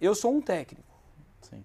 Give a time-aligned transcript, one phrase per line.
[0.00, 0.86] Eu sou um técnico.
[1.40, 1.64] Sim.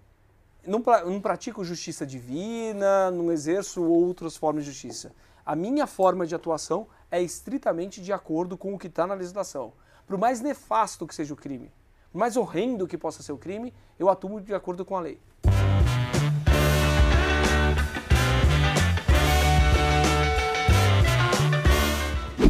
[0.66, 5.12] Não, pra- não pratico justiça divina, não exerço outras formas de justiça.
[5.44, 9.72] A minha forma de atuação é estritamente de acordo com o que está na legislação.
[10.06, 11.70] Por mais nefasto que seja o crime,
[12.10, 15.20] por mais horrendo que possa ser o crime, eu atuo de acordo com a lei.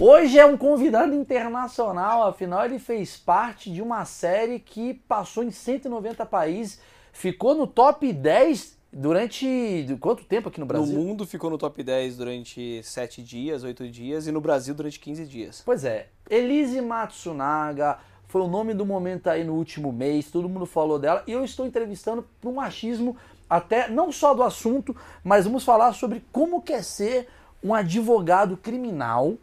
[0.07, 5.51] Hoje é um convidado internacional, afinal ele fez parte de uma série que passou em
[5.51, 6.79] 190 países,
[7.11, 10.95] ficou no top 10 durante quanto tempo aqui no Brasil?
[10.95, 15.01] No mundo ficou no top 10 durante 7 dias, 8 dias, e no Brasil durante
[15.01, 15.63] 15 dias.
[15.65, 17.97] Pois é, Elise Matsunaga
[18.29, 21.43] foi o nome do momento aí no último mês, todo mundo falou dela, e eu
[21.43, 23.17] estou entrevistando para um machismo
[23.49, 24.95] até não só do assunto,
[25.25, 27.27] mas vamos falar sobre como quer ser
[27.63, 29.39] um advogado criminal.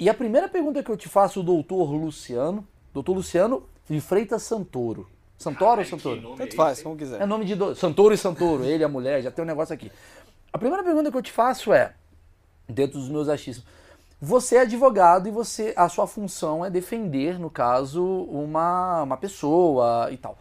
[0.00, 4.42] E a primeira pergunta que eu te faço, o doutor Luciano, doutor Luciano de Freitas
[4.42, 5.06] Santoro.
[5.36, 6.36] Santoro ou Santoro?
[6.36, 7.20] Tanto faz, como quiser.
[7.20, 7.78] É nome de dois.
[7.78, 9.92] Santoro e Santoro, ele e a mulher, já tem um negócio aqui.
[10.50, 11.92] A primeira pergunta que eu te faço é,
[12.66, 13.66] dentro dos meus achismos,
[14.18, 20.08] você é advogado e você a sua função é defender, no caso, uma, uma pessoa
[20.10, 20.38] e tal.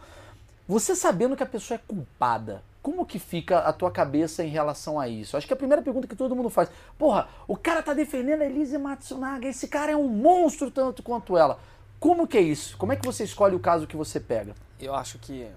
[0.70, 5.00] Você sabendo que a pessoa é culpada, como que fica a tua cabeça em relação
[5.00, 5.36] a isso?
[5.36, 8.46] Acho que a primeira pergunta que todo mundo faz, porra, o cara tá defendendo a
[8.46, 11.60] Elise Matsunaga, esse cara é um monstro tanto quanto ela.
[12.00, 12.78] Como que é isso?
[12.78, 14.56] Como é que você escolhe o caso que você pega?
[14.80, 15.48] Eu acho que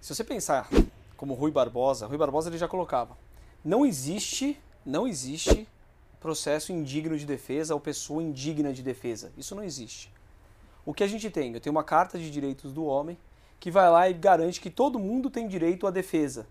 [0.00, 0.68] se você pensar
[1.16, 3.16] como Rui Barbosa, Rui Barbosa ele já colocava,
[3.62, 5.68] não existe, não existe
[6.18, 9.32] processo indigno de defesa ou pessoa indigna de defesa.
[9.36, 10.10] Isso não existe.
[10.86, 11.52] O que a gente tem?
[11.52, 13.18] Eu tenho uma carta de direitos do homem
[13.62, 16.48] que vai lá e garante que todo mundo tem direito à defesa.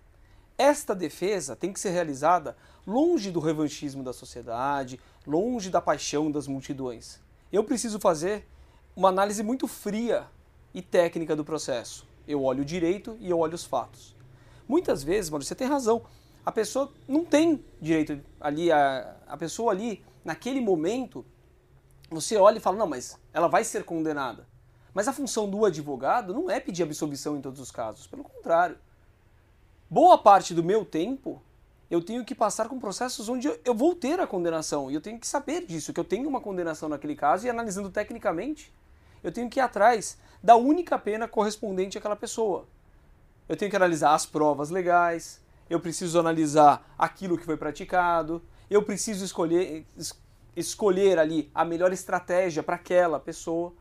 [0.58, 2.56] Esta defesa tem que ser realizada
[2.88, 7.20] longe do revanchismo da sociedade, longe da paixão das multidões.
[7.52, 8.48] Eu preciso fazer
[8.96, 10.26] uma análise muito fria
[10.74, 12.08] e técnica do processo.
[12.26, 14.16] Eu olho o direito e eu olho os fatos.
[14.66, 16.04] Muitas vezes, mano, você tem razão.
[16.46, 21.26] A pessoa não tem direito ali, a, a pessoa ali, naquele momento,
[22.10, 24.48] você olha e fala, não, mas ela vai ser condenada.
[24.94, 28.78] Mas a função do advogado não é pedir absolvição em todos os casos, pelo contrário.
[29.90, 31.42] Boa parte do meu tempo
[31.90, 35.20] eu tenho que passar com processos onde eu- vou ter a condenação e eu tenho
[35.20, 38.74] que saber disso, que eu tenho uma condenação naquele caso e analisando tecnicamente,
[39.22, 42.66] eu tenho que ir atrás da única pena correspondente àquela pessoa.
[43.50, 48.82] Eu tenho que analisar as provas legais, eu preciso analisar aquilo que foi praticado, eu
[48.82, 50.18] preciso escolher, es-
[50.56, 53.74] escolher ali a melhor estratégia para aquela pessoa.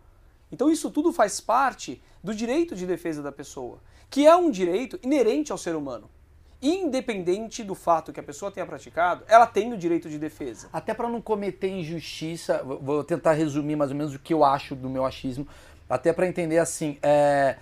[0.53, 3.79] Então isso tudo faz parte do direito de defesa da pessoa,
[4.09, 6.11] que é um direito inerente ao ser humano.
[6.63, 10.69] Independente do fato que a pessoa tenha praticado, ela tem o direito de defesa.
[10.73, 14.75] Até para não cometer injustiça, vou- tentar resumir mais ou menos o que eu acho
[14.75, 15.49] do meu achismo,
[15.89, 17.57] até para entender assim, é,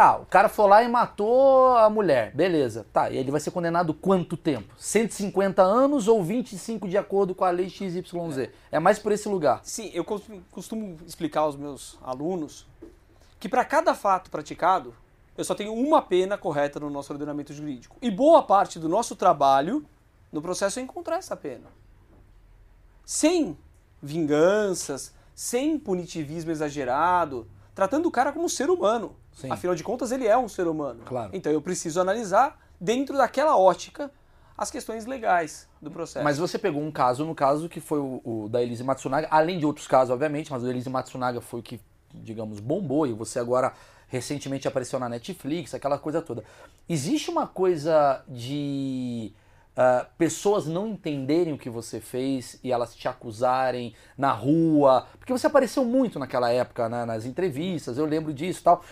[0.00, 3.50] tá, o cara foi lá e matou a mulher, beleza, tá, e ele vai ser
[3.50, 4.72] condenado quanto tempo?
[4.78, 8.48] 150 anos ou 25 de acordo com a lei XYZ?
[8.72, 9.60] É mais por esse lugar.
[9.62, 12.66] Sim, eu cos- costumo explicar aos meus alunos
[13.38, 14.94] que para cada fato praticado,
[15.36, 17.98] eu só tenho uma pena correta no nosso ordenamento jurídico.
[18.00, 19.84] E boa parte do nosso trabalho
[20.32, 21.66] no processo é encontrar essa pena.
[23.04, 23.54] Sem
[24.02, 29.14] vinganças, sem punitivismo exagerado, tratando o cara como um ser humano.
[29.40, 29.50] Sim.
[29.50, 31.02] Afinal de contas, ele é um ser humano.
[31.04, 31.30] Claro.
[31.32, 34.10] Então eu preciso analisar, dentro daquela ótica,
[34.56, 36.22] as questões legais do processo.
[36.22, 39.58] Mas você pegou um caso, no caso, que foi o, o da Elise Matsunaga, além
[39.58, 41.80] de outros casos, obviamente, mas o Elise Matsunaga foi o que,
[42.12, 43.72] digamos, bombou, e você agora
[44.06, 46.44] recentemente apareceu na Netflix, aquela coisa toda.
[46.88, 49.32] Existe uma coisa de
[49.76, 55.32] ah, pessoas não entenderem o que você fez e elas te acusarem na rua, porque
[55.32, 58.84] você apareceu muito naquela época, né, nas entrevistas, eu lembro disso e tal.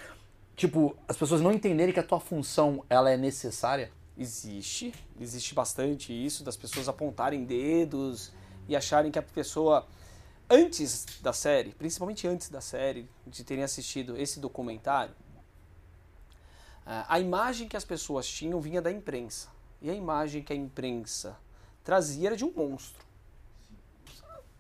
[0.59, 3.93] Tipo, as pessoas não entenderem que a tua função ela é necessária.
[4.19, 8.33] Existe, existe bastante isso, das pessoas apontarem dedos
[8.67, 9.87] e acharem que a pessoa,
[10.51, 15.15] antes da série, principalmente antes da série, de terem assistido esse documentário,
[16.85, 19.49] a imagem que as pessoas tinham vinha da imprensa.
[19.81, 21.37] E a imagem que a imprensa
[21.85, 23.07] trazia era de um monstro.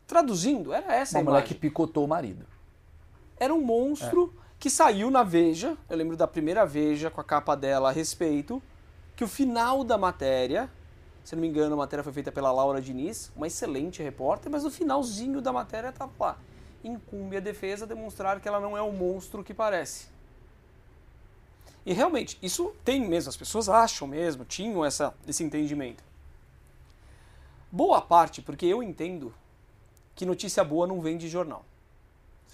[0.06, 2.46] Traduzindo, era essa Uma a mulher imagem que picotou o marido.
[3.36, 5.76] era um monstro que saiu na Veja.
[5.88, 8.62] Eu lembro da primeira Veja com a capa dela a respeito.
[9.14, 10.70] Que o final da matéria,
[11.24, 14.64] se não me engano, a matéria foi feita pela Laura Diniz, uma excelente repórter, mas
[14.64, 16.38] no finalzinho da matéria estava lá.
[16.84, 20.06] Incumbe a defesa demonstrar que ela não é o monstro que parece.
[21.84, 26.04] E realmente, isso tem mesmo, as pessoas acham mesmo, tinham essa, esse entendimento.
[27.72, 29.34] Boa parte, porque eu entendo
[30.14, 31.64] que notícia boa não vem de jornal.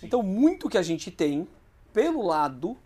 [0.02, 1.48] Então, muito que a gente tem
[1.94, 2.76] pelo lado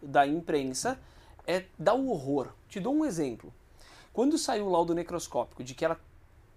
[0.00, 1.00] da imprensa
[1.46, 2.48] é dar o horror.
[2.68, 3.52] Te dou um exemplo.
[4.12, 5.98] Quando saiu o laudo necroscópico de que ela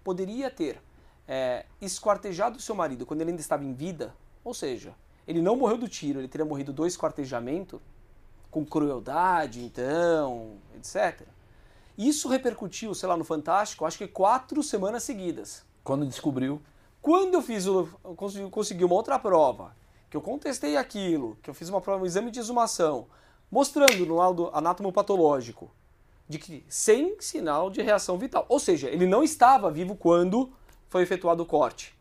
[0.04, 0.80] poderia ter
[1.26, 4.14] é, esquartejado seu marido quando ele ainda estava em vida,
[4.44, 4.94] ou seja,
[5.26, 7.80] ele não morreu do tiro, ele teria morrido do esquartejamento,
[8.50, 11.26] com crueldade, então, etc.
[11.96, 15.64] Isso repercutiu, sei lá, no Fantástico, acho que quatro semanas seguidas.
[15.82, 16.60] Quando descobriu.
[17.00, 17.86] Quando eu fiz o,
[18.16, 19.74] consegui, consegui uma outra prova,
[20.14, 23.08] que eu contestei aquilo, que eu fiz uma prova, um exame de exumação,
[23.50, 25.72] mostrando no laudo anatomopatológico
[26.28, 28.46] de que sem sinal de reação vital.
[28.48, 30.52] Ou seja, ele não estava vivo quando
[30.88, 31.98] foi efetuado o corte.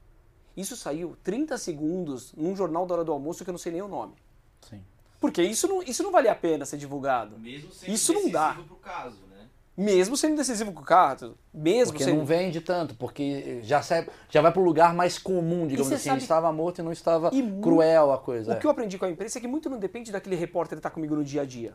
[0.56, 3.82] Isso saiu 30 segundos num jornal da hora do almoço que eu não sei nem
[3.82, 4.14] o nome.
[4.62, 4.84] Sim.
[5.20, 7.40] Porque isso não, isso não vale a pena ser divulgado.
[7.40, 8.60] Mesmo sendo Isso não dá.
[8.68, 9.33] pro caso, né?
[9.76, 12.18] Mesmo sendo decisivo com o caso, mesmo Porque sendo...
[12.18, 16.10] não vende tanto, porque já, sai, já vai pro lugar mais comum, digamos assim.
[16.10, 18.54] sabe- estava morto e não estava E cruel a coisa.
[18.54, 20.92] O que eu aprendi com a imprensa é que muito não depende daquele repórter estar
[20.92, 21.74] comigo no dia a dia.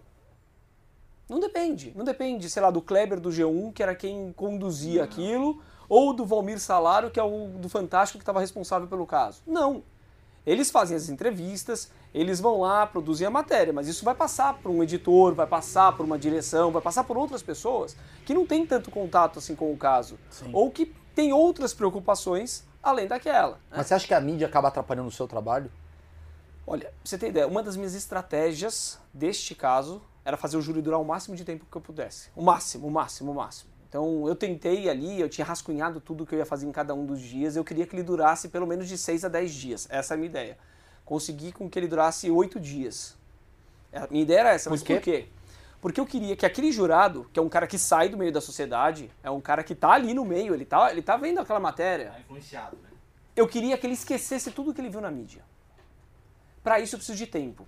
[1.28, 1.92] Não depende.
[1.96, 6.24] Não depende, sei lá, do Kleber do G1, que era quem conduzia aquilo, ou do
[6.24, 9.42] Valmir Salaro, que é o do Fantástico que estava responsável pelo caso.
[9.44, 9.82] Não.
[10.48, 14.70] Eles fazem as entrevistas, eles vão lá, produzem a matéria, mas isso vai passar por
[14.70, 18.64] um editor, vai passar por uma direção, vai passar por outras pessoas que não têm
[18.64, 20.18] tanto contato assim com o caso.
[20.30, 20.48] Sim.
[20.54, 23.56] Ou que têm outras preocupações além daquela.
[23.70, 23.76] né?
[23.76, 25.70] Mas você acha que a mídia acaba atrapalhando o seu trabalho?
[26.66, 30.80] Olha, pra você ter ideia, uma das minhas estratégias deste caso era fazer o júri
[30.80, 32.30] durar o máximo de tempo que eu pudesse.
[32.34, 33.70] O máximo, o máximo, o máximo.
[33.88, 37.06] Então eu tentei ali, eu tinha rascunhado tudo que eu ia fazer em cada um
[37.06, 39.87] dos dias, eu queria que ele durasse pelo menos de 6 a 10 dias.
[39.90, 40.58] Essa é a minha ideia.
[41.05, 43.17] Consegui com que ele durasse 8 dias.
[43.93, 44.94] A minha ideia era essa, Por mas quê?
[44.94, 45.26] por quê?
[45.81, 48.40] Porque eu queria que aquele jurado, que é um cara que sai do meio da
[48.40, 51.61] sociedade, é um cara que tá ali no meio, ele tá, ele tá vendo aquela
[51.61, 52.88] matéria, Tá influenciado, né?
[53.37, 55.41] eu queria que ele esquecesse tudo que ele viu na mídia.
[56.62, 57.67] Para isso eu preciso de tempo.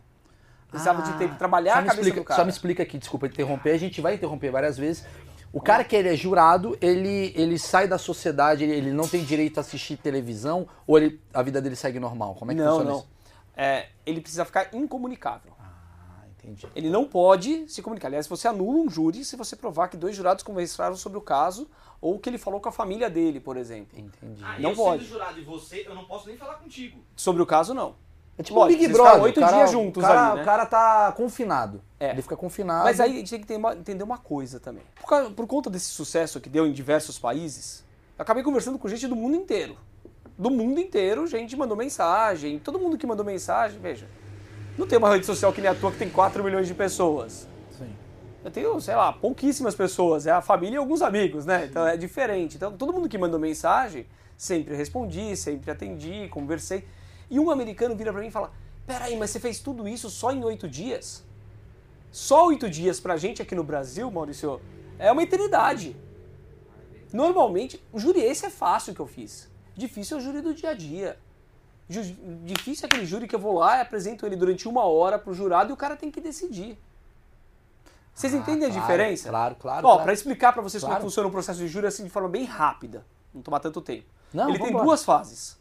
[0.69, 2.41] Precisava de tempo, trabalhar Ah, a me cabeça explica, do cara.
[2.41, 5.05] Só me explica aqui, desculpa interromper, a gente vai interromper várias vezes.
[5.53, 9.25] O cara que ele é jurado, ele, ele sai da sociedade, ele, ele não tem
[9.25, 12.37] direito a assistir televisão ou ele, a vida dele segue normal?
[12.37, 12.99] Como é que não, funciona não.
[12.99, 13.09] isso?
[13.57, 15.53] É, ele precisa ficar incomunicável.
[15.59, 16.69] Ah, entendi.
[16.75, 18.07] Ele não pode se comunicar.
[18.07, 21.69] Aliás, você anula um júri se você provar que dois jurados conversaram sobre o caso
[22.01, 23.99] ou que ele falou com a família dele, por exemplo.
[23.99, 24.43] Entendi.
[24.45, 25.03] Ah, Não eu pode.
[25.03, 27.01] sendo jurado e você, eu não posso nem falar contigo.
[27.17, 27.97] Sobre o caso, não.
[28.41, 29.23] É tipo Lógico, um Big Brother.
[29.23, 30.43] oito dias juntos o cara, ali, né?
[30.43, 31.81] O cara tá confinado.
[31.99, 32.11] É.
[32.13, 32.85] Ele fica confinado.
[32.85, 34.83] Mas aí a gente tem que entender uma coisa também.
[35.01, 37.85] Por, causa- por conta desse sucesso que deu em diversos países,
[38.19, 39.77] eu acabei conversando com gente do mundo inteiro.
[40.39, 42.59] Do mundo inteiro, gente mandou mensagem.
[42.59, 44.09] Todo mundo que mandou mensagem, veja.
[44.79, 47.47] Não tem uma rede social que nem a tua que tem 4 milhões de pessoas.
[47.77, 47.95] Sim.
[48.43, 50.27] Eu tenho, sei lá, pouquíssimas pessoas.
[50.27, 51.67] É a família e alguns amigos, né?
[51.67, 52.57] Então é diferente.
[52.57, 54.07] Então todo mundo que mandou mensagem,
[54.39, 56.87] sempre respondi, sempre atendi, conversei.
[57.31, 58.51] E um americano vira pra mim e fala:
[58.87, 61.25] Peraí, mas você fez tudo isso só em oito dias?
[62.11, 64.61] Só oito dias pra gente aqui no Brasil, Maurício,
[64.99, 65.97] é uma eternidade.
[67.13, 69.49] Normalmente, o júri esse é fácil que eu fiz.
[69.77, 71.19] Difícil é o júri do dia a dia.
[71.89, 72.03] Ju-
[72.45, 75.33] Difícil é aquele júri que eu vou lá e apresento ele durante uma hora pro
[75.35, 76.79] jurado e o cara tem que decidir.
[78.15, 79.29] Vocês Ah, entendem a claro, diferença?
[79.29, 79.87] Claro, claro.
[79.87, 80.03] Ó, claro.
[80.05, 81.03] para explicar para vocês como Claro.
[81.03, 83.05] que funciona o processo de júri assim de forma bem rápida,
[83.35, 84.07] não tomar tanto tempo.
[84.33, 84.85] Não, Ele tem vambora.
[84.85, 85.59] duas fases.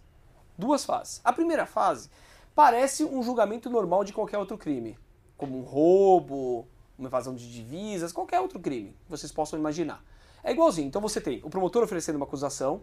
[0.59, 1.21] Duas fases.
[1.23, 2.09] A primeira fase
[2.53, 4.99] parece um julgamento normal de qualquer outro crime,
[5.37, 6.67] como um roubo,
[6.97, 10.03] uma evasão de divisas, qualquer outro crime que vocês possam imaginar.
[10.43, 10.87] É igualzinho.
[10.89, 12.81] Então você tem o promotor oferecendo uma acusação,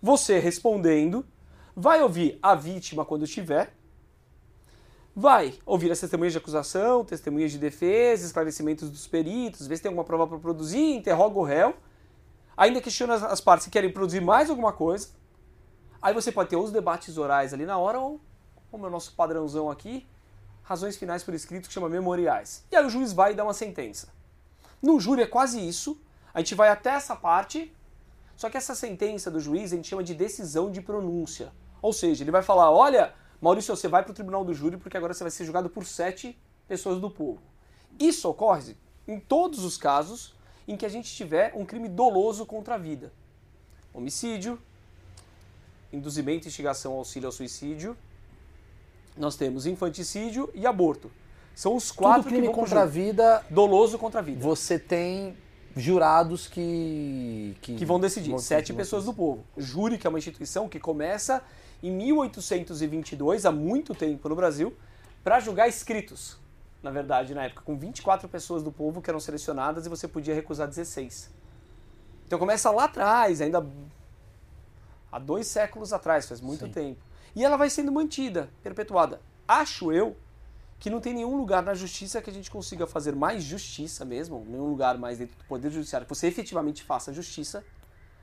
[0.00, 1.26] você respondendo,
[1.74, 3.74] vai ouvir a vítima quando tiver,
[5.14, 9.88] vai ouvir as testemunhas de acusação, testemunhas de defesa, esclarecimentos dos peritos, ver se tem
[9.88, 11.74] alguma prova para produzir, interroga o réu,
[12.56, 15.08] ainda questiona as- partes que querem produzir mais alguma coisa.
[16.02, 18.20] Aí você pode ter os debates orais ali na hora, ou,
[18.70, 20.06] como é o nosso padrãozão aqui,
[20.62, 22.64] razões finais por escrito que chama memoriais.
[22.70, 24.08] E aí o juiz vai dar uma sentença.
[24.80, 26.00] No júri é quase isso.
[26.32, 27.74] A gente vai até essa parte,
[28.36, 31.52] só que essa sentença do juiz a gente chama de decisão de pronúncia.
[31.82, 34.96] Ou seja, ele vai falar: olha, Maurício, você vai para o tribunal do júri porque
[34.96, 37.42] agora você vai ser julgado por sete pessoas do povo.
[37.98, 38.76] Isso ocorre
[39.06, 40.34] em todos os casos
[40.68, 43.12] em que a gente tiver um crime doloso contra a vida:
[43.92, 44.58] homicídio,
[45.92, 47.96] induzimento, instigação, auxílio ao suicídio.
[49.16, 51.10] Nós temos infanticídio e aborto.
[51.54, 54.40] São os quatro Tudo crime que contra a vida, Doloso contra a vida.
[54.42, 55.36] você tem
[55.76, 57.56] jurados que...
[57.60, 58.30] que vão decidir.
[58.30, 59.44] vão- Sete pessoas do povo.
[59.56, 61.42] Júri, que é uma instituição que começa
[61.82, 64.74] em 1822, há muito tempo no Brasil,
[65.24, 66.38] para julgar escritos.
[66.82, 70.34] Na verdade, na época, com 24 pessoas do povo que eram selecionadas e você podia
[70.34, 71.30] recusar 16.
[72.26, 73.64] Então começa lá atrás, ainda
[75.10, 76.72] há dois séculos atrás, faz muito Sim.
[76.72, 77.00] tempo.
[77.34, 79.20] E ela vai sendo mantida, perpetuada.
[79.46, 80.16] Acho eu
[80.78, 84.44] que não tem nenhum lugar na justiça que a gente consiga fazer mais justiça mesmo,
[84.48, 87.62] nenhum lugar mais dentro do Poder Judiciário que você efetivamente faça justiça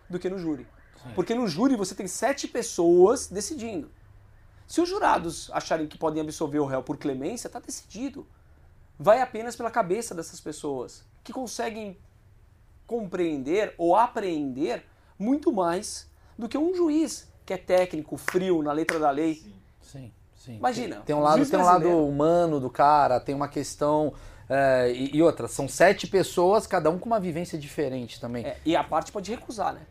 [0.09, 0.67] do que no júri.
[1.13, 3.91] Porque no júri você tem sete pessoas decidindo.
[4.65, 8.27] Se os jurados acharem que podem absolver o réu por clemência, está decidido.
[8.99, 11.97] Vai apenas pela cabeça dessas pessoas, que conseguem
[12.85, 14.85] compreender ou apreender
[15.17, 19.41] muito mais do que um juiz que é técnico, frio, na letra da lei.
[19.81, 20.57] Sim, sim.
[20.57, 24.13] Imagina, Tem, tem um lado, tem um lado humano do cara, tem uma questão.
[24.49, 28.45] é, e, e outra, são sete pessoas, cada um com uma vivência diferente também.
[28.45, 29.81] É, e a parte pode recusar, né?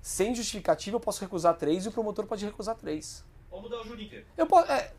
[0.00, 3.24] Sem justificativa eu posso recusar três e o promotor pode recusar três.
[3.50, 4.26] Vamos mudar o júri inteiro.
[4.36, 4.90] Eu posso, é,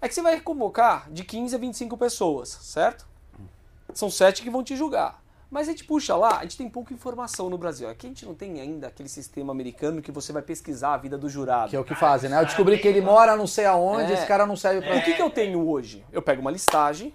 [0.00, 3.06] é que você vai convocar de 15 a 25 pessoas, certo?
[3.92, 5.22] São sete que vão te julgar.
[5.50, 7.88] Mas a gente puxa lá, a gente tem pouca informação no Brasil.
[7.88, 11.18] Aqui a gente não tem ainda aquele sistema americano que você vai pesquisar a vida
[11.18, 11.70] do jurado.
[11.70, 12.40] Que é o que fazem, né?
[12.40, 14.14] Eu descobri que ele mora não sei aonde, É.
[14.14, 14.96] esse cara não serve pra.
[14.98, 16.04] O que, que eu tenho hoje?
[16.12, 17.12] Eu pego uma listagem,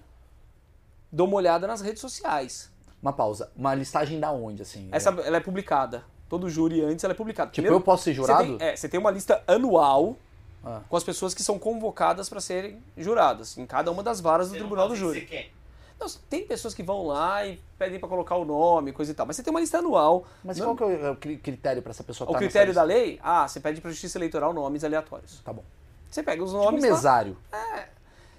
[1.12, 2.70] dou uma olhada nas redes sociais.
[3.02, 3.52] Uma pausa.
[3.56, 4.90] Uma listagem da onde, assim?
[4.92, 6.04] Essa ela é publicada.
[6.28, 7.52] Todo júri antes ela é publicada.
[7.52, 8.58] Tipo, Primeiro, eu posso ser você jurado?
[8.58, 10.18] tem- é, você tem uma lista anual
[10.66, 10.82] Ah.
[10.90, 14.54] com as pessoas que são convocadas para serem juradas em cada uma das varas do
[14.54, 15.52] Você não Tribunal do Júri.
[16.00, 19.26] Não, tem pessoas que vão lá e pedem para colocar o nome, coisa e tal.
[19.26, 20.26] Mas você tem uma lista anual.
[20.44, 22.84] Mas Não- qual que é o cri- critério pra essa pessoa o tá critério da
[22.84, 23.20] lei?
[23.24, 25.40] Ah, você pede para a Justiça Eleitoral nomes aleatórios.
[25.44, 25.64] Tá bom.
[26.10, 27.38] Você pega os Tipo um nomes lá mesário.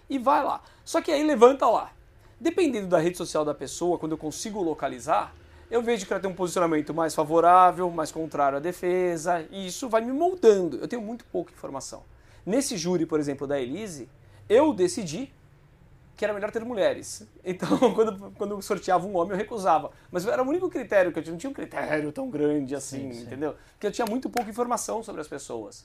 [0.08, 0.60] e vai lá.
[0.84, 1.90] Só que aí levanta lá.
[2.38, 5.34] Dependendo da rede social da pessoa, quando eu consigo localizar,
[5.70, 9.88] eu vejo que ela tem um posicionamento mais favorável, mais contrário à defesa, e isso
[9.88, 10.76] vai me moldando.
[10.78, 12.02] Eu tenho muito pouca informação.
[12.44, 14.08] Nesse júri, por exemplo, da Elise,
[14.48, 15.32] eu decidi
[16.16, 17.26] que era melhor ter mulheres.
[17.44, 19.92] Então, quando, quando eu sorteava um homem, eu recusava.
[20.10, 21.32] Mas era o único critério que eu tinha.
[21.32, 23.22] Não tinha um critério tão grande assim, Sim, sim.
[23.22, 23.54] entendeu?
[23.72, 25.84] Porque eu tinha muito pouca informação sobre as pessoas.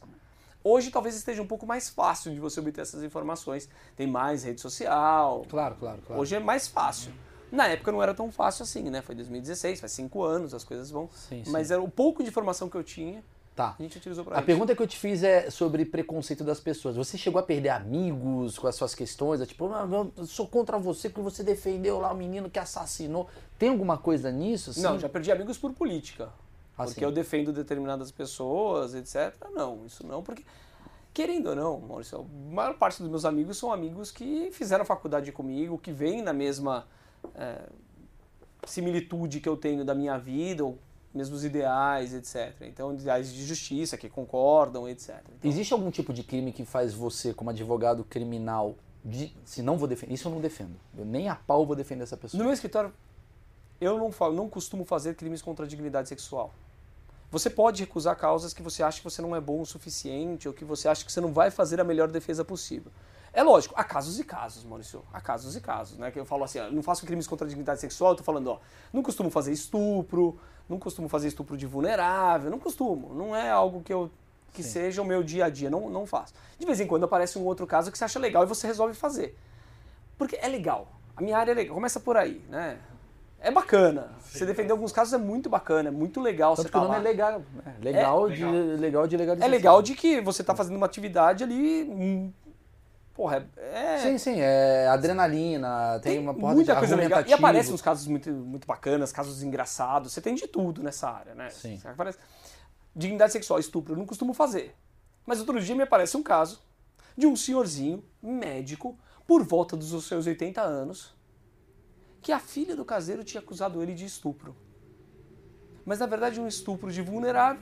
[0.63, 3.69] Hoje talvez esteja um pouco mais fácil de você obter essas informações.
[3.95, 5.45] Tem mais rede social.
[5.49, 6.21] Claro, claro, claro.
[6.21, 7.11] Hoje é mais fácil.
[7.51, 9.01] Na época não era tão fácil assim, né?
[9.01, 11.09] Foi 2016, faz cinco anos, as coisas vão.
[11.13, 11.51] Sim, sim.
[11.51, 13.23] Mas era o pouco de informação que eu tinha,
[13.53, 13.75] Tá.
[13.77, 14.45] a gente utilizou pra A isso.
[14.45, 16.95] pergunta que eu te fiz é sobre preconceito das pessoas.
[16.95, 19.41] Você chegou a perder amigos com as suas questões?
[19.41, 19.85] É tipo, "Ah,
[20.17, 23.27] eu sou contra você porque você defendeu lá o menino que assassinou.
[23.59, 24.69] Tem alguma coisa nisso?
[24.71, 24.81] assim?
[24.81, 26.29] Não, já perdi amigos por política.
[26.77, 27.05] Ah, porque sim.
[27.05, 29.35] eu defendo determinadas pessoas, etc.
[29.51, 30.43] Não, isso não, porque.
[31.13, 35.29] Querendo ou não, Maurício, a maior parte dos meus amigos são amigos que fizeram faculdade
[35.33, 36.87] comigo, que vêm na mesma
[37.35, 37.63] é,
[38.65, 40.77] similitude que eu tenho da minha vida, ou
[41.13, 42.55] mesmos ideais, etc.
[42.61, 45.21] Então, ideais de justiça, que concordam, etc.
[45.37, 49.77] Então, Existe algum tipo de crime que faz você, como advogado criminal, de, se não
[49.77, 50.75] vou defender, isso eu não defendo.
[50.97, 52.37] Eu nem a pau vou defender essa pessoa.
[52.37, 52.93] No meu escritório,
[53.79, 56.53] eu não, falo, não costumo fazer crimes contra a dignidade sexual.
[57.31, 60.53] Você pode recusar causas que você acha que você não é bom o suficiente ou
[60.53, 62.91] que você acha que você não vai fazer a melhor defesa possível.
[63.33, 65.01] É lógico, há casos e casos, Maurício.
[65.13, 66.11] Há casos e casos, né?
[66.11, 68.47] Que eu falo assim, ó, não faço crimes contra a dignidade sexual, eu tô falando,
[68.47, 68.59] ó,
[68.91, 70.37] não costumo fazer estupro,
[70.71, 73.13] não costumo fazer estupro de vulnerável, não costumo.
[73.13, 74.09] Não é algo que eu
[74.53, 74.69] que Sim.
[74.69, 76.33] seja o meu dia a dia, não, não faço.
[76.59, 78.93] De vez em quando aparece um outro caso que você acha legal e você resolve
[78.93, 79.37] fazer.
[80.17, 80.87] Porque é legal.
[81.15, 81.73] A minha área é legal.
[81.75, 82.77] Começa por aí, né?
[83.39, 84.11] É bacana.
[84.19, 86.85] Você defender alguns casos é muito bacana, é muito legal Tanto você que o tá
[86.87, 87.01] nome lá.
[87.01, 87.41] é legal.
[87.65, 87.75] né?
[87.81, 88.77] Legal, de, legal.
[88.77, 89.51] legal de É legalização.
[89.51, 92.31] legal de que você tá fazendo uma atividade ali.
[93.13, 93.97] Porra, é.
[93.97, 97.23] Sim, sim, é adrenalina, tem, uma porrada muita de coisa legal.
[97.27, 100.13] E aparecem uns casos muito, muito bacanas, casos engraçados.
[100.13, 101.49] Você tem de tudo nessa área, né?
[101.49, 101.77] Sim.
[101.77, 102.17] Você Aparece...
[102.95, 104.75] Dignidade sexual, estupro, eu não costumo fazer.
[105.25, 106.61] Mas outro dia me aparece um caso
[107.17, 111.15] de um senhorzinho, médico, por volta dos seus 80 anos,
[112.21, 114.55] que a filha do caseiro tinha acusado ele de estupro.
[115.85, 117.61] Mas na verdade um estupro de vulnerável,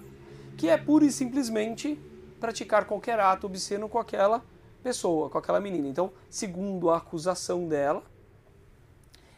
[0.58, 2.00] que é pura e simplesmente
[2.40, 4.44] praticar qualquer ato obsceno com aquela
[4.80, 5.88] pessoa, com aquela menina.
[5.88, 8.04] Então, segundo a acusação dela,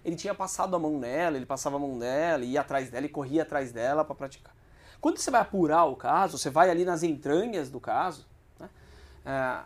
[0.03, 3.09] ele tinha passado a mão nela, ele passava a mão nela, ia atrás dela e
[3.09, 4.55] corria atrás dela para praticar.
[4.99, 8.27] Quando você vai apurar o caso, você vai ali nas entranhas do caso,
[8.59, 8.69] né?
[9.25, 9.63] É,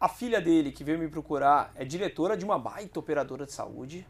[0.00, 4.06] a filha dele que veio me procurar é diretora de uma baita operadora de saúde,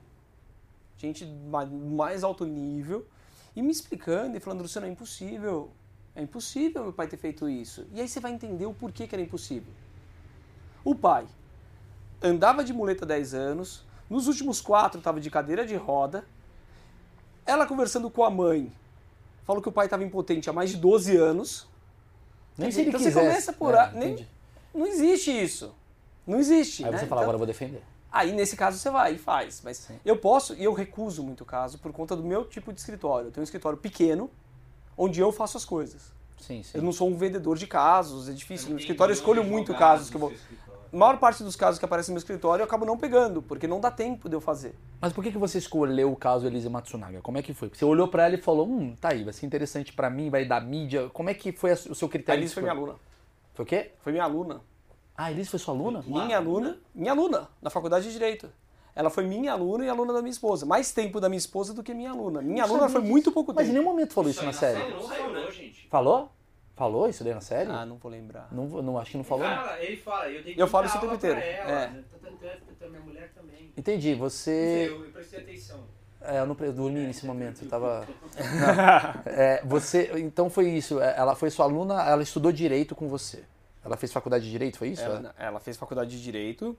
[0.97, 3.07] gente ma- mais alto nível,
[3.55, 5.71] e me explicando e falando, Luciano, é impossível,
[6.15, 7.87] é impossível meu pai ter feito isso.
[7.93, 9.73] E aí você vai entender o porquê que era impossível.
[10.85, 11.27] O pai
[12.23, 16.25] andava de muleta há 10 anos, nos últimos quatro estava de cadeira de roda,
[17.47, 18.73] ela conversando com a mãe,
[19.45, 21.67] falou que o pai estava impotente há mais de 12 anos,
[22.57, 23.15] Nem se ele então quisesse.
[23.19, 23.75] você começa por...
[23.75, 24.27] É, a- nem,
[24.75, 25.75] não existe isso.
[26.27, 26.85] Não existe.
[26.85, 26.99] Aí né?
[26.99, 27.83] você fala, Então- agora eu vou defender.
[28.11, 29.61] Aí nesse caso você vai e faz.
[29.65, 33.27] Mas eu posso, e eu recuso muito caso por conta do meu tipo de escritório.
[33.29, 34.31] Eu tenho um escritório pequeno,
[34.97, 36.13] onde eu faço as coisas.
[36.41, 36.79] Sim, sim.
[36.79, 38.71] Eu não sou um vendedor de casos, é difícil.
[38.71, 40.33] No escritório eu escolho muito casos que eu vou.
[40.95, 43.81] Maior parte dos casos que aparecem no meu escritório eu acabo não pegando, porque não
[43.81, 44.75] dá tempo de eu fazer.
[45.01, 47.21] Mas por que, que você escolheu o caso Elise Matsunaga?
[47.21, 47.69] Como é que foi?
[47.73, 50.45] Você olhou pra ela e falou, hum, tá aí, vai ser interessante pra mim, vai
[50.45, 51.11] dar mídia.
[51.13, 52.41] Como é que foi a- o seu A critério?
[52.41, 52.95] Elise de foi minha aluna.
[53.55, 53.91] Foi o quê?
[54.03, 54.61] Foi minha aluna.
[55.17, 56.03] Ah, a Elise foi sua aluna?
[56.07, 58.49] Minha aluna, minha aluna, na faculdade de Direito.
[58.97, 60.65] Ela foi minha aluna e aluna da minha esposa.
[60.65, 62.41] Mais tempo da minha esposa do que minha aluna.
[62.41, 63.11] Minha Não aluna foi disso.
[63.13, 63.79] muito pouco Mas em tempo.
[63.81, 64.81] nenhum momento falou isso, aí na na série.
[64.81, 65.89] série não saiu, não, gente.
[65.89, 66.31] Falou?
[66.75, 67.71] Falou isso daí na série?
[67.71, 68.49] Ah, não vou lembrar.
[68.51, 69.47] Não, não, acho que não falou.
[69.49, 69.55] não.
[69.57, 71.89] Cara, ele fala, eu dei Eu falo isso o tempo inteiro, Ela, é.
[71.91, 72.05] né?
[72.43, 73.73] É que minha mulher também.
[73.77, 74.87] Entendi, Não você.
[74.87, 75.81] sei, Eu, eu prestei atenção.
[76.21, 78.07] É, eu não dormi nesse momento, eu tava.
[78.07, 79.23] Não.
[79.33, 80.11] É, você.
[80.17, 81.01] Então foi isso.
[81.01, 83.45] é, Ela foi sua aluna, ela estudou direito com você.
[83.85, 85.03] Ela fez faculdade de direito, foi isso?
[85.03, 86.77] Ela, ela fez faculdade de Direito.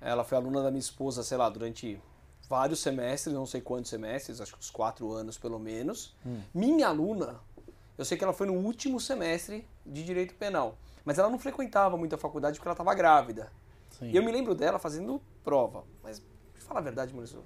[0.00, 2.00] Ela foi aluna da minha esposa, sei lá, durante
[2.48, 6.14] vários semestres, não sei quantos semestres, acho que uns quatro anos pelo menos.
[6.54, 7.40] Minha aluna,
[7.96, 10.76] eu sei que ela foi no último semestre de Direito Penal.
[11.04, 13.50] Mas ela não frequentava muito a faculdade porque ela estava grávida.
[13.90, 14.10] Sim.
[14.10, 15.84] E eu me lembro dela fazendo prova.
[16.02, 16.20] Mas,
[16.58, 17.42] falar a verdade, Maurício,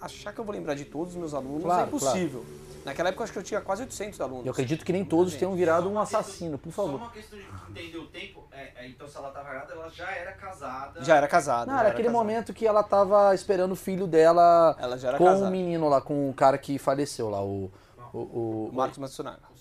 [0.00, 2.44] achar que eu vou lembrar de todos os meus alunos Claro, é impossível.
[2.84, 4.46] Naquela época, eu acho que eu tinha quase 800 alunos.
[4.46, 7.00] Eu acredito que nem todos tenham virado um assassino, por Só favor.
[7.00, 8.44] uma questão de entender o tempo.
[8.50, 11.04] É, é, então, se ela tava grávida, ela já era casada.
[11.04, 11.66] Já era casada.
[11.66, 12.24] Não, era era aquele casada.
[12.24, 16.00] momento que ela tava esperando o filho dela Ela já era com o menino lá,
[16.00, 17.70] com o cara que faleceu lá, o.
[18.12, 19.51] O, o, O Marcos Matsunaga.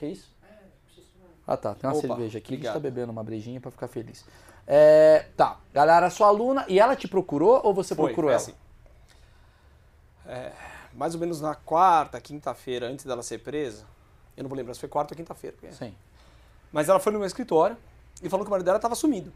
[0.00, 0.34] Que isso?
[1.46, 2.82] Ah tá, tem uma Opa, cerveja aqui, a gente tá obrigado.
[2.94, 4.24] bebendo uma brejinha pra ficar feliz.
[4.66, 8.42] É, tá, galera, sua aluna, e ela te procurou ou você Foi, procurou foi ela?
[8.42, 8.54] assim.
[10.26, 10.52] É,
[10.94, 13.84] mais ou menos na quarta, quinta-feira, antes dela ser presa,
[14.36, 15.56] eu não vou lembrar se foi quarta ou quinta-feira.
[15.60, 15.94] porque- Sim.
[16.72, 17.76] Mas ela foi no meu escritório
[18.22, 19.32] e falou que o marido dela estava sumido.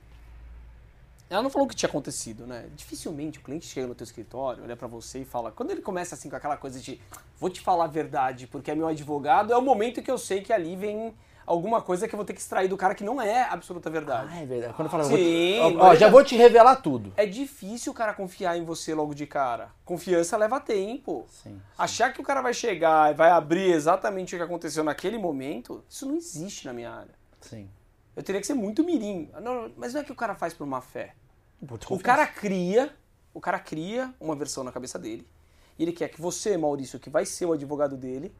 [1.30, 2.66] Ela não falou o que tinha acontecido, né?
[2.76, 5.50] Dificilmente o cliente chega no teu escritório, olha pra você e fala.
[5.50, 7.00] Quando ele começa assim com aquela coisa de
[7.38, 10.42] vou te falar a verdade porque é meu advogado, é o momento que eu sei
[10.42, 11.14] que ali vem
[11.46, 14.28] alguma coisa que eu vou ter que extrair do cara que não é absoluta verdade.
[14.32, 14.74] Ah, é verdade.
[14.74, 17.12] Quando eu falo, Sim, vou te- ó, ó, já vou te revelar tudo.
[17.16, 19.70] É difícil o cara confiar em você logo de cara.
[19.84, 21.26] Confiança leva tempo.
[21.28, 21.60] Sim.
[21.76, 25.84] Achar que o cara vai chegar e vai abrir exatamente o que aconteceu naquele momento,
[25.88, 27.14] isso não existe na minha área.
[27.40, 27.68] Sim.
[28.16, 29.28] Eu teria que ser muito mirim.
[29.42, 31.14] Não, mas não é que o cara faz por má fé.
[31.90, 32.94] O cara cria,
[33.32, 35.26] o cara cria uma versão na cabeça dele.
[35.78, 38.34] E ele quer que você, Maurício, que vai ser o advogado dele,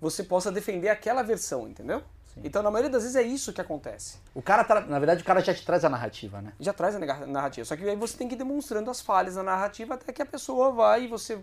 [0.00, 2.02] você possa defender aquela versão, entendeu?
[2.44, 4.18] Então, na maioria das vezes é isso que acontece.
[4.34, 6.52] O cara, tá- na verdade, o cara já te traz a narrativa, né?
[6.60, 7.64] Já traz a narrativa.
[7.64, 10.26] Só que aí você tem que ir demonstrando as falhas na narrativa até que a
[10.26, 11.38] pessoa vai e você,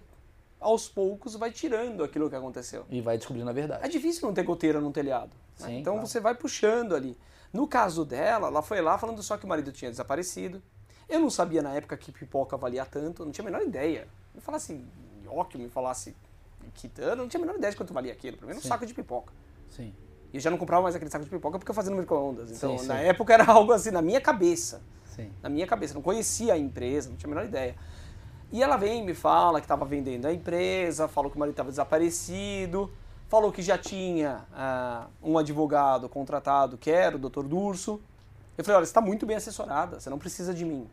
[0.60, 2.86] aos poucos, vai tirando aquilo que aconteceu.
[2.92, 3.90] E vai descobrindo a É verdade.
[3.90, 5.32] difícil não ter goteira no telhado.
[5.60, 5.68] né?
[5.68, 6.08] Sim, então claro.
[6.08, 7.18] você vai puxando ali.
[7.52, 10.62] No caso dela, ela foi lá falando só que o marido tinha desaparecido.
[11.08, 14.08] Eu não sabia na época que pipoca valia tanto, não tinha a menor ideia.
[14.34, 14.86] Me falasse
[15.24, 16.16] nhoque, me falasse
[16.74, 18.38] quitanda, não tinha a menor ideia de quanto valia aquilo.
[18.38, 19.34] Pra mim era um saco de pipoca.
[19.70, 19.94] Sim.
[20.32, 22.52] E eu já não comprava mais aquele saco de pipoca porque eu fazia no micro-ondas.
[22.52, 23.06] Então, Sim, na sim.
[23.06, 24.82] época era algo assim, na minha cabeça.
[25.06, 25.32] Sim.
[25.42, 25.94] Na minha cabeça.
[25.94, 27.76] Não conhecia a empresa, não tinha a menor ideia.
[28.52, 31.54] E ela vem e me fala que estava vendendo a empresa, falou que o marido
[31.54, 32.92] estava desaparecido,
[33.28, 37.44] falou que já tinha ah, um advogado contratado, que era o Dr.
[37.44, 38.00] Durso.
[38.58, 40.90] Eu falei, olha, você está muito bem assessorada, você não precisa de mim.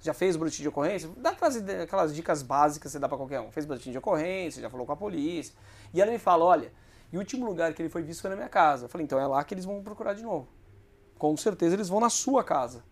[0.00, 1.10] Já fez boletim de ocorrência?
[1.16, 3.50] Dá aquelas, aquelas dicas básicas que você dá para qualquer um.
[3.50, 5.54] Fez boletim de ocorrência, já falou com a polícia.
[5.92, 6.72] E ela me fala, olha,
[7.12, 8.84] e o último lugar que ele foi visto foi na minha casa.
[8.84, 10.48] Eu falei, então é lá que eles vão procurar de novo.
[11.18, 12.84] Com certeza eles vão na sua casa.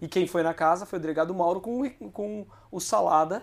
[0.00, 3.42] E quem foi na casa foi o delegado Mauro com, com o Salada,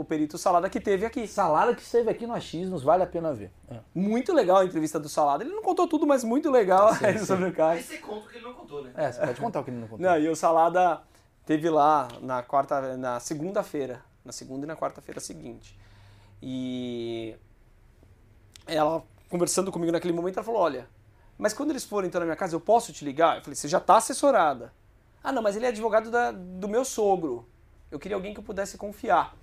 [0.00, 1.26] o perito Salada que teve aqui.
[1.26, 3.50] Salada que esteve aqui no Achismos, vale a pena ver.
[3.70, 3.78] É.
[3.94, 5.44] Muito legal a entrevista do Salada.
[5.44, 7.24] Ele não contou tudo, mas muito legal Sim, sim.
[7.26, 7.82] sobre o Aí caso.
[7.82, 8.92] você conta o que ele não contou, né?
[8.96, 10.06] É, você pode contar o que ele não contou.
[10.06, 11.02] Não, e o Salada
[11.44, 15.78] teve lá na quarta, na segunda-feira, na segunda e na quarta-feira seguinte.
[16.42, 17.36] E
[18.66, 20.88] ela conversando comigo naquele momento, ela falou: "Olha,
[21.36, 23.68] mas quando eles forem então na minha casa, eu posso te ligar?" Eu falei: "Você
[23.68, 24.72] já está assessorada."
[25.22, 27.46] "Ah, não, mas ele é advogado da- do meu sogro.
[27.90, 29.34] Eu queria alguém que eu pudesse confiar."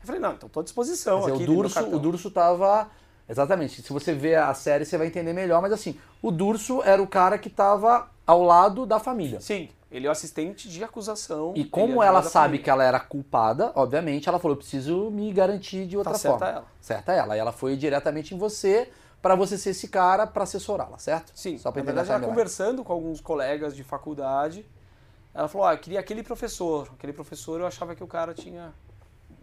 [0.00, 2.88] Eu falei: "Não, então estou à disposição dizer, aqui." o Durso, cartão." o Durso tava.
[3.28, 3.80] Exatamente.
[3.82, 7.06] Se você ver a série, você vai entender melhor, mas assim, o Durso era o
[7.06, 9.40] cara que tava ao lado da família.
[9.40, 11.52] Sim, ele é o assistente de acusação.
[11.56, 15.32] E é como ela sabe que ela era culpada, obviamente, ela falou: eu preciso me
[15.32, 16.52] garantir de outra Tá certa forma.
[16.56, 16.66] ela.
[16.80, 17.36] Certa ela.
[17.36, 18.90] E ela foi diretamente em você
[19.22, 21.30] pra você ser esse cara pra assessorá-la, certo?
[21.34, 24.64] Sim, Só pra na entender verdade, a ela conversando com alguns colegas de faculdade,
[25.34, 26.88] ela falou, ah, eu queria aquele professor.
[26.94, 28.72] Aquele professor eu achava que o cara tinha...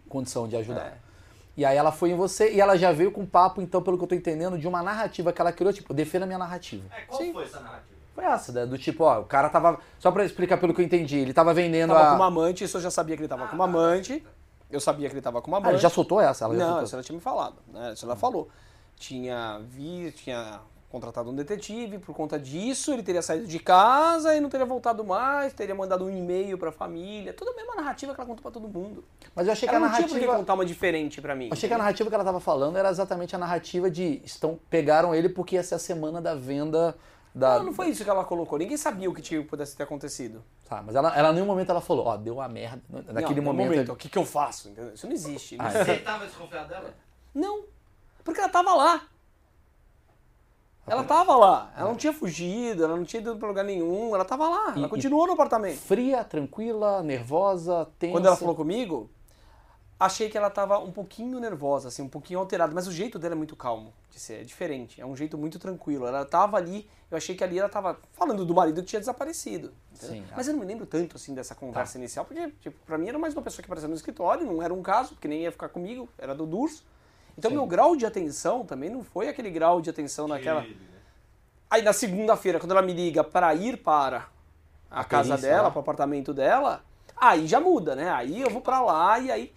[0.08, 0.86] Condição de ajudar.
[0.86, 0.94] É.
[1.56, 3.98] E aí ela foi em você e ela já veio com um papo, então, pelo
[3.98, 6.84] que eu tô entendendo, de uma narrativa que ela criou, tipo, defenda a minha narrativa.
[6.96, 7.32] É, qual Sim.
[7.32, 7.98] foi essa narrativa?
[8.14, 8.66] Foi essa, né?
[8.66, 9.78] do tipo, ó, o cara tava.
[9.98, 12.10] Só pra explicar pelo que eu entendi, ele tava vendendo Tava a.
[12.10, 14.24] com uma amante, isso eu já sabia que ele tava com uma amante.
[14.70, 15.74] Eu sabia que ele tava com uma Ah, amante.
[15.74, 16.44] ele já soltou essa?
[16.44, 16.84] Ela já Não, soltou.
[16.84, 17.92] isso ela tinha me falado, né?
[17.92, 18.48] Isso ela falou.
[18.96, 24.40] Tinha vi, tinha contratado um detetive, por conta disso ele teria saído de casa e
[24.40, 28.20] não teria voltado mais, teria mandado um e-mail pra família, toda a mesma narrativa que
[28.20, 29.04] ela contou pra todo mundo.
[29.34, 30.36] Mas eu achei Ela que a não tinha narrativa.
[30.36, 31.48] contar uma diferente pra mim.
[31.48, 34.58] Eu achei que a narrativa que ela tava falando era exatamente a narrativa de estão
[34.70, 36.96] pegaram ele porque ia ser a semana da venda
[37.34, 37.58] da.
[37.58, 38.58] Não, não foi isso que ela colocou.
[38.58, 40.42] Ninguém sabia o que tinha, pudesse ter acontecido.
[40.66, 42.80] Tá, mas ela, ela em nenhum momento ela falou, ó, deu a merda.
[43.12, 43.92] Naquele não, no momento.
[43.92, 44.70] o que, que eu faço?
[44.70, 44.94] entendeu?
[44.94, 45.56] Isso não existe.
[45.58, 46.94] Ah, Isso- Você tava desconfiado dela?
[47.34, 47.64] Não,
[48.24, 49.02] porque ela tava lá.
[50.90, 51.72] Ela tava lá.
[51.76, 54.72] Ela não tinha fugido, ela não tinha ido pra lugar nenhum, ela tava lá.
[54.76, 55.78] Ela E- continuou no apartamento.
[55.78, 58.12] Fria, tranquila, nervosa, tensa.
[58.12, 59.10] Quando ela falou comigo,
[59.98, 63.34] achei que ela tava um pouquinho nervosa, assim, um pouquinho alterada, mas o jeito dela
[63.34, 66.06] é muito calmo de ser, é diferente, é um jeito muito tranquilo.
[66.06, 69.72] Ela tava ali, eu achei que ali ela tava falando do marido que tinha desaparecido.
[69.94, 70.24] Sim.
[70.36, 73.18] Mas eu não me lembro tanto assim dessa conversa inicial, porque tipo, pra mim era
[73.18, 75.68] mais uma pessoa que apareceu no escritório, não era um caso, porque nem ia ficar
[75.68, 76.84] comigo, era do Durso.
[77.38, 77.56] Então Sim.
[77.56, 80.64] meu grau de atenção também não foi aquele grau de atenção naquela.
[80.64, 80.98] Ele, né?
[81.70, 84.28] Aí na segunda-feira, quando ela me liga para ir para
[84.90, 85.70] a, A casa perícia dela, lá.
[85.70, 86.82] para o apartamento dela,
[87.16, 88.10] aí já muda, né?
[88.10, 89.52] Aí eu vou para lá e aí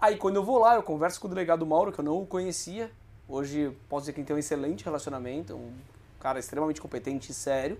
[0.00, 2.26] aí quando eu vou lá, eu converso com o delegado Mauro, que eu não o
[2.26, 2.88] conhecia.
[3.28, 5.72] Hoje posso dizer que ele tem um excelente relacionamento, um
[6.20, 7.78] cara extremamente competente e sério.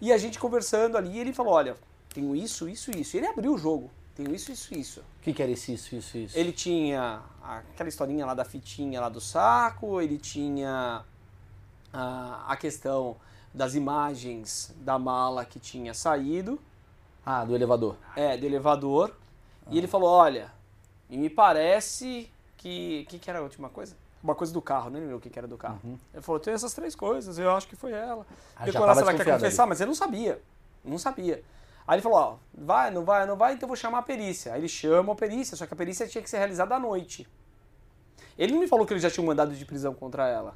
[0.00, 1.76] E a gente conversando ali, ele falou: "Olha,
[2.12, 3.16] tenho isso, isso, isso".
[3.16, 3.90] E ele abriu o jogo.
[4.18, 5.00] Tenho isso, isso, isso.
[5.00, 6.36] O que, que era isso, isso, isso, isso?
[6.38, 11.04] Ele tinha aquela historinha lá da fitinha lá do saco, ele tinha
[11.92, 13.16] a, a questão
[13.54, 16.58] das imagens da mala que tinha saído,
[17.24, 17.96] Ah, do elevador.
[18.16, 19.14] é, do elevador.
[19.70, 20.50] E ele falou, olha,
[21.08, 23.04] e me parece que...
[23.06, 23.94] O que, que era a última coisa?
[24.20, 25.78] Uma coisa do carro, nem lembro o que, que era do carro.
[26.12, 28.26] Ele falou, tem essas três coisas, eu acho que foi ela.
[28.56, 30.42] Ah, Depois já ela, tava se ela quer confessar, mas ele não sabia.
[30.84, 31.44] Não sabia.
[31.88, 34.52] Aí ele falou, ó, vai, não vai, não vai, então eu vou chamar a perícia.
[34.52, 37.26] Aí ele chama a perícia, só que a perícia tinha que ser realizada à noite.
[38.36, 40.54] Ele não me falou que ele já tinha um mandado de prisão contra ela.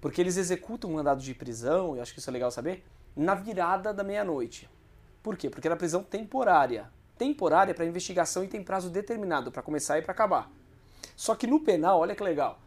[0.00, 2.82] Porque eles executam um mandado de prisão, e acho que isso é legal saber,
[3.14, 4.70] na virada da meia-noite.
[5.22, 5.50] Por quê?
[5.50, 6.90] Porque era prisão temporária.
[7.18, 10.50] Temporária para investigação e tem prazo determinado para começar e para acabar.
[11.14, 12.58] Só que no penal, olha que legal.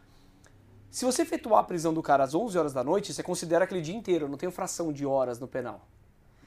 [0.92, 3.82] Se você efetuar a prisão do cara às 11 horas da noite, você considera aquele
[3.82, 5.88] dia inteiro, não tem fração de horas no penal.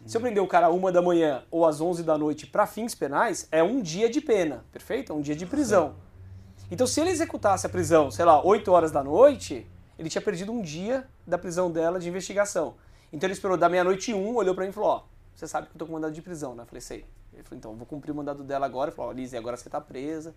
[0.05, 2.95] Se eu prender o cara 1 da manhã ou às 11 da noite para fins
[2.95, 5.12] penais, é um dia de pena, perfeito?
[5.12, 5.95] É um dia de prisão.
[6.71, 10.51] Então, se ele executasse a prisão, sei lá, 8 horas da noite, ele tinha perdido
[10.51, 12.75] um dia da prisão dela de investigação.
[13.12, 15.03] Então, ele esperou da meia-noite um, olhou para mim e falou: Ó,
[15.35, 16.65] você sabe que eu tô com mandado de prisão, né?
[16.65, 17.05] Eu falei: Sei.
[17.33, 18.91] Ele falou: Então, vou cumprir o mandado dela agora.
[18.91, 20.35] Ele falou: Ó, Lizzie, agora você tá presa,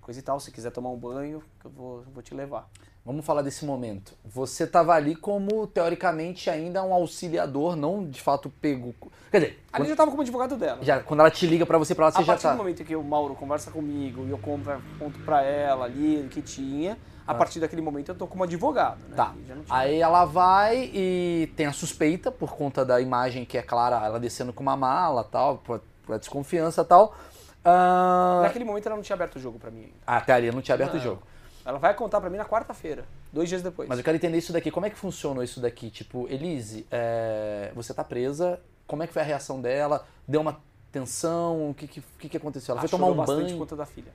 [0.00, 0.40] coisa e tal.
[0.40, 2.70] Se quiser tomar um banho, eu vou, vou te levar.
[3.04, 4.14] Vamos falar desse momento.
[4.24, 8.94] Você estava ali como, teoricamente, ainda um auxiliador, não de fato pego.
[9.30, 10.78] Quer dizer, Ali quando, já tava como advogado dela.
[10.82, 12.52] já, quando ela te liga pra você pra lá, você a já partir tá.
[12.52, 16.40] do momento que o Mauro conversa comigo e eu conto, pra ela ali o que
[16.40, 19.16] tinha, a partir daquele momento eu tô como advogado, né?
[19.16, 19.34] Tá.
[19.68, 24.18] Aí ela vai e tem a suspeita por conta da imagem que é clara, ela
[24.18, 27.14] descendo com uma mala tal, por, por desconfiança e tal.
[27.62, 29.94] Ah, Naquele momento ela não tinha aberto o jogo pra mim ainda.
[30.06, 31.22] Até ali não tinha aberto o jogo.
[31.64, 33.88] Ela vai contar pra mim na quarta-feira, dois dias depois.
[33.88, 34.70] Mas eu quero entender isso daqui.
[34.70, 35.90] Como é que funcionou isso daqui?
[35.90, 40.06] Tipo, Elise, é, você tá presa, como é que foi a reação dela?
[40.28, 40.60] Deu uma
[40.92, 41.70] tensão?
[41.70, 42.72] O que, que, que, aconteceu?
[42.72, 43.56] Ela Ela foi tomar um bastante banho?
[43.56, 44.12] por conta da filha.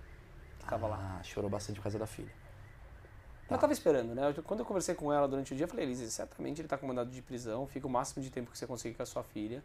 [0.68, 1.18] Tava lá.
[1.20, 2.32] Ah, chorou bastante por causa da filha.
[3.50, 4.32] Eu tava esperando, né?
[4.44, 6.86] Quando eu conversei com ela durante o dia, eu falei, Elise, certamente ele tá com
[6.86, 9.64] mandado de prisão, fica o máximo de tempo que você conseguir com a sua filha.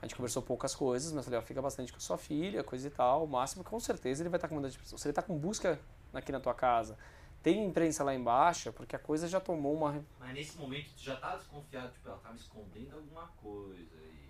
[0.00, 2.86] A gente conversou poucas coisas, mas falei, ó, fica bastante com a sua filha, coisa
[2.86, 3.24] e tal.
[3.24, 4.96] O máximo, com certeza, ele vai estar com mandado de prisão.
[4.96, 5.80] Se ele tá com busca
[6.18, 6.96] aqui na tua casa,
[7.42, 10.02] tem imprensa lá embaixo, porque a coisa já tomou uma.
[10.18, 13.80] Mas nesse momento tu já tava desconfiado, tipo, ela tava escondendo alguma coisa.
[13.80, 14.24] E...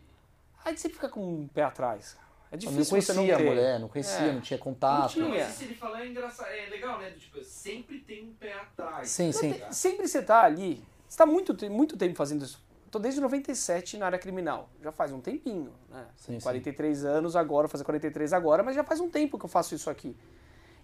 [0.65, 2.17] Aí você fica com um pé atrás.
[2.51, 3.43] É Eu difícil não você não conhecia ter.
[3.43, 4.33] a mulher, não conhecia, É.
[4.33, 5.01] não tinha contato.
[5.03, 5.25] Não tinha.
[5.25, 7.11] Não, mas se ele falar é engraçado, é legal, né?
[7.11, 9.09] Tipo, sempre tem um pé atrás.
[9.11, 9.53] Sim, tá sim.
[9.53, 9.73] ligado?
[9.73, 12.63] Sempre você tá ali, você tá muito, muito tempo fazendo isso.
[12.91, 14.69] Tô desde 97 na área criminal.
[14.81, 16.07] Já faz um tempinho, né?
[16.17, 16.41] Sim, sim.
[16.41, 19.75] 43 anos agora, vou fazer 43 agora, mas já faz um tempo que eu faço
[19.75, 20.17] isso aqui.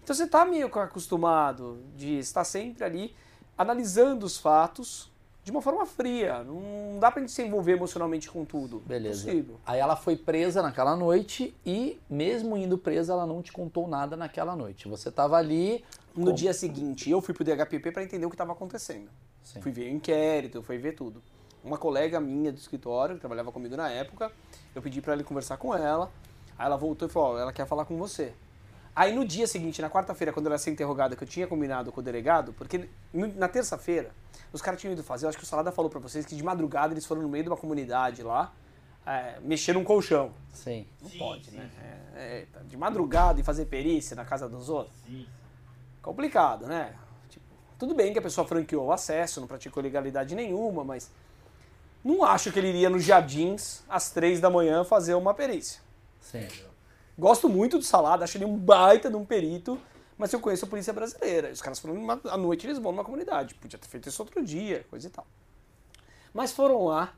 [0.03, 3.15] Então você tá meio que acostumado de estar sempre ali
[3.57, 5.11] analisando os fatos
[5.43, 6.43] de uma forma fria.
[6.43, 8.79] Não dá pra gente se envolver emocionalmente com tudo.
[8.79, 9.23] Beleza.
[9.23, 9.59] Impossível.
[9.65, 14.15] Aí ela foi presa naquela noite e, mesmo indo presa, ela não te contou nada
[14.15, 14.87] naquela noite.
[14.87, 15.83] Você tava ali.
[16.15, 16.35] No Como?
[16.35, 19.09] dia seguinte, eu fui pro DHPP para entender o que estava acontecendo.
[19.41, 19.61] Sim.
[19.61, 21.23] Fui ver o inquérito, fui ver tudo.
[21.63, 24.31] Uma colega minha do escritório, que trabalhava comigo na época,
[24.75, 26.11] eu pedi para ele conversar com ela.
[26.57, 28.33] Aí ela voltou e falou: ó, ela quer falar com você.
[28.95, 31.91] Aí no dia seguinte, na quarta-feira, quando ela ia ser interrogada, que eu tinha combinado
[31.91, 34.11] com o delegado, porque na terça-feira
[34.51, 36.43] os caras tinham ido fazer, eu acho que o Salada falou para vocês que de
[36.43, 38.53] madrugada eles foram no meio de uma comunidade lá,
[39.05, 40.33] é, mexer num colchão.
[40.53, 40.85] Sim.
[41.01, 41.69] Não Sim, pode, sim, né?
[42.15, 44.95] É, é, tá de madrugada e fazer perícia na casa dos outros.
[45.05, 45.25] Sim.
[46.01, 46.93] Complicado, né?
[47.29, 47.45] Tipo,
[47.79, 51.09] Tudo bem que a pessoa franqueou o acesso, não praticou legalidade nenhuma, mas
[52.03, 55.79] não acho que ele iria nos jardins às três da manhã fazer uma perícia.
[56.19, 56.47] Sim.
[57.21, 59.79] Gosto muito do Salada, acho ele um baita de um perito,
[60.17, 61.51] mas eu conheço a polícia brasileira.
[61.51, 63.53] Os caras foram à noite eles vão numa comunidade.
[63.53, 65.27] Podia ter feito isso outro dia, coisa e tal.
[66.33, 67.13] Mas foram lá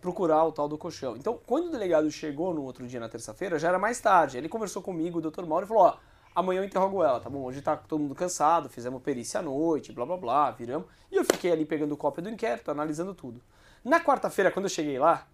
[0.00, 1.16] procurar o tal do colchão.
[1.16, 4.38] Então, quando o delegado chegou no outro dia, na terça-feira, já era mais tarde.
[4.38, 5.44] Ele conversou comigo, o Dr.
[5.44, 5.96] Mauro, e falou: Ó,
[6.36, 7.42] amanhã eu interrogo ela, tá bom?
[7.42, 10.86] Hoje tá todo mundo cansado, fizemos perícia à noite, blá blá blá, viramos.
[11.10, 13.42] E eu fiquei ali pegando cópia do inquérito, analisando tudo.
[13.84, 15.26] Na quarta-feira, quando eu cheguei lá,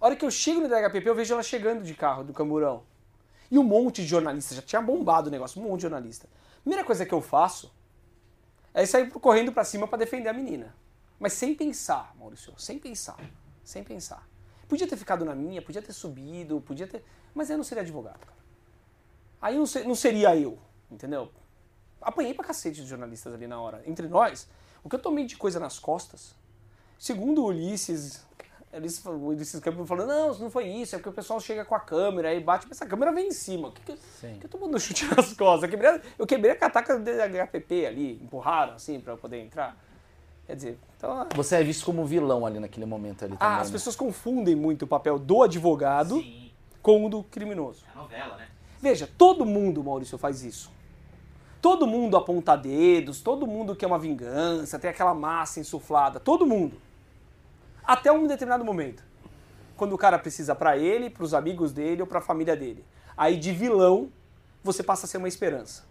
[0.00, 2.90] a hora que eu chego no DHPP, eu vejo ela chegando de carro do Camburão.
[3.52, 6.26] E um monte de jornalista, já tinha bombado o negócio, um monte de jornalista.
[6.62, 7.70] Primeira coisa que eu faço
[8.72, 10.74] é sair correndo pra cima pra defender a menina.
[11.20, 13.16] Mas sem pensar, Maurício, sem pensar.
[13.62, 14.26] Sem pensar.
[14.66, 17.04] Podia ter ficado na minha, podia ter subido, podia ter.
[17.34, 18.38] Mas eu não seria advogado, cara.
[19.42, 20.58] Aí não, ser- não seria eu,
[20.90, 21.30] entendeu?
[22.00, 23.82] Apanhei pra cacete de jornalistas ali na hora.
[23.86, 24.48] Entre nós,
[24.82, 26.34] o que eu tomei de coisa nas costas,
[26.98, 28.24] segundo Ulisses,
[28.74, 31.74] Ulisses, o Ulisses Campos falou, não, não foi isso, é porque o pessoal chega com
[31.74, 33.68] a câmera aí bate, mas a câmera vem em cima.
[33.68, 33.96] O que, que,
[34.38, 35.64] que eu tô dando chute nas costas?
[35.64, 39.76] Eu quebrei, eu quebrei a cataca do HPP ali, empurraram assim pra eu poder entrar.
[40.46, 41.28] Quer dizer, então.
[41.34, 43.56] Você é visto como vilão ali naquele momento ali também.
[43.56, 43.72] Ah, as né?
[43.72, 47.84] pessoas confundem muito o papel do advogado Sim, com o do criminoso.
[47.92, 48.48] é novela, né?
[48.80, 50.72] Veja, todo mundo, Maurício, faz isso.
[51.60, 56.76] Todo mundo aponta dedos, todo mundo quer uma vingança, tem aquela massa insuflada, todo mundo.
[57.84, 59.04] Até um determinado momento.
[59.76, 62.84] Quando o cara precisa pra ele, pros amigos dele ou pra família dele.
[63.16, 64.10] Aí de vilão,
[64.62, 65.84] você passa a ser uma esperança.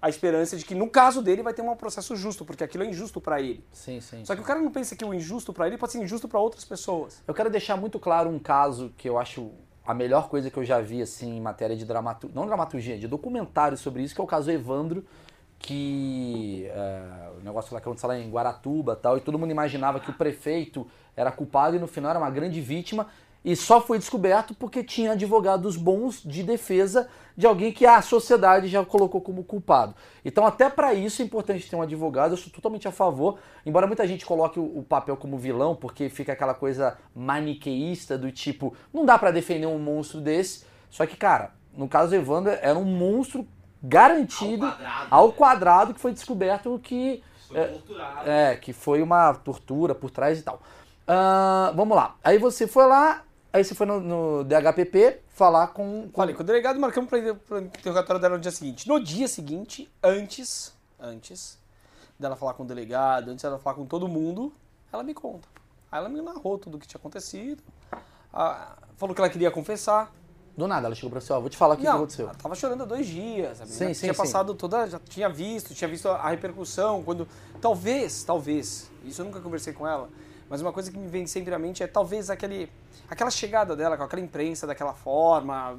[0.00, 2.86] A esperança de que no caso dele vai ter um processo justo, porque aquilo é
[2.86, 3.64] injusto pra ele.
[3.72, 4.24] Sim, sim.
[4.24, 6.38] Só que o cara não pensa que o injusto pra ele pode ser injusto pra
[6.38, 7.22] outras pessoas.
[7.26, 9.50] Eu quero deixar muito claro um caso que eu acho
[9.84, 13.08] a melhor coisa que eu já vi assim em matéria de dramaturgia, não dramaturgia, de
[13.08, 15.02] documentário sobre isso, que é o caso Evandro,
[15.58, 20.00] que é, o negócio lá que aconteceu lá em Guaratuba tal, e todo mundo imaginava
[20.00, 23.08] que o prefeito era culpado e no final era uma grande vítima
[23.44, 28.66] e só foi descoberto porque tinha advogados bons de defesa de alguém que a sociedade
[28.68, 29.94] já colocou como culpado.
[30.24, 32.32] Então, até para isso é importante ter um advogado.
[32.32, 36.08] Eu sou totalmente a favor, embora muita gente coloque o, o papel como vilão, porque
[36.08, 40.64] fica aquela coisa maniqueísta do tipo, não dá para defender um monstro desse.
[40.90, 43.46] Só que, cara, no caso do Evandro, era um monstro
[43.82, 45.34] garantido Ao quadrado, ao né?
[45.36, 48.28] quadrado que foi descoberto que Foi torturado.
[48.30, 50.60] é, que foi uma tortura por trás e tal.
[51.06, 52.16] Ah, vamos lá.
[52.22, 56.08] Aí você foi lá, aí você foi no, no DHPP falar com.
[56.12, 56.20] com...
[56.20, 57.18] Falei com o delegado, marcamos para
[57.56, 58.86] o interrogatório dela no dia seguinte.
[58.88, 61.58] No dia seguinte, antes, antes
[62.18, 64.52] dela falar com o delegado, antes dela falar com todo mundo,
[64.92, 65.48] ela me conta.
[65.90, 67.62] Aí ela me narrou tudo o que tinha acontecido,
[68.32, 70.12] ah, falou que ela queria confessar.
[70.58, 72.24] Do nada, ela chegou pra você, ó, vou te falar o que, que Não, aconteceu.
[72.26, 74.18] ela tava chorando há dois dias, a Sim, sim, tinha sim.
[74.18, 77.28] passado toda, já tinha visto, tinha visto a repercussão, quando,
[77.60, 80.08] talvez, talvez, isso eu nunca conversei com ela,
[80.50, 82.68] mas uma coisa que me vem sempre à mente é talvez aquele,
[83.08, 85.78] aquela chegada dela com aquela imprensa daquela forma,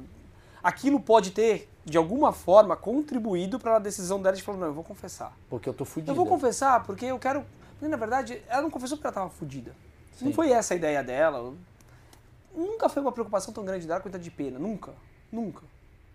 [0.62, 4.72] aquilo pode ter, de alguma forma, contribuído para a decisão dela de falar, não, eu
[4.74, 5.36] vou confessar.
[5.50, 6.10] Porque eu tô fudido.
[6.10, 9.28] Eu vou confessar porque eu quero, porque, na verdade, ela não confessou porque ela tava
[9.28, 9.74] fudida.
[10.22, 10.32] Não Sim.
[10.32, 11.52] foi essa a ideia dela.
[12.54, 14.58] Nunca foi uma preocupação tão grande quanto a de pena.
[14.58, 14.92] Nunca.
[15.30, 15.64] Nunca.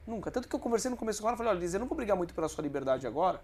[0.06, 0.30] Nunca.
[0.30, 1.96] Tanto que eu conversei no começo com ela e falei, olha, Liz, eu não vou
[1.96, 3.42] brigar muito pela sua liberdade agora,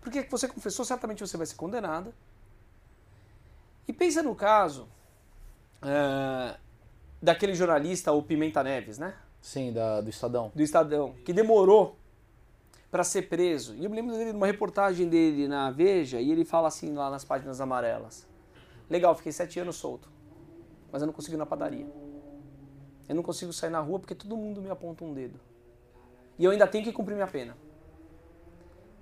[0.00, 2.12] porque você confessou, certamente você vai ser condenada.
[3.86, 4.88] E pensa no caso
[5.82, 6.56] eh,
[7.20, 9.14] daquele jornalista, o Pimenta Neves, né?
[9.40, 10.50] Sim, da, do Estadão.
[10.54, 11.96] do Estadão, que demorou
[12.90, 13.74] para ser preso.
[13.74, 17.10] E eu me lembro dele numa reportagem dele na Veja, e ele fala assim lá
[17.10, 18.26] nas páginas amarelas:
[18.90, 20.08] Legal, fiquei sete anos solto,
[20.90, 21.86] mas eu não consigo ir na padaria.
[23.12, 25.38] Eu não consigo sair na rua porque todo mundo me aponta um dedo.
[26.38, 27.54] E eu ainda tenho que cumprir minha pena.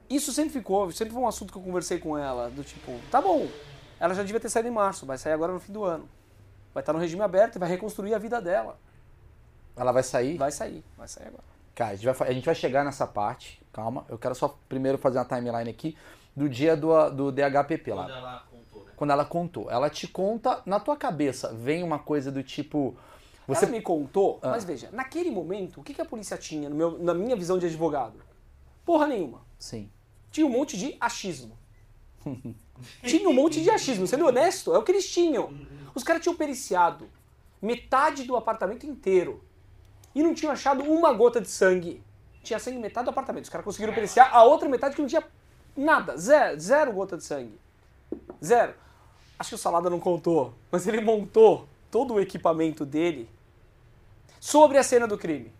[0.08, 3.22] Isso sempre ficou, sempre foi um assunto que eu conversei com ela, do tipo, tá
[3.22, 3.46] bom,
[4.00, 6.08] ela já devia ter saído em março, vai sair agora no fim do ano.
[6.74, 8.76] Vai estar no regime aberto e vai reconstruir a vida dela.
[9.76, 10.36] Ela vai sair?
[10.36, 11.44] Vai sair, vai sair agora.
[11.76, 14.04] Cara, a gente, vai, a gente vai chegar nessa parte, calma.
[14.08, 15.96] Eu quero só primeiro fazer uma timeline aqui
[16.34, 18.04] do dia do, do DHPP lá.
[18.04, 18.92] Quando ela contou, né?
[18.96, 19.70] Quando ela contou.
[19.70, 22.96] Ela te conta, na tua cabeça, vem uma coisa do tipo.
[23.54, 23.64] Você.
[23.66, 24.50] Ela me contou, Ah.
[24.50, 27.66] mas veja, naquele momento, o que, que a polícia tinha meu- na minha visão de
[27.66, 28.14] advogado?
[28.84, 29.42] Porra nenhuma.
[29.58, 29.90] Sim.
[30.30, 31.56] Tinha um monte de achismo.
[33.04, 35.52] tinha um monte de achismo, sendo honesto, é o que eles tinham.
[35.94, 37.08] Os caras tinham periciado
[37.60, 39.42] metade do apartamento inteiro
[40.14, 42.02] e não tinham achado uma gota de sangue.
[42.42, 43.44] Tinha sangue metade do apartamento.
[43.44, 45.22] Os caras conseguiram periciar a outra metade que não tinha
[45.76, 47.58] nada, zero, zero gota de sangue.
[48.42, 48.74] Zero.
[49.38, 53.28] Acho que o Salada não contou, mas ele montou todo o equipamento dele
[54.40, 55.52] sobre a cena do crime.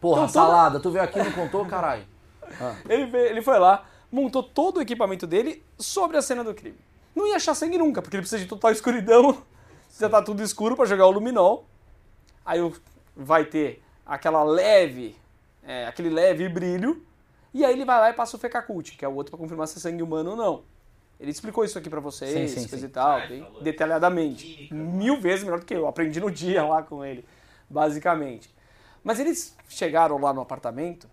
[0.00, 2.04] Porra, Então, toda- salada, tu veio aqui e não contou, caralho.
[2.60, 6.78] Ah, Ele, ele foi lá, montou todo o equipamento dele sobre a cena do crime.
[7.14, 9.42] Não ia achar sangue nunca, porque ele precisa de total escuridão,
[9.98, 11.66] já tá tudo escuro para jogar o luminol.
[12.44, 12.58] Aí
[13.14, 15.14] vai ter aquela leve,
[15.62, 17.04] é, aquele leve brilho,
[17.54, 19.68] e aí ele vai lá e passa o Fecacult, que é o outro para confirmar
[19.68, 20.62] se é sangue humano ou não.
[21.20, 22.86] Ele explicou isso aqui para vocês, Sim, sim, coisa sim.
[22.86, 23.26] e tal, Ah,
[23.62, 24.68] detalhadamente.
[24.72, 25.86] Mil vezes melhor do que eu.
[25.86, 27.24] Aprendi no dia lá com ele,
[27.72, 28.54] basicamente.
[29.02, 31.08] Mas eles chegaram lá no apartamento.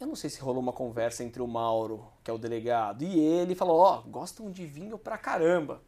[0.00, 3.18] Eu não sei se rolou uma conversa entre o Mauro, que é o delegado, e
[3.18, 5.80] ele falou: Ó, gostam de vinho pra caramba.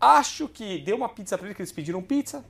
[0.00, 2.44] Acho que deu uma pizza pra ele, que eles pediram pizza.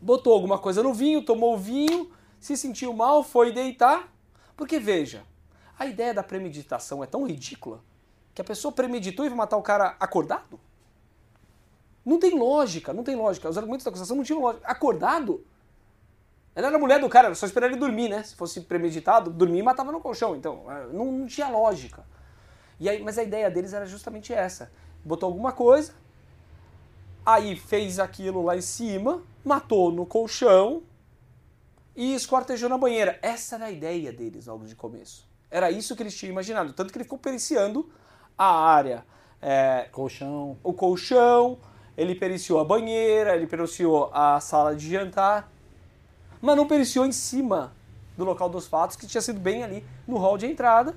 [0.00, 4.12] Botou alguma coisa no vinho, tomou o vinho, se sentiu mal, foi deitar.
[4.56, 5.24] Porque veja,
[5.78, 7.80] a ideia da premeditação é tão ridícula
[8.34, 10.58] que a pessoa premeditou e vai matar o cara acordado?
[12.04, 13.48] Não tem lógica, não tem lógica.
[13.48, 14.66] Os argumentos da acusação não tinham lógica.
[14.66, 15.44] Acordado?
[16.54, 18.22] Ela era mulher do cara, era só esperar ele dormir, né?
[18.22, 20.36] Se fosse premeditado, dormir e matava no colchão.
[20.36, 22.04] Então, é, não, não tinha lógica.
[22.78, 24.70] E aí, mas a ideia deles era justamente essa.
[25.04, 25.94] Botou alguma coisa,
[27.24, 30.82] aí fez aquilo lá em cima, matou no colchão
[31.96, 33.18] e esquartejou na banheira.
[33.22, 35.28] Essa era a ideia deles logo de começo.
[35.50, 36.72] Era isso que eles tinham imaginado.
[36.72, 37.90] Tanto que ele ficou periciando
[38.36, 39.04] a área,
[39.40, 40.58] é, Colchão.
[40.62, 41.58] o colchão,
[41.96, 45.50] ele periciou a banheira, ele periciou a sala de jantar,
[46.40, 47.72] mas não periciou em cima
[48.16, 50.94] do local dos fatos, que tinha sido bem ali no hall de entrada.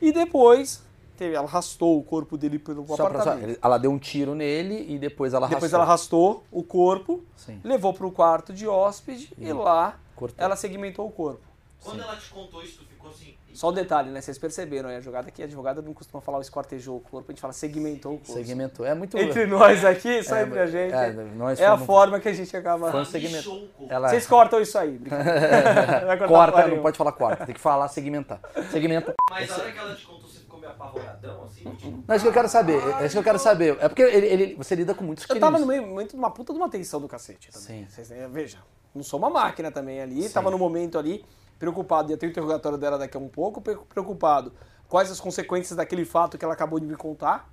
[0.00, 0.82] E depois,
[1.16, 3.44] teve, ela arrastou o corpo dele pelo Só pra, só, apartamento.
[3.50, 5.76] ele- ela deu um tiro nele e depois ela Depois arrastou.
[5.78, 7.60] ela arrastou o corpo, Sim.
[7.64, 10.44] levou para o quarto de hóspede e lá Cortou.
[10.44, 11.40] ela segmentou o corpo.
[11.82, 13.35] Quando ela te contou isso, tu ficou assim.
[13.56, 14.20] Só um detalhe, né?
[14.20, 17.30] Vocês perceberam, aí a jogada aqui, a advogada não costuma falar o esquartejou o corpo,
[17.30, 18.32] a gente fala segmentou o corpo.
[18.34, 18.84] Segmentou.
[18.84, 19.16] É muito.
[19.16, 22.54] Entre nós aqui, só É, entre a gente, é, é, a forma que a gente
[22.54, 22.90] acaba...
[22.90, 23.36] Foi um segmento.
[23.38, 23.92] lixou o corpo.
[23.92, 25.00] Ela Vocês cortam isso aí.
[26.28, 28.40] corta, não pode falar corta, tem que falar segmentar.
[28.70, 29.14] Segmenta.
[29.30, 31.64] Mas a hora que ela te contou, você ficou meio apavoradão, assim?
[31.76, 32.80] Tipo, Não, é isso que eu quero saber.
[33.00, 33.78] É isso que eu quero saber.
[33.80, 35.40] É porque ele, ele- você lida com muitos Eu crimes.
[35.40, 37.84] tava no meio muito de uma puta de uma tensão do cacete também.
[37.84, 37.86] Sim.
[37.88, 38.58] Vocês, né, veja,
[38.94, 41.24] não sou uma máquina também ali, tava no momento ali,
[41.58, 44.52] preocupado, ia ter o interrogatório dela daqui a um pouco, pre- preocupado
[44.88, 47.50] quais as consequências daquele fato que ela acabou de me contar,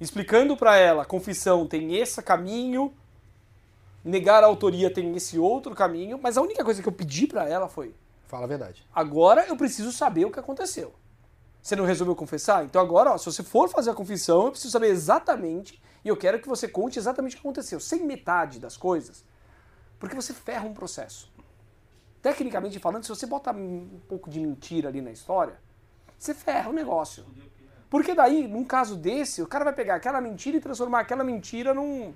[0.00, 2.92] explicando pra ela, confissão tem esse caminho,
[4.04, 7.48] negar a autoria tem esse outro caminho, mas a única coisa que eu pedi pra
[7.48, 7.94] ela foi,
[8.28, 8.86] Fala a verdade.
[8.94, 10.92] Agora eu preciso saber o que aconteceu.
[11.62, 12.62] Você não resolveu confessar?
[12.62, 16.16] Então agora, ó, se você for fazer a confissão, eu preciso saber exatamente e eu
[16.16, 19.24] quero que você conte exatamente o que aconteceu, sem metade das coisas,
[19.98, 21.32] porque você ferra um processo.
[22.22, 25.54] Tecnicamente falando, se você bota um pouco de mentira ali na história,
[26.18, 27.24] você ferra o negócio.
[27.88, 31.72] Porque daí, num caso desse, o cara vai pegar aquela mentira e transformar aquela mentira
[31.72, 32.12] num.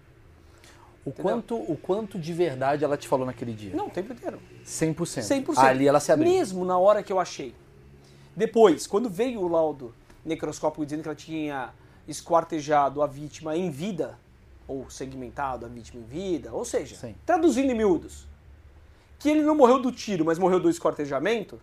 [1.04, 3.74] O quanto, o quanto de verdade ela te falou naquele dia?
[3.74, 4.40] Não, o tempo inteiro.
[4.64, 5.44] 100%.
[5.44, 5.58] 100%.
[5.58, 6.30] Ali ela se abriu.
[6.30, 7.54] Mesmo na hora que eu achei.
[8.36, 11.70] Depois, quando veio o laudo necroscópico dizendo que ela tinha
[12.06, 14.18] esquartejado a vítima em vida,
[14.66, 17.14] ou segmentado a vítima em vida, ou seja, Sim.
[17.26, 18.26] traduzindo em miúdos,
[19.22, 21.60] que ele não morreu do tiro, mas morreu do esquartejamento,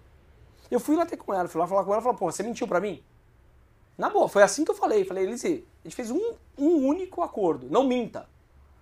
[0.71, 2.41] eu fui lá ter com ela, fui lá falar com ela e falei, pô, você
[2.41, 3.03] mentiu pra mim?
[3.97, 5.03] Na boa, foi assim que eu falei.
[5.03, 8.29] Falei, Elise, a gente fez um, um único acordo, não minta.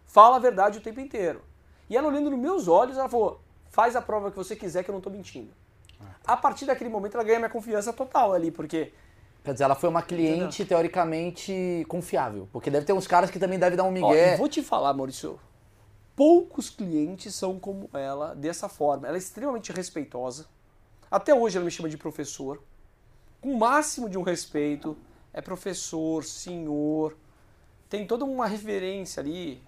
[0.06, 1.42] Fala a verdade o tempo inteiro.
[1.90, 4.92] E ela olhando nos meus olhos, ela falou, faz a prova que você quiser que
[4.92, 5.50] eu não tô mentindo.
[6.24, 8.94] A partir daquele momento ela ganha minha confiança total ali, porque
[9.44, 12.48] Quer dizer, ela foi uma cliente teoricamente confiável.
[12.52, 14.34] Porque deve ter uns caras que também devem dar um Ó, migué.
[14.34, 15.40] e vou te falar, Maurício.
[16.18, 19.08] Poucos clientes são como ela, dessa forma.
[19.08, 20.48] Ela é extremamente respeitosa.
[21.12, 22.60] Até hoje ela me chama de professor.
[23.40, 24.98] Com o máximo de um respeito.
[25.32, 27.16] É professor, senhor.
[27.88, 29.62] Tem toda uma referência ali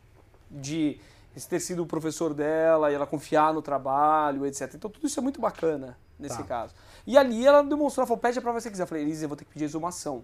[0.49, 0.99] de
[1.47, 4.73] ter sido o professor dela e ela confiar no trabalho, etc.
[4.73, 6.43] Então tudo isso é muito bacana nesse Tá.
[6.43, 6.73] caso.
[7.05, 8.83] E ali ela demonstrou, ela falou, pede a prova que você quiser.
[8.83, 10.23] Eu falei, Elisa, eu vou ter que pedir exumação.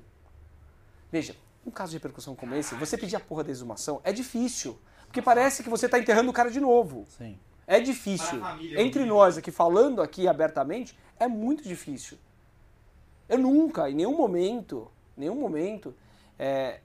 [1.12, 4.78] Veja, um caso de repercussão como esse, você pedir a porra da exumação é difícil.
[5.16, 7.06] Porque parece que você está enterrando o cara de novo.
[7.18, 7.40] Sim.
[7.66, 8.38] É difícil.
[8.42, 12.18] Família, Entre nós aqui, falando aqui abertamente, é muito difícil.
[13.30, 15.96] Eu nunca, em nenhum momento, nenhum momento,
[16.38, 16.82] é,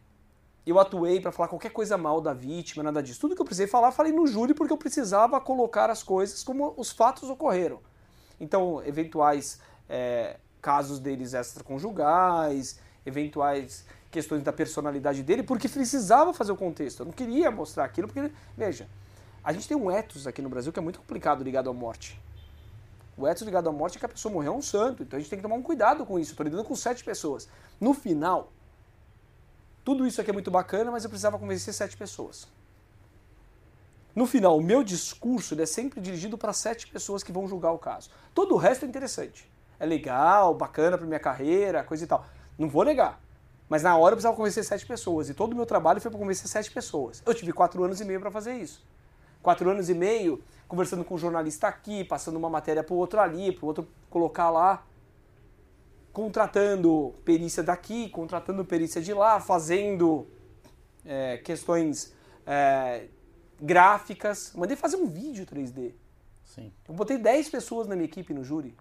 [0.64, 3.20] eu atuei para falar qualquer coisa mal da vítima, nada disso.
[3.20, 6.72] Tudo que eu precisei falar, falei no júri porque eu precisava colocar as coisas como
[6.76, 7.80] os fatos ocorreram.
[8.38, 16.56] Então, eventuais é, casos deles extraconjugais, eventuais questões da personalidade dele, porque precisava fazer o
[16.56, 17.00] contexto.
[17.00, 18.88] Eu não queria mostrar aquilo, porque, veja,
[19.42, 22.20] a gente tem um ethos aqui no Brasil que é muito complicado ligado à morte.
[23.16, 25.20] O ethos ligado à morte é que a pessoa morreu é um santo, então a
[25.20, 26.32] gente tem que tomar um cuidado com isso.
[26.32, 27.48] Estou lidando com sete pessoas.
[27.80, 28.50] No final,
[29.84, 32.48] tudo isso aqui é muito bacana, mas eu precisava convencer sete pessoas.
[34.14, 37.78] No final, o meu discurso é sempre dirigido para sete pessoas que vão julgar o
[37.78, 38.10] caso.
[38.34, 39.48] Todo o resto é interessante.
[39.78, 42.26] é legal, bacana pra minha carreira, coisa e tal.
[42.58, 43.18] Não vou negar.
[43.70, 45.30] Mas na hora eu precisava convencer sete pessoas.
[45.30, 47.22] E todo o meu trabalho foi para convencer sete pessoas.
[47.24, 48.84] Eu tive quatro anos e meio para fazer isso.
[49.40, 53.20] Quatro anos e meio conversando com um jornalista aqui, passando uma matéria para o outro
[53.20, 54.84] ali, para o outro colocar lá.
[56.12, 60.26] Contratando perícia daqui, contratando perícia de lá, fazendo
[61.06, 62.12] é, questões
[62.44, 63.06] é,
[63.62, 64.52] gráficas.
[64.56, 65.94] Mandei fazer um vídeo 3D.
[66.44, 66.72] Sim.
[66.88, 68.76] Eu botei 10 pessoas na minha equipe no júri.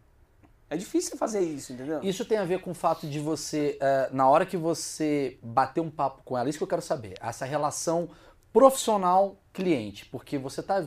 [0.69, 1.99] É difícil fazer isso, entendeu?
[2.03, 5.81] Isso tem a ver com o fato de você, eh, na hora que você bater
[5.81, 8.09] um papo com ela, isso que eu quero saber, essa relação
[8.53, 10.85] profissional-cliente, porque você tá.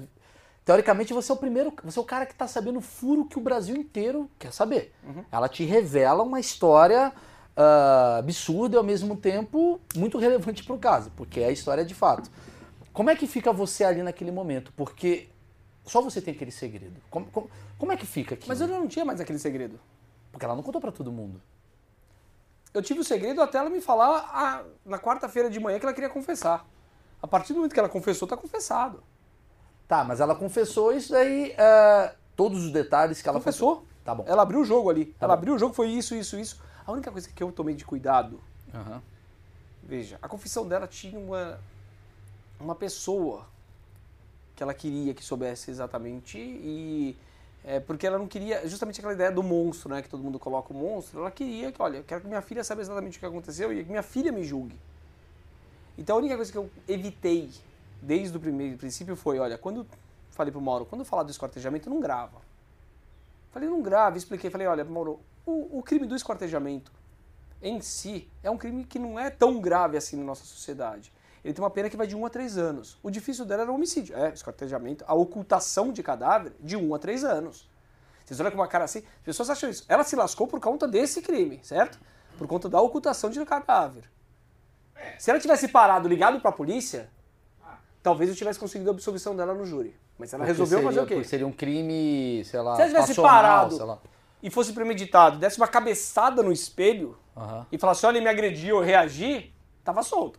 [0.64, 3.36] Teoricamente, você é o primeiro, você é o cara que está sabendo o furo que
[3.36, 4.94] o Brasil inteiro quer saber.
[5.32, 7.12] Ela te revela uma história
[7.56, 11.84] ah, absurda e ao mesmo tempo muito relevante para o caso, porque é a história
[11.84, 12.30] de fato.
[12.92, 14.72] Como é que fica você ali naquele momento?
[14.76, 15.28] Porque
[15.84, 17.00] só você tem aquele segredo.
[17.10, 18.48] Como, como, como é que fica aqui?
[18.48, 19.78] Mas eu não tinha mais aquele segredo.
[20.30, 21.40] Porque ela não contou para todo mundo.
[22.72, 25.92] Eu tive o segredo até ela me falar ah, na quarta-feira de manhã que ela
[25.92, 26.66] queria confessar.
[27.20, 29.02] A partir do momento que ela confessou, tá confessado.
[29.86, 33.84] Tá, mas ela confessou isso daí, ah, todos os detalhes que ela Confessou.
[34.04, 34.24] Tá bom.
[34.26, 35.14] Ela abriu o jogo ali.
[35.20, 35.38] ela bom.
[35.38, 36.60] abriu o jogo, foi isso, isso, isso.
[36.84, 38.40] A única coisa que eu tomei de cuidado,
[38.74, 39.02] Aham.
[39.82, 41.60] veja, a confissão dela tinha uma,
[42.58, 43.46] uma pessoa
[44.62, 47.16] que ela queria que soubesse exatamente e
[47.64, 50.72] é, porque ela não queria justamente aquela ideia do monstro, né, que todo mundo coloca
[50.72, 51.20] o monstro.
[51.20, 53.84] Ela queria que, olha, eu quero que minha filha saiba exatamente o que aconteceu e
[53.84, 54.76] que minha filha me julgue.
[55.98, 57.50] Então a única coisa que eu evitei
[58.00, 59.86] desde o primeiro princípio foi, olha, quando
[60.30, 62.40] falei pro Mauro, quando eu falar do esquartejamento, não grava.
[63.52, 66.90] Falei, não grava, expliquei, falei, olha, Mauro, o, o crime do esquartejamento
[67.60, 71.12] em si é um crime que não é tão grave assim na nossa sociedade.
[71.44, 72.98] Ele tem uma pena que vai de 1 a 3 anos.
[73.02, 74.16] O difícil dela era o homicídio.
[74.16, 77.68] É, esquartejamento, a ocultação de cadáver de 1 a 3 anos.
[78.24, 79.84] Vocês olham com uma cara assim, as pessoas acham isso.
[79.88, 81.98] Ela se lascou por conta desse crime, certo?
[82.38, 84.04] Por conta da ocultação de cadáver.
[85.18, 87.10] Se ela tivesse parado, ligado pra polícia,
[88.02, 89.96] talvez eu tivesse conseguido a absolvição dela no júri.
[90.16, 91.24] Mas ela Porque resolveu seria, fazer o quê?
[91.24, 93.98] Seria um crime, sei lá, Se ela tivesse passional, parado sei lá.
[94.42, 97.66] e fosse premeditado, desse uma cabeçada no espelho Aham.
[97.72, 100.38] e falasse, olha, ele me agrediu, eu reagi, tava solto.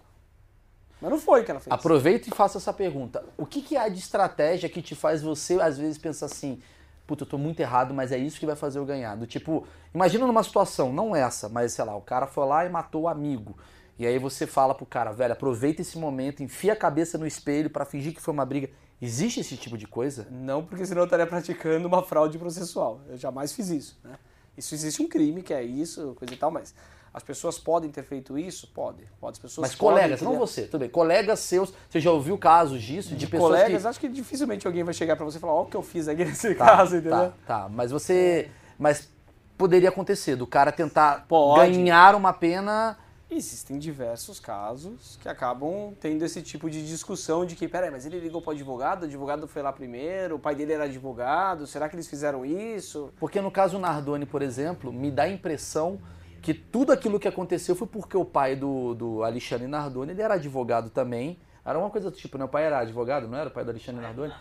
[1.03, 1.69] Mas não foi o que ela fez.
[1.69, 3.25] Aproveita e faça essa pergunta.
[3.37, 6.61] O que, que há de estratégia que te faz você, às vezes, pensar assim,
[7.05, 9.17] puta, eu tô muito errado, mas é isso que vai fazer eu ganhar?
[9.17, 12.69] Do tipo, imagina numa situação, não essa, mas sei lá, o cara foi lá e
[12.69, 13.57] matou o amigo.
[13.99, 17.69] E aí você fala pro cara, velho, aproveita esse momento, enfia a cabeça no espelho
[17.69, 18.69] pra fingir que foi uma briga.
[19.01, 20.25] Existe esse tipo de coisa?
[20.31, 23.01] Não, porque senão eu estaria praticando uma fraude processual.
[23.09, 23.99] Eu jamais fiz isso.
[24.05, 24.15] Né?
[24.57, 26.73] Isso existe um crime, que é isso, coisa e tal, mas
[27.13, 28.67] as pessoas podem ter feito isso?
[28.73, 29.05] Podem.
[29.21, 30.89] Pode, as pessoas Mas colegas, não você, tudo bem.
[30.89, 33.09] Colegas seus, você já ouviu casos disso?
[33.09, 33.87] De, De pessoas colegas, que...
[33.87, 36.07] acho que dificilmente alguém vai chegar pra você e falar, ó, o que eu fiz
[36.07, 37.31] aqui nesse Tá, caso, entendeu?
[37.45, 37.69] tá, tá.
[37.69, 38.49] Mas você...
[38.79, 39.07] Mas
[39.55, 41.71] poderia acontecer, do cara tentar Pode.
[41.71, 42.97] ganhar uma pena...
[43.29, 48.19] Existem diversos casos que acabam tendo esse tipo de discussão de que, peraí, mas ele
[48.19, 51.95] ligou pro advogado, o advogado foi lá primeiro, o pai dele era advogado, será que
[51.95, 53.11] eles fizeram isso?
[53.19, 55.99] Porque no caso Nardoni, por exemplo, me dá a impressão
[56.43, 60.35] que tudo aquilo que aconteceu foi porque o pai do, do Alexandre Nardoni, ele era
[60.35, 61.39] advogado também.
[61.65, 62.43] Era uma coisa do tipo, né?
[62.43, 64.33] O pai era advogado, não era o pai do Alexandre Nardoni?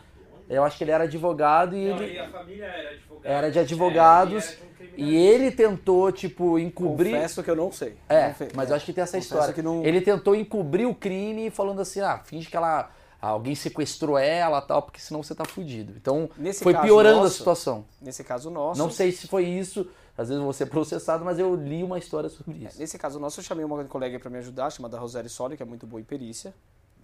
[0.50, 3.28] Eu acho que ele era advogado e Não, ele e a família era advogada.
[3.34, 5.16] era de advogados É, e era de um e criminalista.
[5.16, 7.12] ele tentou, tipo, encobrir...
[7.14, 7.96] Confesso que eu não sei.
[8.08, 8.48] É, Não sei.
[8.54, 9.54] mas eu acho que tem essa Confesso história.
[9.54, 12.90] que não- Ele tentou encobrir o crime falando assim, ah, finge que ela
[13.20, 15.94] alguém sequestrou ela tal, porque senão você tá fudido.
[15.96, 17.84] Então, Nesse foi caso piorando a nosso, situação.
[18.00, 18.76] Nesse caso nosso...
[18.80, 19.86] Não sei se foi isso,
[20.22, 22.78] às vezes vou ser processado, mas eu li uma história sobre isso.
[22.78, 25.66] Nesse caso nosso, eu chamei uma colega para me ajudar, chamada Roseli Soli, que é
[25.66, 26.54] muito boa em perícia.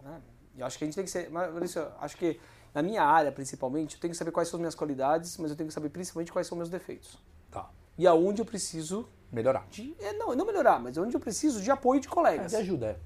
[0.02, 0.20] né?
[0.56, 1.30] E acho que a gente tem que ser.
[1.30, 2.40] Mas, Maurício, acho que
[2.74, 5.56] na minha área, principalmente, eu tenho que saber quais são as minhas qualidades, mas eu
[5.56, 7.18] tenho que saber principalmente quais são os meus defeitos.
[7.50, 7.70] Tá.
[7.96, 9.66] E aonde eu preciso Melhorar.
[9.70, 9.94] de.
[10.00, 12.52] É, não, não melhorar, mas onde eu preciso de apoio de colegas.
[12.52, 12.96] Mas ajuda, é.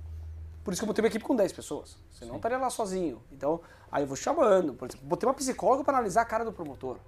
[0.64, 1.96] Por isso que eu botei uma equipe com 10 pessoas.
[2.12, 3.20] Senão eu estaria lá sozinho.
[3.32, 3.60] Então,
[3.90, 4.74] aí eu vou chamando.
[4.74, 6.98] Por exemplo, botei uma psicóloga para analisar a cara do promotor.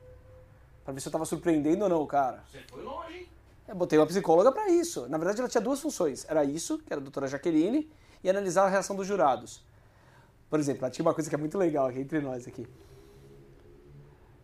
[0.85, 2.45] Para ver se eu estava surpreendendo ou não cara.
[2.51, 3.28] Você foi longe, hein?
[3.66, 5.09] Eu botei uma psicóloga para isso.
[5.09, 6.26] Na verdade, ela tinha duas funções.
[6.28, 7.91] Era isso, que era a doutora Jaqueline,
[8.22, 9.64] e analisar a reação dos jurados.
[10.51, 12.66] Por exemplo, ela tinha uma coisa que é muito legal aqui entre nós aqui.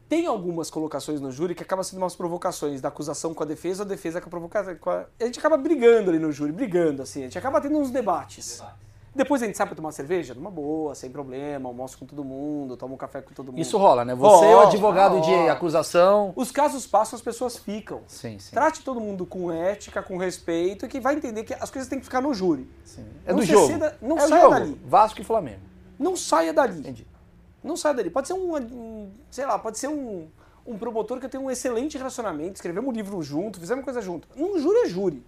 [0.09, 3.83] Tem algumas colocações no júri que acabam sendo umas provocações da acusação com a defesa,
[3.83, 4.77] ou a defesa com a provocação.
[4.87, 5.07] A...
[5.21, 7.21] A gente acaba brigando ali no júri, brigando, assim.
[7.21, 8.61] A gente acaba tendo uns debates.
[9.15, 10.35] Depois a gente sai pra tomar cerveja?
[10.35, 13.61] Numa boa, sem problema, almoço com todo mundo, tomo um café com todo mundo.
[13.61, 14.15] Isso rola, né?
[14.15, 16.33] Você é o Rola, advogado de acusação.
[16.37, 18.03] Os casos passam, as pessoas ficam.
[18.07, 18.53] Sim, sim.
[18.53, 21.99] Trate todo mundo com ética, com respeito, e que vai entender que as coisas têm
[21.99, 22.69] que ficar no júri.
[22.85, 23.05] sim.
[23.27, 23.67] É Não do jogo.
[23.67, 24.55] ceda- não é saia jogo.
[24.55, 24.81] dali.
[24.87, 25.61] Vasco e Flamengo.
[25.99, 26.79] Não saia dali.
[26.79, 27.07] Entendi.
[27.65, 28.11] Não saia dali.
[28.11, 30.29] Pode ser um, um- sei lá, pode ser um,
[30.65, 34.29] um promotor que eu tenho um excelente relacionamento, escrevemos um livro junto, fizemos coisa junto.
[34.37, 35.23] Um júri é júri.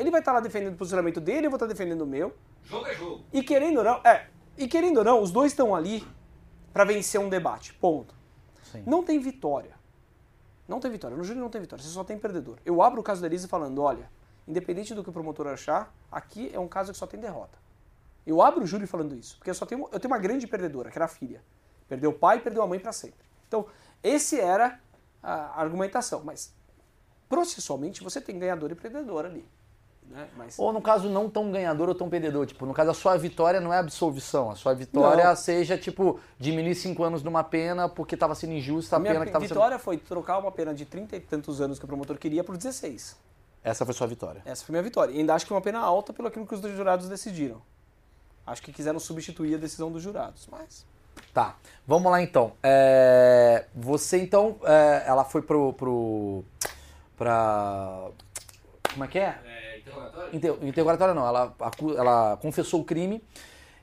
[0.00, 2.34] Ele vai estar lá defendendo o posicionamento dele, eu vou estar defendendo o meu.
[2.64, 3.24] Jogo é jogo.
[3.30, 6.06] E querendo ou não, é, e querendo ou não, os dois estão ali
[6.72, 7.74] para vencer um debate.
[7.74, 8.14] Ponto.
[8.62, 8.82] Sim.
[8.86, 9.74] Não tem vitória.
[10.66, 11.14] Não tem vitória.
[11.14, 12.56] No júri não tem vitória, você só tem perdedor.
[12.64, 14.10] Eu abro o caso da Elise falando, olha,
[14.48, 17.58] independente do que o promotor achar, aqui é um caso que só tem derrota.
[18.26, 20.90] Eu abro o júri falando isso, porque eu só tenho, eu tenho uma grande perdedora,
[20.90, 21.42] que era a filha.
[21.86, 23.26] Perdeu o pai e perdeu a mãe para sempre.
[23.48, 23.66] Então,
[24.02, 24.80] esse era
[25.22, 26.54] a argumentação, mas
[27.28, 29.46] processualmente você tem ganhador e perdedor ali.
[30.10, 30.28] Né?
[30.36, 32.44] Mas, Ou no caso, não tão ganhador ou tão perdedor.
[32.44, 34.50] Tipo, no caso, a sua vitória não é absolvição.
[34.50, 35.36] A sua vitória Não.
[35.36, 39.26] seja, tipo, diminuir cinco anos numa pena porque tava sendo injusta a, a minha pena
[39.26, 42.18] que tava vitória foi trocar uma pena de 30 e tantos anos que o promotor
[42.18, 43.02] queria por 16.
[43.02, 43.16] sendo.
[43.62, 44.42] Essa foi sua vitória.
[44.44, 45.12] Essa foi minha vitória.
[45.12, 47.62] E ainda acho que uma pena alta pelo aquilo que os dois jurados decidiram.
[48.44, 50.84] Acho que quiseram substituir a decisão dos jurados, mas...
[51.32, 51.56] Tá,
[51.86, 52.54] vamos lá então.
[52.62, 56.44] É, você então, é, ela foi pro, pro.
[57.16, 58.08] pra.
[58.92, 59.38] Como é que é?
[59.90, 60.36] É, interrogatório?
[60.36, 61.54] Inter- Interrogatório não, ela,
[61.96, 63.22] ela confessou o crime.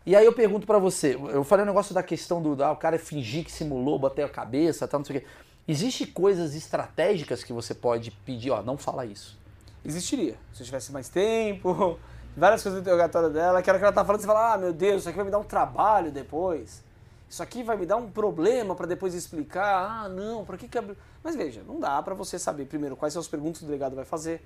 [0.05, 2.78] E aí eu pergunto pra você, eu falei o negócio da questão do ah, o
[2.78, 5.28] cara fingir que simulou, bater a cabeça, tal, não sei o quê.
[5.68, 9.38] Existe coisas estratégicas que você pode pedir, ó, não fala isso.
[9.84, 10.36] Existiria.
[10.53, 11.99] Se eu tivesse mais tempo,
[12.38, 14.72] várias coisas do interrogatório dela, que era que ela tá falando, você fala, ah, meu
[14.72, 16.82] Deus, isso aqui vai me dar um trabalho depois.
[17.30, 20.05] Isso aqui vai me dar um problema para depois explicar.
[20.05, 20.95] Ah, não, para que que abriu?
[21.22, 23.93] Mas veja, não dá para você saber primeiro quais são as perguntas que o delegado
[23.97, 24.41] vai fazer.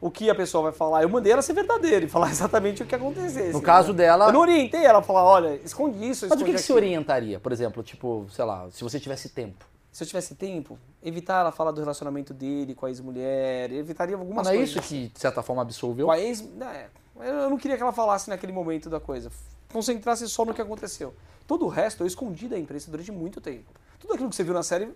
[0.00, 1.02] O que a pessoa vai falar.
[1.02, 3.52] Eu mandei ela ser verdadeira e falar exatamente o que acontecesse.
[3.52, 6.44] No caso dela- Eu não orientei ela a falar, olha, esconde isso, Mas o esconde
[6.44, 6.78] que, que você aquilo.
[6.86, 7.40] orientaria?
[7.40, 9.64] Por exemplo, tipo, sei lá, se você tivesse tempo.
[9.90, 14.44] Se eu tivesse tempo, evitar ela falar do relacionamento dele com a ex-mulher, evitaria algumas
[14.44, 14.76] Mas não é coisas.
[14.76, 16.04] isso que, de certa forma, absolveu?
[16.06, 16.46] Com a ex.
[16.60, 16.88] É,
[17.30, 19.30] eu não queria que ela falasse naquele momento da coisa.
[19.72, 21.14] Concentrasse só no que aconteceu.
[21.46, 23.64] Todo o resto eu escondi da imprensa durante muito tempo.
[23.98, 24.90] Tudo aquilo que você viu na série,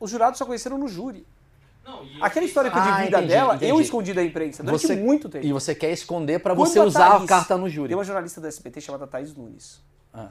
[0.00, 1.24] os jurados só conheceram no júri.
[1.84, 3.70] Não, Aquela história que eu Ah, de vida entendi, dela, entendi.
[3.72, 5.44] eu escondi da imprensa durante Você- muito tempo.
[5.44, 7.88] E você quer esconder pra Quando você a usar a Thaís- carta no júri.
[7.88, 9.82] Tem uma jornalista da SBT chamada Thaís Nunes,
[10.14, 10.30] Ah.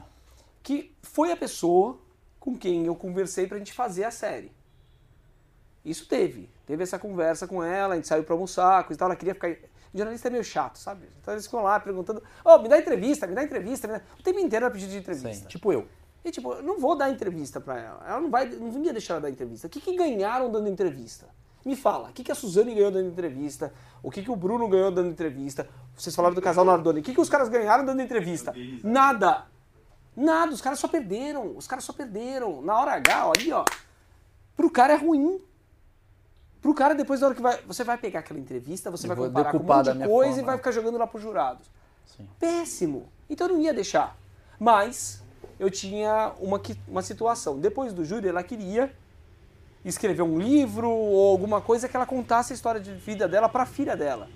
[0.62, 1.98] que foi a pessoa
[2.40, 4.50] com quem eu conversei pra gente fazer a série.
[5.84, 6.48] Isso teve.
[6.66, 9.34] Teve essa conversa com ela, a gente saiu pra almoçar, coisa e tal, ela queria
[9.34, 9.50] ficar...
[9.92, 11.06] O jornalista é meio chato, sabe?
[11.20, 14.00] Então eles ficam lá perguntando, ô, me dá entrevista, me dá entrevista, me dá...
[14.18, 15.34] O tempo inteiro ela pediu de entrevista.
[15.34, 15.86] Sim, tipo eu.
[16.24, 18.04] E tipo, eu não vou dar entrevista pra ela.
[18.08, 19.66] Ela não vai, não ia deixar ela dar entrevista.
[19.66, 21.26] O que, que ganharam dando entrevista?
[21.64, 23.72] Me fala, o que, que a Suzane ganhou dando entrevista?
[24.02, 25.68] O que, que o Bruno ganhou dando entrevista?
[25.96, 27.00] Vocês falaram do casal Nardoni.
[27.00, 28.52] O que, que os caras ganharam dando entrevista?
[28.82, 29.46] Nada.
[30.16, 31.56] Nada, os caras só perderam.
[31.56, 32.60] Os caras só perderam.
[32.62, 33.64] Na hora H, ó, ali, ó.
[34.56, 35.40] Pro cara é ruim.
[36.60, 37.60] Pro cara, depois da hora que vai.
[37.62, 40.34] Você vai pegar aquela entrevista, você Eu vai comparar com um monte de coisa e
[40.34, 40.46] forma.
[40.46, 41.68] vai ficar jogando lá pros jurados
[42.06, 42.28] Sim.
[42.38, 43.08] péssimo.
[43.28, 44.16] Então eu não ia deixar.
[44.60, 45.22] Mas
[45.58, 47.58] eu tinha uma, uma situação.
[47.58, 48.94] Depois do júri, ela queria
[49.84, 53.64] escrever um livro ou alguma coisa que ela contasse a história de vida dela para
[53.64, 54.28] a filha dela.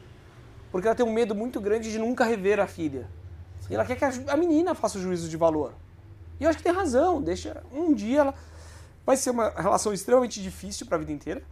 [0.70, 3.08] Porque ela tem um medo muito grande de nunca rever a filha.
[3.70, 5.72] E ela quer que a menina faça o juízo de valor.
[6.38, 7.22] E eu acho que tem razão.
[7.22, 8.34] Deixa um dia ela
[9.04, 11.42] vai ser uma relação extremamente difícil para a vida inteira.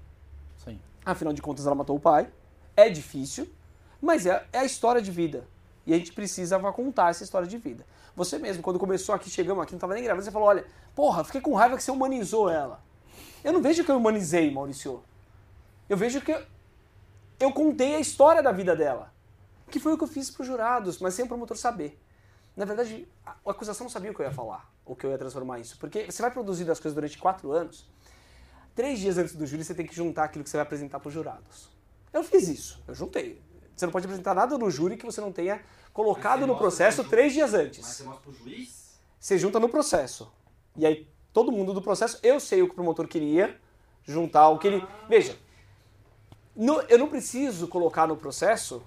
[0.65, 0.81] Sim.
[1.05, 2.29] Afinal de contas, ela matou o pai.
[2.77, 3.49] É difícil,
[4.03, 5.47] mas é, é a história de vida.
[5.87, 7.87] E a gente precisava contar essa história de vida.
[8.17, 10.65] Você mesmo, quando começou aqui, chegamos aqui, não estava nem gravando, você falou: olha,
[10.95, 12.83] porra, fiquei com raiva que você humanizou ela.
[13.45, 15.05] Eu não vejo que eu humanizei, Maurício.
[15.89, 16.43] Eu vejo que eu,
[17.39, 19.13] eu contei a história da vida dela.
[19.71, 22.01] Que foi o que eu fiz para os jurados, mas sem o promotor saber.
[22.57, 25.11] Na verdade, a, a acusação não sabia o que eu ia falar, o que eu
[25.11, 25.77] ia transformar isso.
[25.79, 27.87] Porque você vai produzindo as coisas durante quatro anos,
[28.75, 31.09] três dias antes do júri você tem que juntar aquilo que você vai apresentar para
[31.09, 31.69] os jurados.
[32.13, 33.43] Eu fiz isso, eu juntei.
[33.75, 35.61] Você não pode apresentar nada no júri que você não tenha
[35.93, 37.85] colocado no processo três dias Mas antes.
[37.85, 39.01] você mostra pro juiz?
[39.19, 40.33] Você junta no processo.
[40.77, 43.61] E aí, todo mundo do processo, eu sei o que o promotor queria,
[44.05, 44.87] juntar o que ele.
[45.09, 45.37] Veja,
[46.57, 48.83] no- eu não preciso colocar no processo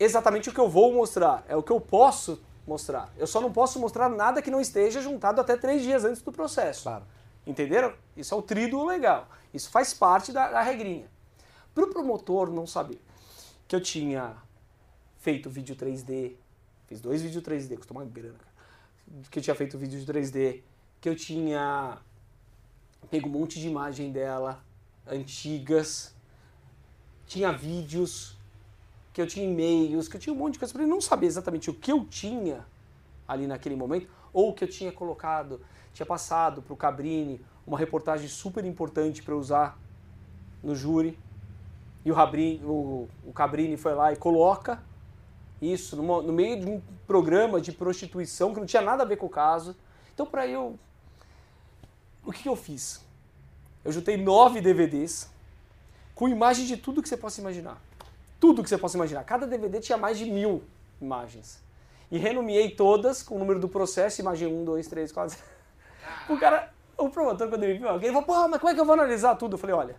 [0.00, 3.12] exatamente o que eu vou mostrar, é o que eu posso mostrar.
[3.16, 6.32] Eu só não posso mostrar nada que não esteja juntado até três dias antes do
[6.32, 6.84] processo.
[6.84, 7.04] Claro.
[7.46, 7.94] Entenderam?
[8.16, 9.28] Isso é o tríduo legal.
[9.52, 11.06] Isso faz parte da, da regrinha.
[11.74, 13.00] Para o promotor não saber
[13.66, 14.36] que eu tinha
[15.18, 16.34] feito vídeo 3D,
[16.86, 19.22] fiz dois vídeos 3D, custou uma grana, cara.
[19.30, 20.62] Que eu tinha feito vídeo de 3D,
[21.00, 21.98] que eu tinha
[23.10, 24.62] pego um monte de imagem dela,
[25.06, 26.14] antigas,
[27.26, 28.36] tinha vídeos,
[29.12, 31.26] que eu tinha e-mails, que eu tinha um monte de coisa para ele não saber
[31.26, 32.66] exatamente o que eu tinha
[33.26, 35.60] ali naquele momento, ou que eu tinha colocado,
[35.92, 39.78] tinha passado para o Cabrini uma reportagem super importante para usar
[40.62, 41.18] no júri,
[42.04, 44.82] e o, Rabrini, o, o Cabrini foi lá e coloca
[45.60, 49.16] isso numa- no meio de um programa de prostituição que não tinha nada a ver
[49.16, 49.76] com o caso.
[50.14, 50.78] Então, para eu.
[52.24, 53.00] O que, eu fiz?
[53.84, 55.28] Eu juntei nove DVDs
[56.14, 57.80] com imagens de tudo que você possa imaginar.
[58.40, 59.24] Tudo que você possa imaginar.
[59.24, 60.62] Cada DVD tinha mais de mil
[61.00, 61.62] imagens.
[62.10, 65.38] E renomeei todas com o número do processo, imagem 1, 2, 3, 4.
[66.28, 68.84] O cara, o promotor, quando ele viu, ele falou, pô, mas como é que eu
[68.84, 69.54] vou analisar tudo?
[69.54, 69.96] Eu falei, olha,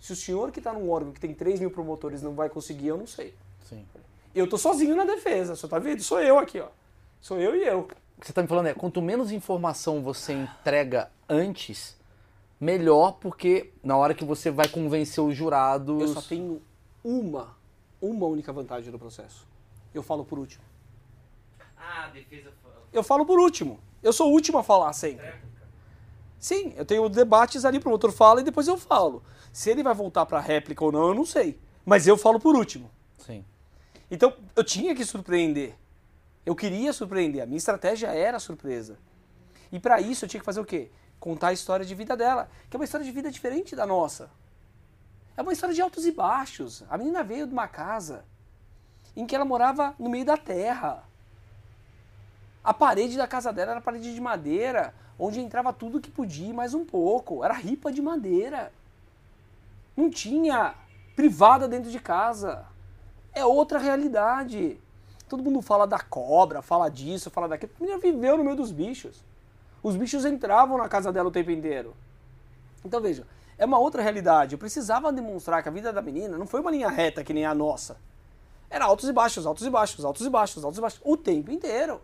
[0.00, 2.88] se o senhor que está num órgão que tem 3 mil promotores não vai conseguir,
[2.88, 3.34] eu não sei.
[3.68, 3.86] Sim.
[4.34, 6.02] Eu tô sozinho na defesa, só tá vendo?
[6.02, 6.68] Sou eu aqui, ó.
[7.20, 7.86] Sou eu e eu.
[8.22, 11.96] O que você está me falando é, quanto menos informação você entrega antes,
[12.60, 16.00] melhor, porque na hora que você vai convencer os jurados...
[16.00, 16.62] Eu só tenho
[17.02, 17.56] uma,
[18.00, 19.44] uma única vantagem no processo.
[19.92, 20.62] Eu falo por último.
[21.76, 22.52] Ah, a defesa.
[22.92, 23.80] Eu falo por último.
[24.00, 25.34] Eu sou o último a falar sempre.
[26.38, 29.24] Sim, eu tenho debates ali, o promotor fala e depois eu falo.
[29.52, 31.58] Se ele vai voltar para réplica ou não, eu não sei.
[31.84, 32.88] Mas eu falo por último.
[33.18, 33.44] Sim.
[34.08, 35.74] Então, eu tinha que surpreender.
[36.44, 37.42] Eu queria surpreender.
[37.42, 38.98] A minha estratégia era surpresa.
[39.70, 40.90] E para isso eu tinha que fazer o quê?
[41.18, 44.28] Contar a história de vida dela, que é uma história de vida diferente da nossa.
[45.36, 46.84] É uma história de altos e baixos.
[46.90, 48.24] A menina veio de uma casa
[49.16, 51.04] em que ela morava no meio da terra.
[52.64, 56.74] A parede da casa dela era parede de madeira, onde entrava tudo que podia mais
[56.74, 57.44] um pouco.
[57.44, 58.72] Era ripa de madeira.
[59.96, 60.74] Não tinha
[61.14, 62.66] privada dentro de casa.
[63.32, 64.78] É outra realidade.
[65.32, 67.72] Todo mundo fala da cobra, fala disso, fala daquilo.
[67.80, 69.24] A menina viveu no meio dos bichos.
[69.82, 71.96] Os bichos entravam na casa dela o tempo inteiro.
[72.84, 73.26] Então veja,
[73.56, 74.52] é uma outra realidade.
[74.52, 77.46] Eu precisava demonstrar que a vida da menina não foi uma linha reta que nem
[77.46, 77.96] a nossa.
[78.68, 81.50] Era altos e baixos, altos e baixos, altos e baixos, altos e baixos, o tempo
[81.50, 82.02] inteiro.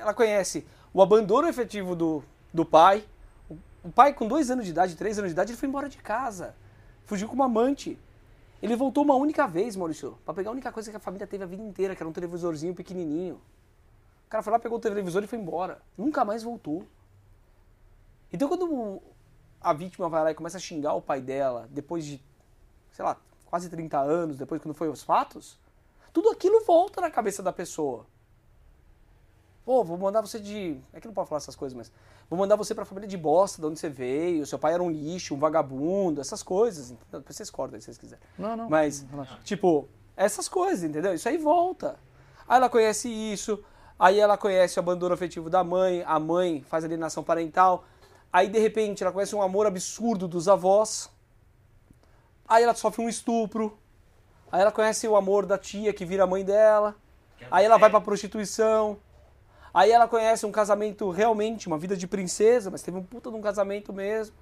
[0.00, 3.04] Ela conhece o abandono efetivo do, do pai.
[3.84, 5.98] O pai, com dois anos de idade, três anos de idade, ele foi embora de
[5.98, 6.56] casa.
[7.06, 7.96] Fugiu com uma amante.
[8.62, 11.44] Ele voltou uma única vez, Maurício, para pegar a única coisa que a família teve
[11.44, 13.40] a vida inteira, que era um televisorzinho pequenininho.
[14.26, 15.80] O cara foi lá, pegou o televisor e foi embora.
[15.96, 16.86] Nunca mais voltou.
[18.32, 19.02] Então, quando
[19.60, 22.22] a vítima vai lá e começa a xingar o pai dela, depois de,
[22.92, 25.58] sei lá, quase 30 anos, depois quando foi os fatos,
[26.12, 28.06] tudo aquilo volta na cabeça da pessoa.
[29.64, 30.80] Pô, vou mandar você de.
[30.92, 31.92] É que não pode falar essas coisas, mas.
[32.28, 34.90] Vou mandar você pra família de bosta, de onde você veio, seu pai era um
[34.90, 36.94] lixo, um vagabundo, essas coisas.
[37.10, 38.24] Depois vocês cortam aí se vocês quiserem.
[38.38, 38.70] Não, não.
[38.70, 39.04] Mas,
[39.44, 41.12] tipo, essas coisas, entendeu?
[41.12, 41.98] Isso aí volta.
[42.48, 43.62] Aí ela conhece isso,
[43.98, 47.84] aí ela conhece o abandono afetivo da mãe, a mãe faz alienação parental,
[48.32, 51.08] aí de repente ela conhece um amor absurdo dos avós,
[52.48, 53.78] aí ela sofre um estupro,
[54.50, 56.96] aí ela conhece o amor da tia que vira mãe dela,
[57.50, 58.98] aí ela vai pra prostituição.
[59.72, 63.36] Aí ela conhece um casamento realmente, uma vida de princesa, mas teve um puta de
[63.36, 64.34] um casamento mesmo.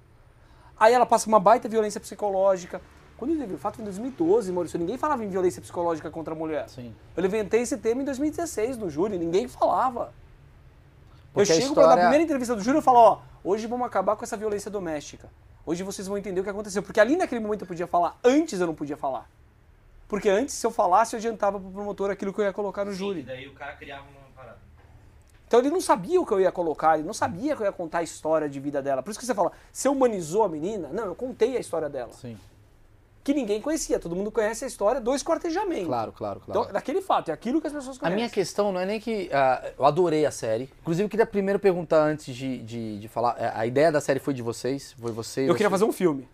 [0.79, 2.81] Aí ela passa uma baita violência psicológica.
[3.17, 6.37] Quando eu teve o fato em 2012, Maurício, ninguém falava em violência psicológica contra a
[6.37, 6.69] mulher.
[6.69, 6.95] Sim.
[7.17, 10.13] Eu levantei esse tema em 2016 no júri, ninguém falava.
[11.33, 13.67] Porque eu chego pra dar a história- primeira entrevista do júri e falo, ó, hoje
[13.67, 15.29] vamos acabar com essa violência doméstica.
[15.65, 16.81] Hoje vocês vão entender o que aconteceu.
[16.81, 19.29] Porque ali naquele momento eu podia falar, antes eu não podia falar.
[20.07, 22.91] Porque antes, se eu falasse, eu adiantava pro promotor aquilo que eu ia colocar no
[22.93, 23.19] júri.
[23.19, 24.28] E daí o cara criava uma.
[25.49, 27.71] Então ele não sabia o que eu ia colocar, ele não sabia que eu ia
[27.71, 29.01] contar a história de vida dela.
[29.01, 30.89] Por isso que você fala, você humanizou a menina?
[30.93, 32.13] Não, eu contei a história dela.
[32.13, 32.37] Sim.
[33.23, 35.87] Que ninguém conhecia, todo mundo conhece a história do esquartejamento.
[35.87, 36.61] Claro, claro, claro.
[36.61, 38.15] Então, daquele fato, é aquilo que as pessoas A conhecem.
[38.17, 39.27] minha questão não é nem que.
[39.33, 40.69] ah, eu adorei a série.
[40.81, 43.35] Inclusive, eu queria primeiro perguntar antes de, de, de falar.
[43.39, 44.93] eh, A ideia da série foi de vocês?
[44.99, 45.41] Foi você?
[45.49, 45.71] Eu queria você?
[45.73, 46.29] fazer um filme.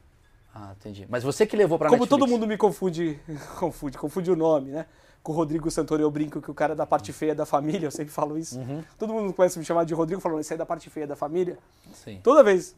[0.53, 1.05] Ah, entendi.
[1.09, 2.19] Mas você que levou pra Como Netflix.
[2.21, 3.19] todo mundo me confunde,
[3.59, 4.85] confunde, confunde o nome, né?
[5.25, 7.87] Com o Rodrigo Santoro eu brinco que o cara é da parte feia da família,
[7.87, 8.59] eu sempre falo isso.
[8.59, 8.83] Uhum.
[8.95, 11.07] Todo mundo começa a me chamar de Rodrigo falando, esse aí é da parte feia
[11.07, 11.57] da família.
[11.95, 12.19] Sim.
[12.21, 12.75] Toda vez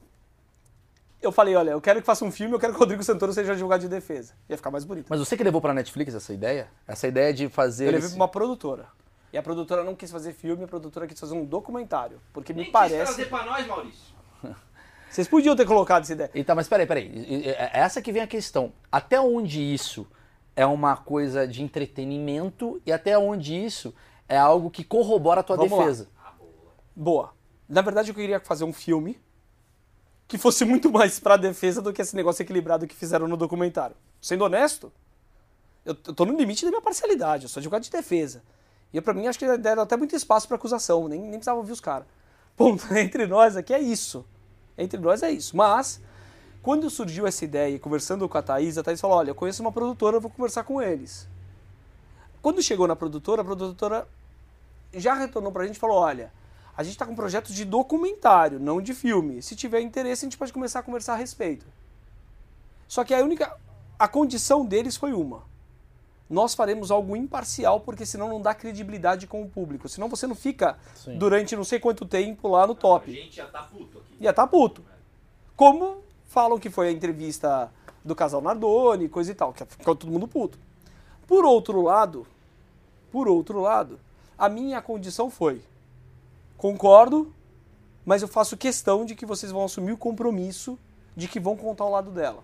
[1.21, 3.33] eu falei, olha, eu quero que faça um filme, eu quero que o Rodrigo Santoro
[3.33, 4.33] seja advogado de defesa.
[4.47, 5.07] Ia ficar mais bonito.
[5.09, 6.69] Mas você que levou pra Netflix essa ideia?
[6.87, 7.87] Essa ideia de fazer.
[7.87, 8.85] Eu levei esse- pra uma produtora.
[9.33, 12.21] E a produtora não quis fazer filme, a produtora quis fazer um documentário.
[12.31, 13.13] Porque me Nem quis parece.
[13.13, 14.15] trazer pra nós, Maurício.
[15.09, 16.31] Vocês podiam ter colocado essa ideia.
[16.33, 17.11] Eita, mas peraí, peraí.
[17.45, 18.71] É essa que vem a questão.
[18.89, 20.07] Até onde isso
[20.57, 23.93] é uma coisa de entretenimento e até onde isso
[24.27, 25.77] é algo que corrobora a tua Vamos lá.
[25.77, 26.09] defesa?
[26.95, 27.31] Boa.
[27.69, 29.21] Na verdade, eu queria fazer um filme
[30.27, 33.95] que fosse muito mais pra defesa do que esse negócio equilibrado que fizeram no documentário.
[34.19, 34.91] Sendo honesto,
[35.85, 38.41] eu tô no limite da minha parcialidade, eu sou advogado de defesa.
[38.91, 41.71] E pra mim acho que deram até muito espaço pra acusação, nem, nem precisava ouvir
[41.71, 42.07] os caras.
[42.55, 44.25] Ponto, entre nós aqui é isso.
[44.75, 45.55] Entre nós é isso.
[45.55, 46.01] Mas,
[46.67, 49.71] quando surgiu essa ideia, conversando com a Thaís, a Thaís falou, olha, eu conheço uma
[49.71, 51.25] produtora, eu vou conversar com eles.
[52.41, 54.05] Quando chegou na produtora, a produtora
[54.93, 56.29] já retornou pra gente e falou: olha,
[56.75, 59.41] a gente tá com um projeto de documentário, não de filme.
[59.41, 61.65] Se tiver interesse, a gente pode começar a conversar a respeito.
[62.85, 63.55] Só que a única.
[63.97, 65.43] A condição deles foi uma.
[66.29, 69.87] Nós faremos algo imparcial, porque senão não dá credibilidade com o público.
[69.87, 71.17] Senão você não fica Sim.
[71.17, 73.09] durante não sei quanto tempo lá no A top.
[73.09, 74.17] gente já tá puto aqui.
[74.19, 74.83] Ia tá puto.
[75.55, 77.71] Como falam que foi a entrevista
[78.03, 80.57] do casal Nardoni, coisa e tal, que ficou todo mundo puto.
[81.25, 82.25] Por outro lado,
[83.11, 83.99] por outro lado,
[84.37, 85.61] a minha condição foi:
[86.57, 87.33] concordo,
[88.05, 90.77] mas eu faço questão de que vocês vão assumir o compromisso
[91.15, 92.43] de que vão contar o lado dela.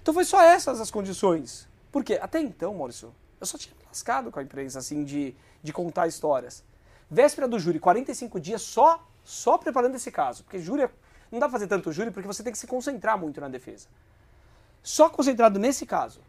[0.00, 1.68] Então foi só essas as condições.
[1.92, 6.06] Porque até então, Maurício, eu só tinha lascado com a imprensa, assim, de, de contar
[6.06, 6.62] histórias.
[7.10, 10.42] Véspera do júri, 45 dias só, só preparando esse caso.
[10.44, 10.90] Porque júri, é-
[11.30, 13.88] não dá pra fazer tanto júri porque você tem que se concentrar muito na defesa.
[14.82, 16.20] Só concentrado nesse caso.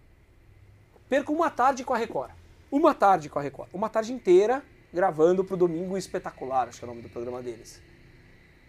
[1.07, 2.31] Perco uma tarde com a Record.
[2.71, 3.69] Uma tarde com a Record.
[3.73, 7.81] Uma tarde inteira gravando pro Domingo Espetacular, acho que é o nome do programa deles.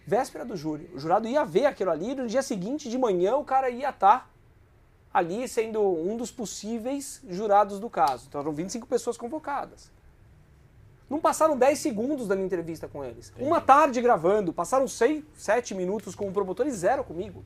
[0.05, 0.89] Véspera do júri.
[0.93, 4.29] O jurado ia ver aquilo ali, no dia seguinte de manhã o cara ia estar
[5.13, 8.25] ali sendo um dos possíveis jurados do caso.
[8.27, 9.91] Então eram 25 pessoas convocadas.
[11.09, 13.33] Não passaram 10 segundos da minha entrevista com eles.
[13.39, 17.43] Uma tarde gravando, passaram 6, 7 minutos com o promotor e zero comigo.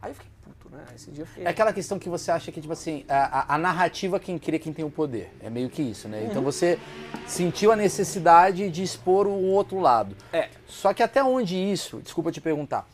[0.00, 0.84] Aí eu fiquei puto, né?
[0.94, 1.44] Esse dia eu fiquei.
[1.44, 4.72] É aquela questão que você acha que, tipo assim, a, a- narrativa quem cria quem
[4.72, 5.32] tem o poder.
[5.40, 6.24] É meio que isso, né?
[6.30, 6.78] Então você
[7.26, 10.14] sentiu a necessidade de expor o outro lado.
[10.32, 10.48] É.
[10.68, 12.86] Só que até onde isso, desculpa te perguntar,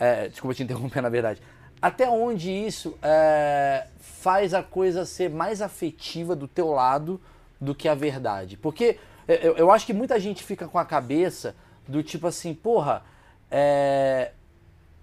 [0.00, 1.40] é, desculpa te interromper na verdade,
[1.80, 7.20] até onde isso é, faz a coisa ser mais afetiva do teu lado
[7.60, 8.56] do que a verdade?
[8.56, 11.54] Porque eu, eu acho que muita gente fica com a cabeça
[11.86, 13.02] do tipo assim, porra,
[13.50, 14.32] é,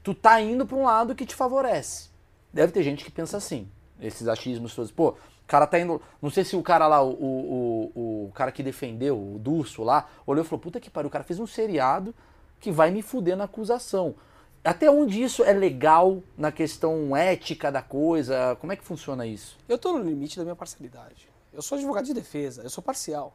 [0.01, 2.09] tu tá indo pra um lado que te favorece.
[2.51, 3.67] Deve ter gente que pensa assim,
[3.99, 4.91] esses achismos todos.
[4.91, 6.01] Pô, o cara tá indo.
[6.21, 9.83] Não sei se o cara lá, o, o, o, o cara que defendeu, o Durso
[9.83, 12.13] lá, olhou e falou: puta que pariu, o cara fez um seriado
[12.59, 14.15] que vai me fuder na acusação.
[14.63, 18.55] Até onde isso é legal na questão ética da coisa?
[18.61, 19.57] Como é que funciona isso?
[19.67, 21.32] Eu tô no limite da minha parcialidade.
[21.53, 23.33] Eu sou advogado de defesa, eu sou parcial.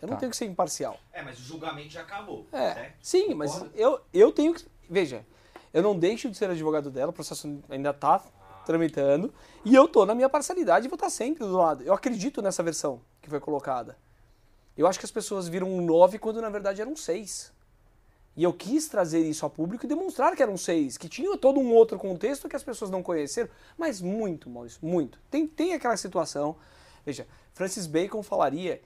[0.00, 0.20] Eu não Tá.
[0.20, 0.98] tenho que ser imparcial.
[1.12, 2.46] É, mas o julgamento já acabou.
[2.52, 2.94] É, certo?
[3.02, 4.64] sim, mas eu, eu tenho que.
[4.88, 5.26] Veja,
[5.72, 8.22] eu não deixo de ser advogado dela, o processo ainda tá
[8.64, 9.32] tramitando,
[9.64, 11.82] e eu tô na minha parcialidade e vou estar sempre do lado.
[11.82, 13.96] Eu acredito nessa versão que foi colocada.
[14.76, 17.52] Eu acho que as pessoas viram um 9 quando na verdade era um 6.
[18.36, 21.38] E eu quis trazer isso ao público e demonstrar que era um 6, que tinha
[21.38, 23.48] todo um outro contexto que as pessoas não conheceram,
[23.78, 25.18] mas muito, Maurício, muito.
[25.30, 26.54] Tem, tem aquela situação.
[27.06, 28.82] Veja, Francis Bacon falaria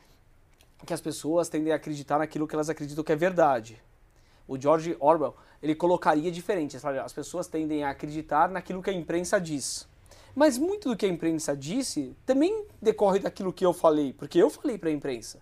[0.85, 3.83] que as pessoas tendem a acreditar naquilo que elas acreditam que é verdade.
[4.47, 6.77] O George Orwell, ele colocaria diferente.
[6.77, 9.89] As pessoas tendem a acreditar naquilo que a imprensa diz.
[10.35, 14.51] Mas muito do que a imprensa disse também decorre daquilo que eu falei, porque eu
[14.51, 15.41] falei para a imprensa.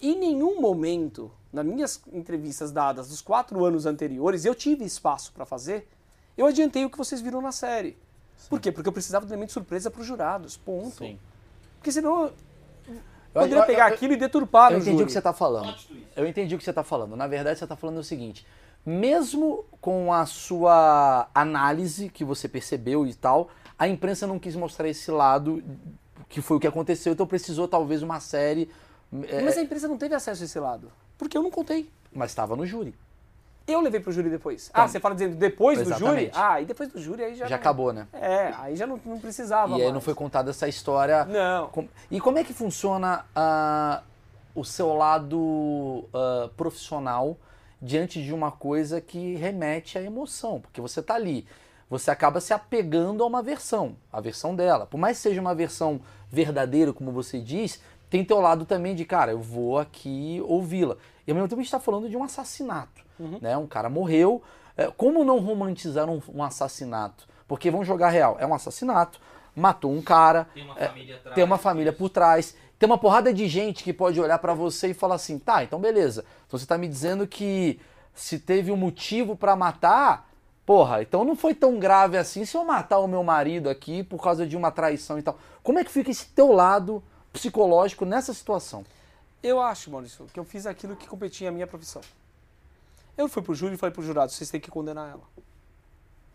[0.00, 5.46] Em nenhum momento, nas minhas entrevistas dadas dos quatro anos anteriores, eu tive espaço para
[5.46, 5.88] fazer,
[6.36, 7.96] eu adiantei o que vocês viram na série.
[8.50, 8.70] Por quê?
[8.70, 11.18] Porque eu precisava de elemento surpresa para os jurados, ponto.
[11.86, 12.32] Porque senão eu
[13.32, 15.04] poderia eu- pegar eu- aquilo e deturpar Eu entendi júri.
[15.04, 15.72] o que você está falando.
[16.16, 17.14] Eu entendi o que você está falando.
[17.14, 18.44] Na verdade, você está falando o seguinte:
[18.84, 24.88] mesmo com a sua análise que você percebeu e tal, a imprensa não quis mostrar
[24.88, 25.62] esse lado
[26.28, 28.68] que foi o que aconteceu, então precisou talvez uma série,
[29.28, 30.90] é, Mas a imprensa não teve acesso a esse lado.
[31.16, 31.88] Porque eu não contei.
[32.12, 32.96] mas estava no júri.
[33.66, 34.70] Eu levei pro júri depois.
[34.72, 36.26] Ah, você fala dizendo depois do júri?
[36.26, 36.32] Exatamente.
[36.34, 37.46] Ah, e depois do júri aí já.
[37.46, 38.06] Já não- acabou, né?
[38.12, 39.72] É, aí já não, não precisava.
[39.72, 39.92] E aí mais.
[39.94, 41.24] não foi contada essa história.
[41.24, 41.68] Não.
[41.68, 44.02] Com- E como é que funciona ah,
[44.54, 47.36] o seu lado ah, profissional
[47.82, 50.60] diante de uma coisa que remete à emoção?
[50.60, 51.44] Porque você tá ali,
[51.90, 54.86] você acaba se apegando a uma versão, a versão dela.
[54.86, 56.00] Por mais que seja uma versão
[56.30, 60.96] verdadeira, como você diz, tem teu lado também de, cara, eu vou aqui ouvi-la.
[61.26, 63.04] E ao mesmo tempo a gente está falando de um assassinato.
[63.18, 63.56] Né?
[63.56, 64.42] Um cara morreu.
[64.76, 67.26] É, como não romantizar um, um assassinato?
[67.48, 68.36] Porque vamos jogar real.
[68.38, 69.20] É um assassinato,
[69.54, 71.34] matou um cara, Tem uma é, família atrás.
[71.34, 74.88] tem uma família por trás, tem uma porrada de gente que pode olhar pra você
[74.88, 76.24] e falar assim, tá, então beleza.
[76.46, 77.80] Então você tá me dizendo que
[78.14, 80.28] se teve um motivo pra matar,
[80.66, 84.22] porra, então não foi tão grave assim se eu matar o meu marido aqui por
[84.22, 85.38] causa de uma traição e tal.
[85.62, 87.02] Como é que fica esse teu lado
[87.32, 88.84] psicológico nessa situação?
[89.42, 92.02] Eu acho, Maurício, que eu fiz aquilo que competia à minha profissão.
[93.16, 95.24] Eu fui pro júri e falei pro jurado, vocês têm que condenar ela.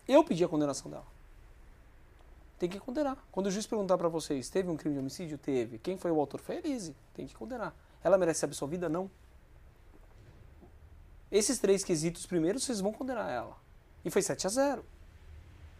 [0.07, 1.05] Eu pedi a condenação dela.
[2.57, 3.17] Tem que condenar.
[3.31, 5.37] Quando o juiz perguntar pra vocês, teve um crime de homicídio?
[5.37, 5.79] Teve.
[5.79, 6.39] Quem foi o autor?
[6.39, 6.95] Foi a Elise.
[7.13, 7.73] Tem que condenar.
[8.03, 8.87] Ela merece ser absolvida?
[8.87, 9.09] Não.
[11.31, 13.55] Esses três quesitos primeiros, vocês vão condenar ela.
[14.03, 14.85] E foi 7 a 0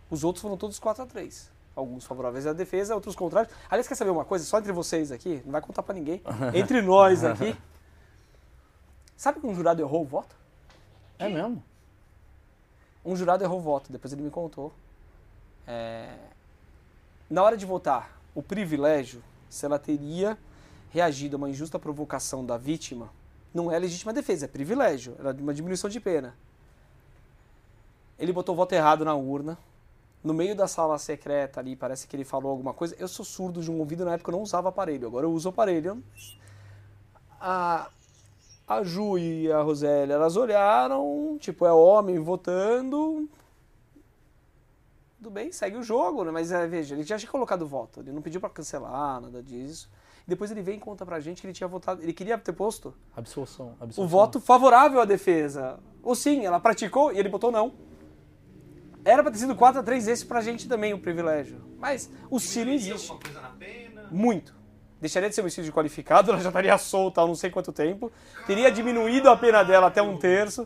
[0.10, 3.54] Os outros foram todos 4 a 3 Alguns favoráveis à defesa, outros contrários.
[3.70, 4.45] Aliás, quer saber uma coisa?
[4.45, 6.22] Só entre vocês aqui, não vai contar pra ninguém.
[6.54, 7.56] Entre nós aqui.
[9.16, 10.36] Sabe que um jurado errou o voto?
[11.22, 11.63] É mesmo?
[13.05, 14.74] Um jurado errou o voto, depois ele me contou.
[15.67, 16.15] É,
[17.30, 20.38] Na hora de votar, o privilégio, se ela teria
[20.89, 23.09] reagido a uma injusta provocação da vítima,
[23.53, 26.36] não é legítima defesa, é privilégio, era uma diminuição de pena.
[28.17, 29.57] Ele botou o voto errado na urna,
[30.24, 32.95] no meio da sala secreta ali, parece que ele falou alguma coisa.
[32.99, 35.49] Eu sou surdo de um ouvido, na época eu não usava aparelho, agora eu uso
[35.49, 36.03] aparelho.
[37.39, 37.89] A,
[38.78, 43.30] a Ju e a Rosélia, elas olharam, tipo, é homem votando.
[45.17, 46.32] Tudo bem, segue o jogo, né?
[46.32, 49.89] Mas é, veja, ele já tinha colocado voto, ele não pediu pra cancelar, nada disso.
[50.28, 52.93] Depois ele vem e conta pra gente que ele tinha votado, ele queria ter posto
[53.15, 53.72] Absolução.
[53.80, 54.03] absolução.
[54.03, 55.80] o voto favorável à defesa.
[56.01, 57.74] Ou sim, ela praticou e ele botou não.
[59.03, 61.59] Era pra ter sido 4 a 3 esse pra gente também, o privilégio.
[61.80, 63.11] Mas o Diminuiria existe.
[63.11, 64.07] alguma coisa na pena?
[64.11, 64.55] Muito.
[65.02, 68.12] Deixaria de ser homicídio qualificado, ela já estaria solta há não sei quanto tempo.
[68.47, 70.64] Teria diminuído a pena dela até um terço.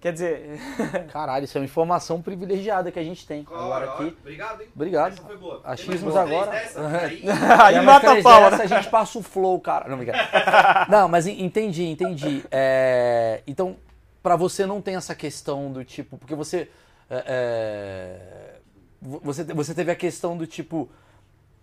[0.00, 0.58] Quer dizer,
[1.12, 3.46] Caralho, isso é uma informação privilegiada que a gente tem.
[3.48, 4.16] Agora Ora, aqui.
[4.20, 4.68] Obrigado, hein?
[4.74, 5.12] Obrigado.
[5.12, 5.60] Essa foi boa.
[5.62, 6.50] Achismos agora.
[6.50, 6.80] dessa?
[7.64, 8.64] Aí, mata a pau, dessa, né?
[8.64, 9.88] a gente passa o flow, cara.
[9.88, 10.86] Não, brincadeira.
[10.88, 12.42] não mas en- entendi, entendi.
[12.50, 13.76] É, então,
[14.20, 16.18] pra você não tem essa questão do tipo.
[16.18, 16.68] Porque você.
[17.08, 18.54] é, é,
[19.00, 20.90] vo- você, você teve a questão do tipo.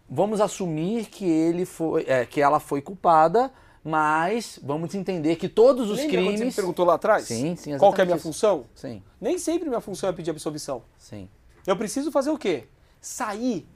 [0.10, 2.04] Vamos assumir que ele foi.
[2.08, 3.52] é, que ela foi culpada,
[3.84, 6.56] mas vamos entender que todos os Lembra quando você me crimes.
[6.56, 7.26] perguntou lá atrás?
[7.26, 8.24] Sim, sim, Qual é a minha isso.
[8.28, 8.66] função?
[8.76, 10.82] Sim, Nem sempre minha função é pedir absolvição.
[10.98, 11.30] sim.
[11.68, 12.64] Eu preciso fazer o quê?
[13.00, 13.68] Sair.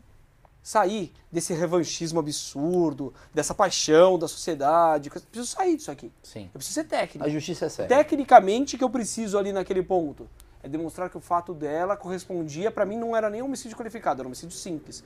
[0.63, 5.11] Sair desse revanchismo absurdo, dessa paixão da sociedade.
[5.13, 6.11] Eu preciso sair disso aqui.
[6.23, 6.45] Sim.
[6.45, 7.23] Eu preciso ser técnico.
[7.25, 7.95] A justiça é séria.
[7.95, 10.27] Tecnicamente, que eu preciso ali naquele ponto
[10.63, 14.21] é demonstrar que o fato dela correspondia, pra mim não era nem um homicídio qualificado,
[14.21, 15.03] era um homicídio simples.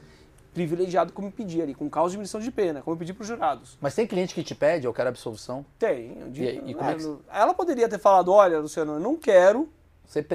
[0.58, 3.28] Privilegiado, como eu pedi ali, com causa de diminuição de pena, como eu pedi pros
[3.28, 3.78] jurados.
[3.80, 6.18] Mas tem cliente que te pede, eu quero absolvição, Tem.
[6.20, 9.00] Eu digo, E- e como é que- no- Ela poderia ter falado: olha, Luciano, eu
[9.00, 9.70] não quero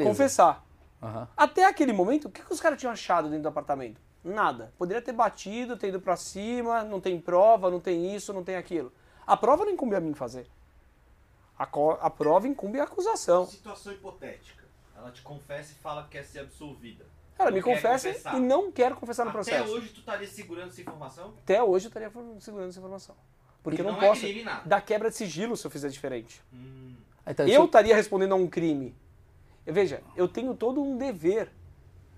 [0.06, 0.64] confessar.
[1.02, 1.26] Aham.
[1.36, 4.00] Até aquele momento, o que, que os caras tinham achado dentro do apartamento?
[4.22, 4.72] Nada.
[4.78, 8.54] Poderia ter batido, ter ido pra cima, não tem prova, não tem isso, não tem
[8.54, 8.92] aquilo.
[9.26, 10.46] A prova não incumbe a mim fazer.
[11.58, 11.64] A,
[12.00, 13.46] a prova incumbe a acusação.
[13.46, 14.62] Situação hipotética.
[14.96, 17.04] Ela te confessa e fala que quer ser absolvida.
[17.38, 18.36] Ela Não me confessa confessar.
[18.36, 19.72] e não quer confessar no Até processo.
[19.72, 21.34] hoje tu estaria segurando essa informação?
[21.42, 22.10] Até hoje eu estaria
[22.40, 23.14] segurando essa informação.
[23.62, 24.26] Porque eu não não é posso
[24.66, 26.42] dar quebra de sigilo se eu fizer diferente.
[26.52, 26.94] Hum,
[27.26, 28.94] Então, Eu estaria respondendo a um crime.
[29.64, 31.50] Veja, eu tenho todo um dever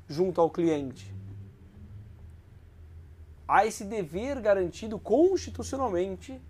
[0.08, 1.12] junto ao cliente.
[3.46, 6.40] Há esse dever garantido constitucionalmente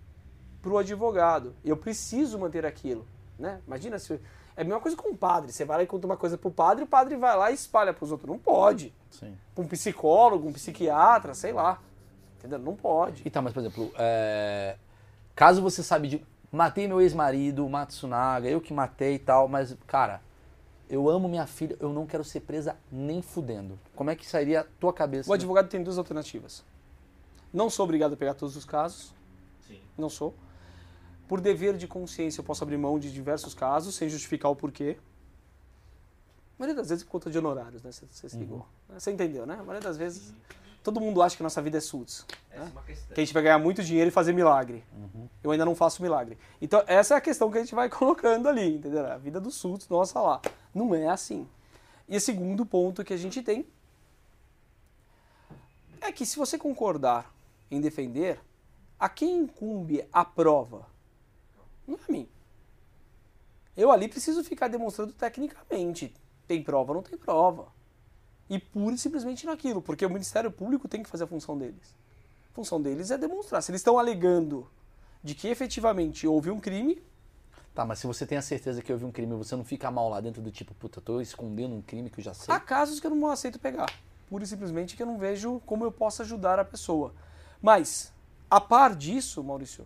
[0.61, 1.53] para o advogado.
[1.63, 3.05] Eu preciso manter aquilo.
[3.37, 3.61] Né?
[3.67, 4.19] Imagina se.
[4.57, 5.51] É a mesma coisa com o padre.
[5.51, 7.93] Você vai lá e conta uma coisa pro padre, o padre vai lá e espalha
[7.93, 8.29] para os outros.
[8.29, 8.93] Não pode.
[9.11, 9.37] Sim.
[9.53, 11.81] Para um psicólogo, um psiquiatra, sei lá.
[12.37, 12.59] Entendeu?
[12.59, 13.21] Não pode.
[13.25, 14.77] E tá, mas por exemplo, é,
[15.35, 16.25] caso você sabe de.
[16.51, 20.21] Matei meu ex-marido, o Matsunaga, eu que matei e tal, mas, cara,
[20.89, 23.77] eu amo minha filha, eu não quero ser presa nem fudendo.
[23.93, 25.29] Como é que sairia a tua cabeça?
[25.29, 26.63] O advogado tem duas alternativas.
[27.51, 29.13] Não sou obrigado a pegar todos os casos.
[29.67, 29.81] sim.
[29.97, 30.33] Não sou.
[31.27, 34.97] Por dever de consciência, eu posso abrir mão de diversos casos sem justificar o porquê.
[36.57, 37.91] A maioria das vezes por conta de honorários, né?
[37.91, 38.65] Você, você se ligou.
[38.89, 39.55] Você entendeu, né?
[39.55, 40.33] A maioria das vezes,
[40.83, 42.25] todo mundo acha que nossa vida é suits.
[42.49, 43.13] Essa é uma questão.
[43.13, 44.83] Que a gente vai ganhar muito dinheiro e fazer milagre.
[45.43, 46.37] Eu ainda não faço milagre.
[46.61, 49.05] Então, essa é a questão que a gente vai colocando ali, entendeu?
[49.05, 50.41] A vida dos suits, nossa lá.
[50.73, 51.47] Não é assim.
[52.07, 53.65] E o segundo ponto que a gente tem
[55.99, 57.33] é que se você concordar
[57.69, 58.39] em defender,
[58.99, 60.94] a quem incumbe a prova?
[61.87, 62.27] Não é a mim.
[63.75, 66.13] Eu ali preciso ficar demonstrando tecnicamente.
[66.47, 67.67] Tem prova ou não tem prova.
[68.49, 71.95] E pura e simplesmente naquilo, porque o Ministério Público tem que fazer a função deles.
[72.51, 73.61] A função deles é demonstrar.
[73.61, 74.69] Se eles estão alegando
[75.23, 77.01] de que efetivamente houve um crime,
[77.75, 80.07] Tá, mas se você tem a certeza que houve um crime, você não fica mal
[80.07, 82.53] lá dentro do tipo, puta, tô escondendo um crime que eu já sei.
[82.55, 83.91] há casos que eu não aceito pegar.
[84.29, 87.13] Pura e simplesmente que eu não vejo como eu posso ajudar a pessoa.
[87.61, 88.13] Mas,
[88.49, 89.85] a par disso, Maurício,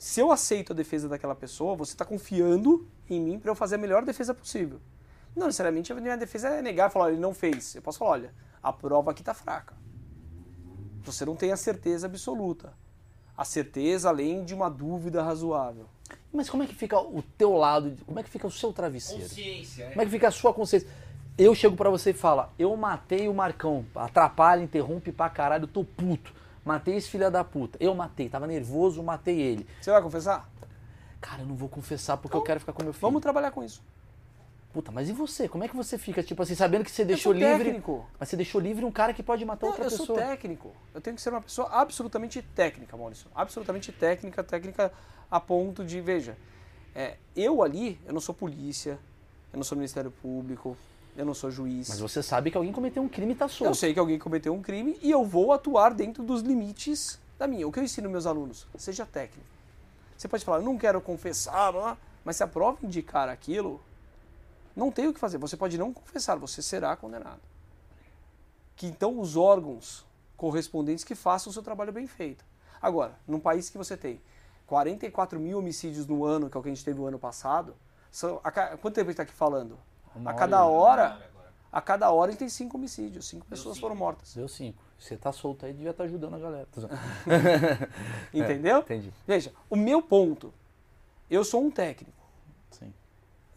[0.00, 3.74] se eu aceito a defesa daquela pessoa, você está confiando em mim para eu fazer
[3.74, 4.80] a melhor defesa possível.
[5.36, 7.74] Não necessariamente a minha defesa é negar e falar, ele não fez.
[7.74, 9.74] Eu posso falar, olha, a prova aqui está fraca.
[11.02, 12.72] Você não tem a certeza absoluta.
[13.36, 15.86] A certeza além de uma dúvida razoável.
[16.32, 19.24] Mas como é que fica o teu lado, como é que fica o seu travesseiro?
[19.24, 19.88] Consciência, é.
[19.90, 20.88] Como é que fica a sua consciência?
[21.36, 25.68] Eu chego pra você e falo, eu matei o Marcão, atrapalha, interrompe pra caralho, eu
[25.68, 26.39] tô puto.
[26.64, 27.78] Matei esse filho da puta.
[27.80, 29.66] Eu matei, tava nervoso, matei ele.
[29.80, 30.48] Você vai confessar?
[31.20, 33.00] Cara, eu não vou confessar porque eu quero ficar com meu filho.
[33.02, 33.82] Vamos trabalhar com isso.
[34.72, 35.48] Puta, mas e você?
[35.48, 37.64] Como é que você fica, tipo assim, sabendo que você Eu deixou livre.
[37.64, 38.06] técnico.
[38.18, 40.06] Mas você deixou livre um cara que pode matar Não, outra eu pessoa.
[40.06, 40.72] sou técnico.
[40.94, 43.28] Eu tenho que ser uma pessoa absolutamente técnica, Maurício.
[43.34, 44.92] Absolutamente técnica, técnica
[45.28, 46.36] a ponto de, veja,
[46.94, 48.98] é, eu ali, eu não sou polícia,
[49.52, 50.76] eu não sou Ministério Público,
[51.20, 51.88] eu não sou juiz.
[51.88, 53.70] Mas você sabe que alguém cometeu um crime e tá solto.
[53.70, 57.46] Eu sei que alguém cometeu um crime e eu vou atuar dentro dos limites da
[57.46, 57.68] minha.
[57.68, 58.66] O que eu ensino meus alunos?
[58.76, 59.46] Seja técnico.
[60.16, 63.80] Você pode falar, eu não quero confessar, mas se a prova indicar aquilo,
[64.74, 65.36] não tem o que fazer.
[65.38, 67.40] Você pode não confessar, você será condenado.
[68.74, 70.06] que então os órgãos
[70.38, 72.42] correspondentes que façam o seu trabalho bem feito.
[72.80, 74.22] Agora, num país que você tem
[74.66, 77.76] 44 mil homicídios no ano, que é o que a gente teve no ano passado,
[78.10, 79.78] são, a, quanto tempo a gente está aqui falando?
[80.14, 81.20] Uma a cada hora,
[81.72, 83.86] a cada hora gente tem cinco homicídios, cinco pessoas cinco.
[83.86, 84.34] foram mortas.
[84.34, 84.82] Deu cinco.
[84.98, 86.68] Você tá solto aí, devia estar ajudando a galera.
[88.32, 88.78] Entendeu?
[88.80, 89.12] Entendi.
[89.26, 90.52] Veja, o meu ponto,
[91.30, 92.12] eu sou um técnico.
[92.70, 92.92] Sim.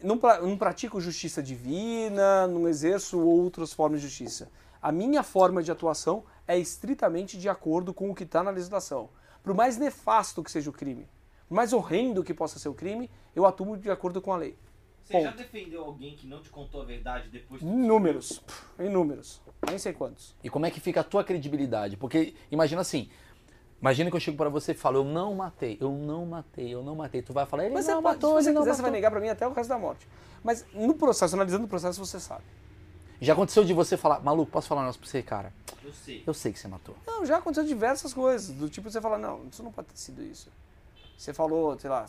[0.02, 4.50] Não, pra- não pratico justiça divina, não exerço outras formas de justiça.
[4.82, 9.10] A minha forma de atuação é estritamente de acordo com o que está na legislação.
[9.42, 11.08] Por mais nefasto que seja o crime,
[11.48, 14.58] por mais horrendo que possa ser o crime, eu atuo de acordo com a lei.
[15.04, 15.38] Você já Ponto.
[15.38, 18.40] defendeu alguém que não te contou a verdade depois que Inúmeros.
[18.40, 19.42] Pff, Inúmeros.
[19.68, 20.34] Nem sei quantos.
[20.44, 21.98] E como é que fica a tua credibilidade?
[21.98, 23.10] Porque imagina assim,
[23.82, 26.82] imagina que eu chego pra você e falo, eu não matei, eu não matei, eu
[26.82, 27.22] não matei.
[27.22, 28.82] Tu vai falar, ele Mas não você pode, matou, se você ele não quiser, você
[28.82, 28.98] vai matou.
[28.98, 30.08] negar pra mim até o resto da morte.
[30.42, 32.44] Mas no processo, analisando o processo, você sabe.
[33.20, 35.54] Já aconteceu de você falar, maluco, posso falar um negócio pra você, cara?
[35.84, 36.24] Eu sei.
[36.26, 36.96] Eu sei que você matou.
[37.06, 38.54] Não, já aconteceu diversas coisas.
[38.56, 40.50] Do tipo, você fala, não, isso não pode ter sido isso.
[41.18, 42.06] Você falou, sei lá,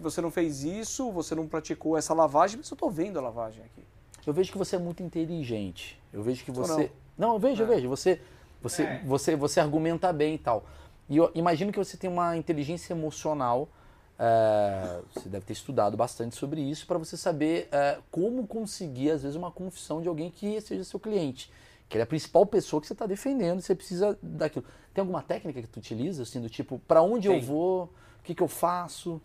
[0.00, 3.62] você não fez isso, você não praticou essa lavagem, mas eu tô vendo a lavagem
[3.64, 3.82] aqui.
[4.26, 6.00] Eu vejo que você é muito inteligente.
[6.12, 6.90] Eu vejo que você.
[7.16, 7.74] Não, eu vejo, eu É.
[7.76, 7.88] vejo.
[7.88, 8.20] Você,
[8.62, 9.02] você, É.
[9.04, 10.64] você, você argumenta bem e tal.
[11.08, 13.68] E eu imagino que você tem uma inteligência emocional.
[14.16, 19.22] é, você deve ter estudado bastante sobre isso para você saber é, como conseguir, às
[19.24, 21.50] vezes, uma confissão de alguém que seja seu cliente.
[21.88, 24.64] Que ele é a principal pessoa que você está defendendo, você precisa daquilo.
[24.94, 27.86] Tem alguma técnica que tu utiliza, assim, do tipo, para onde eu vou,
[28.20, 29.20] o que, que eu faço?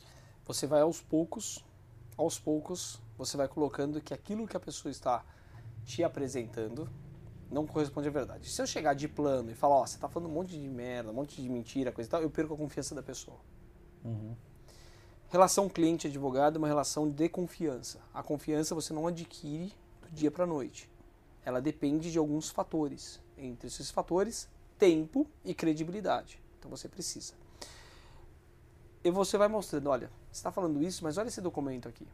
[0.50, 1.64] Você vai aos poucos,
[2.18, 5.24] aos poucos, você vai colocando que aquilo que a pessoa está
[5.86, 6.90] te apresentando
[7.52, 8.50] não corresponde à verdade.
[8.50, 11.12] Se eu chegar de plano e falar, ó, você tá falando um monte de merda,
[11.12, 13.38] um monte de mentira, coisa e tal, eu perco a confiança da pessoa.
[15.28, 18.00] Relação cliente-advogado é uma relação de confiança.
[18.12, 19.72] A confiança você não adquire
[20.02, 20.90] do dia para noite.
[21.46, 23.22] Ela depende de alguns fatores.
[23.38, 26.42] Entre esses fatores, tempo e credibilidade.
[26.58, 27.36] Então você precisa.
[29.04, 32.08] E você vai mostrando, olha, você está falando isso, mas olha esse documento aqui.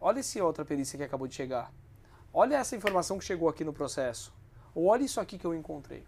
[0.00, 1.72] Olha essa outra perícia que acabou de chegar.
[2.32, 4.32] Olha essa informação que chegou aqui no processo.
[4.74, 6.04] Ou olha isso aqui que eu encontrei.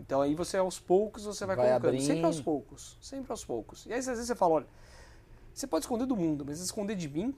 [0.00, 1.86] Então aí você aos poucos você vai, Vai colocando.
[1.88, 2.06] abrindo.
[2.06, 2.98] Sempre aos poucos.
[3.00, 3.86] Sempre aos poucos.
[3.86, 4.66] E aí às vezes você fala, olha,
[5.52, 7.34] você pode esconder do mundo, mas esconder de mim,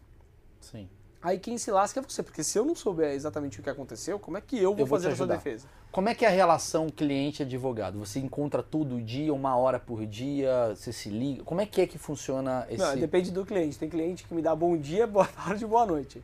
[0.61, 0.89] Sim.
[1.23, 2.23] Aí quem se lasca é você.
[2.23, 4.87] Porque se eu não souber exatamente o que aconteceu, como é que eu vou, Eu
[4.87, 5.67] vou fazer defesa?
[5.91, 7.99] Como é que é a relação cliente-advogado?
[7.99, 11.43] Você encontra todo dia, uma hora por dia, você se liga?
[11.43, 12.83] Como é que é que funciona esse...
[12.83, 13.79] Não, depende do cliente.
[13.79, 16.23] Tem cliente que me dá bom dia, boa tarde, boa noite.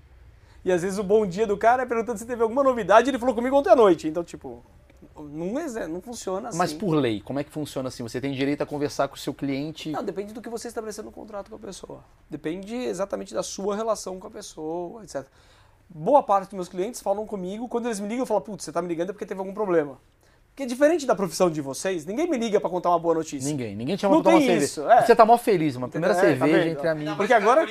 [0.64, 3.18] E às vezes o bom dia do cara é perguntando se teve alguma novidade ele
[3.18, 4.06] falou comigo ontem à noite.
[4.06, 4.62] Então, tipo,
[5.16, 6.58] não, é, não funciona assim.
[6.58, 8.02] Mas por lei, como é que funciona assim?
[8.02, 9.90] Você tem direito a conversar com o seu cliente?
[9.90, 12.04] Não, depende do que você estabeleceu no contrato com a pessoa.
[12.30, 15.24] Depende exatamente da sua relação com a pessoa, etc.
[15.88, 18.72] Boa parte dos meus clientes falam comigo, quando eles me ligam, eu falo, putz, você
[18.72, 19.98] tá me ligando é porque teve algum problema.
[20.54, 23.48] Porque diferente da profissão de vocês, ninguém me liga pra contar uma boa notícia.
[23.50, 23.74] Ninguém.
[23.74, 24.66] Ninguém te chama Não pra tomar tem cerveja.
[24.70, 25.00] isso, é.
[25.02, 26.68] Você tá mó feliz, uma primeira É, tá cerveja vendo?
[26.72, 27.08] entre amigos.
[27.10, 27.64] Não, Porque cara agora-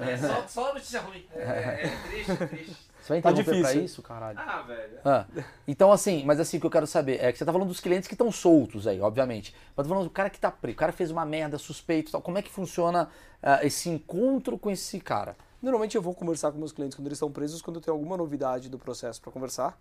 [0.00, 0.16] né?
[0.16, 1.24] Só, só notícia ruim.
[1.34, 2.76] É, é triste, triste.
[3.10, 3.84] Você vai Tá interromper pra difícil.
[3.84, 4.38] isso, caralho?
[4.38, 4.98] Ah, velho.
[5.04, 5.26] Ah,
[5.66, 7.80] então, assim, mas assim, o que eu quero saber é que você tá falando dos
[7.80, 9.54] clientes que estão soltos aí, obviamente.
[9.76, 12.12] Mas tô falando do cara que tá preso, o cara fez uma merda, suspeito e
[12.12, 12.22] tal.
[12.22, 13.08] Como é que funciona
[13.42, 15.36] ah, esse encontro com esse cara?
[15.60, 18.16] Normalmente eu vou conversar com meus clientes quando eles estão presos, quando eu tenho alguma
[18.16, 19.76] novidade do processo para conversar,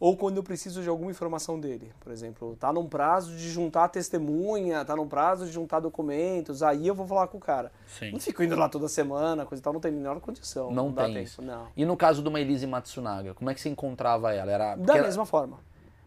[0.00, 1.92] ou quando eu preciso de alguma informação dele.
[2.00, 6.86] Por exemplo, tá num prazo de juntar testemunha, tá num prazo de juntar documentos, aí
[6.88, 7.70] eu vou falar com o cara.
[7.86, 8.12] Sim.
[8.12, 10.70] Não fico indo lá toda semana, coisa e tal, não tem a menor condição.
[10.72, 11.42] Não dá tem tempo, isso.
[11.42, 11.66] Não.
[11.76, 14.50] E no caso de uma Elise Matsunaga, como é que você encontrava ela?
[14.50, 15.58] Era Da porque ela- mesma forma.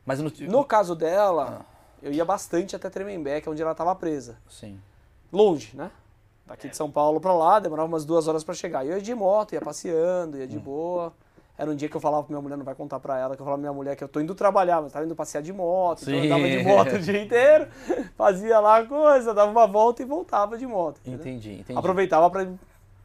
[0.06, 1.66] Mas no, No caso dela, Ah.
[2.02, 4.38] eu ia bastante até Tremembé, que é onde ela estava presa.
[4.50, 4.80] Sim.
[5.32, 5.92] Longe, né?
[6.46, 8.84] Daqui de São Paulo pra lá, demorava umas duas horas pra chegar.
[8.86, 11.14] E eu ia de moto, ia passeando, ia de boa.
[11.58, 13.42] Era um dia que eu falava pra minha mulher, não vai contar pra ela, que
[13.42, 15.54] eu falava pra minha mulher que eu tô indo trabalhar, mas tava indo passear de
[15.54, 16.02] moto.
[16.02, 16.26] Então eu Sim.
[16.28, 17.68] andava de moto o dia inteiro,
[18.18, 21.00] fazia lá a coisa, dava uma volta e voltava de moto.
[21.02, 21.20] entendeu?
[21.20, 21.78] Entendi, entendi.
[21.78, 22.48] Aproveitava pra,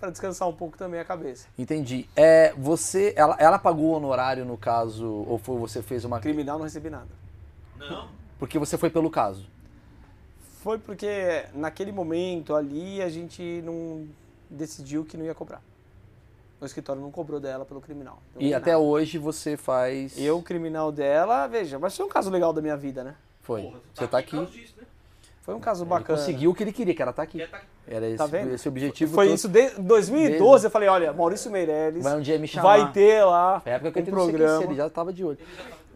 [0.01, 1.47] pra descansar um pouco também a cabeça.
[1.59, 2.09] Entendi.
[2.17, 6.19] É, você, ela, ela pagou o honorário no caso, ou foi você fez uma...
[6.19, 7.09] Criminal não recebi nada.
[7.77, 8.09] Não.
[8.39, 9.47] Porque você foi pelo caso.
[10.63, 14.07] Foi porque naquele momento ali a gente não
[14.51, 15.61] decidiu que não ia cobrar.
[16.61, 18.19] O escritório não cobrou dela pelo criminal.
[18.31, 18.83] Então, E até nada.
[18.83, 20.19] hoje você faz...
[20.19, 23.15] Eu, criminal dela, veja, mas foi um caso legal da minha vida, né?
[23.43, 23.63] Foi.
[23.63, 24.45] Porra, você tá aqui.
[24.47, 24.85] disso, né?
[25.43, 26.19] Foi um caso Ele bacana.
[26.19, 27.39] conseguiu o que ele queria, que era estar aqui.
[27.39, 28.53] Quer tá- Era esse, Tá vendo?
[28.53, 29.35] esse objetivo Foi todo.
[29.35, 32.77] isso desde 2012, eu falei, olha, Maurício Meirelles Vai um dia me chamar.
[32.83, 34.59] vai ter lá Foi a época que um sei programa.
[34.59, 35.39] quem, ele já tava de olho.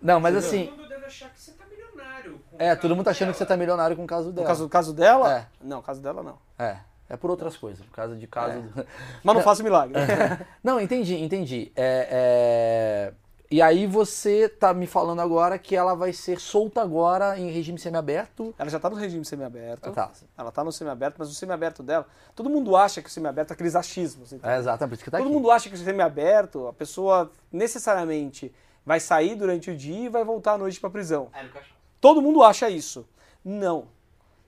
[0.01, 0.67] Não, mas assim...
[0.69, 2.41] Todo mundo deve achar que você tá milionário.
[2.51, 3.49] com o É, caso todo mundo tá achando que você dela.
[3.49, 4.47] tá milionário com o caso No dela.
[4.47, 5.39] caso, caso dela?
[5.39, 5.47] É.
[5.61, 6.39] Não, caso dela não.
[6.59, 6.77] É,
[7.13, 8.63] é por outras coisas, por causa de caso...
[9.23, 9.95] Mas não faço milagre.
[10.65, 11.71] Não, entendi, entendi.
[11.77, 13.15] É, é,
[13.51, 17.79] E aí você tá me falando agora que ela vai ser solta agora em regime
[17.79, 18.55] semiaberto.
[18.59, 19.91] Ela já está no regime semiaberto.
[19.91, 20.11] Ah, tá.
[20.39, 22.07] Ela está no semiaberto, mas o semiaberto dela.
[22.35, 24.33] Todo mundo acha que o semiaberto é aqueles achismos.
[24.33, 24.51] entendeu?
[24.51, 25.35] É, exato, é por isso que tá Todo aqui.
[25.37, 28.51] mundo acha que o semiaberto, a pessoa necessariamente
[28.87, 31.27] vai sair durante o dia e vai voltar à noite para prisão.
[31.27, 31.77] Caixão.
[32.01, 33.07] Todo mundo acha isso.
[33.45, 33.87] Não.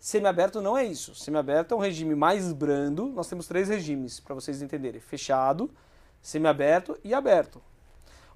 [0.05, 1.15] Semiaberto não é isso.
[1.15, 3.07] Semiaberto é um regime mais brando.
[3.07, 5.71] Nós temos três regimes, para vocês entenderem: fechado,
[6.21, 7.59] semiaberto e aberto.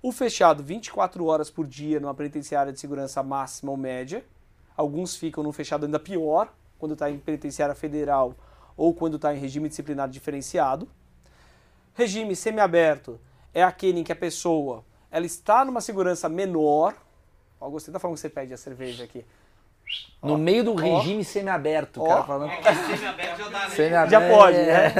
[0.00, 4.24] O fechado, 24 horas por dia numa penitenciária de segurança máxima ou média.
[4.74, 8.34] Alguns ficam no fechado ainda pior, quando está em penitenciária federal
[8.74, 10.88] ou quando está em regime disciplinar diferenciado.
[11.92, 13.20] Regime semiaberto
[13.52, 16.96] é aquele em que a pessoa ela está numa segurança menor.
[17.60, 19.22] Ó, gostei da forma que você pede a cerveja aqui.
[20.22, 22.08] No meio do regime semiaberto, o Ó.
[22.08, 22.50] cara falando.
[22.50, 23.70] É que semi-aberto já dá, né?
[23.70, 24.10] Semiaberto.
[24.10, 24.92] Já pode, né?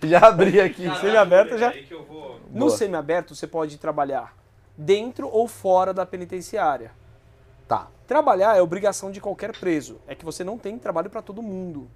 [0.08, 1.00] Já abri aqui.
[1.00, 2.40] Semi-aberto já- Aí que eu vou...
[2.50, 2.70] No Boa.
[2.70, 4.34] semiaberto você pode trabalhar
[4.76, 6.92] dentro ou fora da penitenciária.
[7.66, 7.88] Tá.
[8.06, 10.00] Trabalhar é obrigação de qualquer preso.
[10.06, 11.90] É que você não tem trabalho para todo mundo.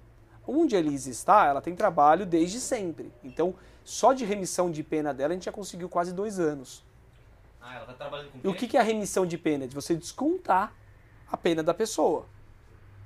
[0.45, 3.11] Onde a Elise está, ela tem trabalho desde sempre.
[3.23, 3.55] Então,
[3.85, 6.83] só de remissão de pena dela, a gente já conseguiu quase dois anos.
[7.61, 9.65] Ah, ela tá trabalhando com E o que que é a remissão de pena?
[9.67, 10.73] De você descontar
[11.31, 12.25] a pena da pessoa.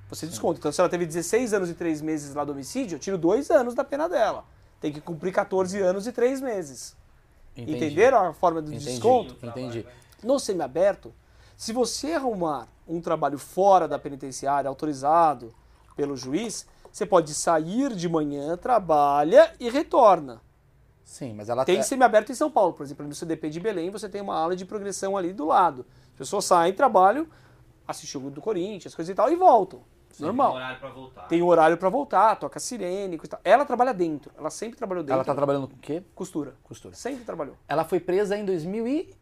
[0.08, 0.58] Você desconta.
[0.58, 3.50] Então, se ela teve 16 anos e 3 meses lá do homicídio, eu tiro dois
[3.50, 4.44] anos da pena dela.
[4.80, 6.96] Tem que cumprir 14 anos e 3 meses.
[7.56, 7.76] Entendi.
[7.76, 8.84] Entenderam a forma do Entendi.
[8.84, 9.36] desconto?
[9.44, 9.86] Entendi.
[10.22, 11.12] No semiaberto,
[11.56, 15.52] se você arrumar um trabalho fora da penitenciária, autorizado
[15.96, 20.40] pelo juiz, você pode sair de manhã, trabalha e retorna.
[21.02, 23.90] Sim, mas ela Tem tá- semiaberto em São Paulo, por exemplo, no CDP de Belém,
[23.90, 25.86] você tem uma aula de progressão ali do lado.
[26.12, 27.26] As pessoas saem, trabalham,
[27.86, 29.80] assistem o jogo do Corinthians, coisa e tal, e voltam.
[30.16, 30.54] Tem Normal.
[30.54, 31.28] horário pra voltar.
[31.28, 33.40] Tem horário pra voltar, toca sirene, coisa e tal.
[33.44, 35.14] Ela trabalha dentro, ela sempre trabalhou dentro.
[35.14, 36.02] Ela tá trabalhando com o quê?
[36.14, 36.54] Costura.
[36.62, 36.94] Costura.
[36.94, 37.54] Sempre trabalhou.
[37.68, 39.14] Ela foi presa em 2000 e...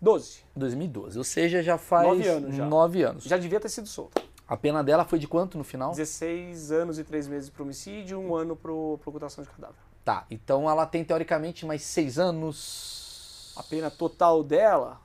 [0.00, 0.40] 12.
[0.56, 2.66] 2012, ou seja, já faz Nove anos já.
[2.66, 3.24] nove anos.
[3.24, 4.20] Já devia ter sido solta.
[4.48, 5.90] A pena dela foi de quanto no final?
[5.92, 9.76] 16 anos e 3 meses para homicídio, um ano para ocultação de cadáver.
[10.04, 13.54] Tá, então ela tem teoricamente mais seis anos.
[13.56, 15.00] A pena total dela,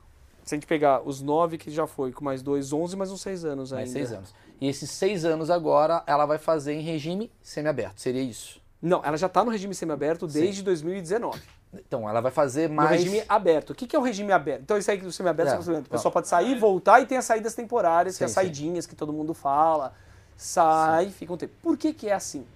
[0.48, 3.20] se a gente pegar os 9 que já foi, com mais 2, 11, mais uns
[3.20, 3.92] 6 anos Mais ainda.
[3.98, 4.34] seis anos.
[4.60, 8.60] E esses seis anos agora ela vai fazer em regime semiaberto, seria isso?
[8.80, 11.40] Não, ela já está no regime semiaberto desde 2019.
[11.74, 12.90] Então, ela vai fazer No mais...
[12.92, 13.70] regime aberto.
[13.70, 14.62] O que que é o regime aberto?
[14.62, 17.24] Então, isso aí do semiaberto, É, tá o pessoal pode sair, voltar e tem as
[17.26, 18.44] saídas temporárias, que é as Sim, sim.
[18.46, 19.92] saidinhas que todo mundo fala.
[20.34, 21.52] Sai, fica um tempo.
[21.60, 22.46] Por que que é assim?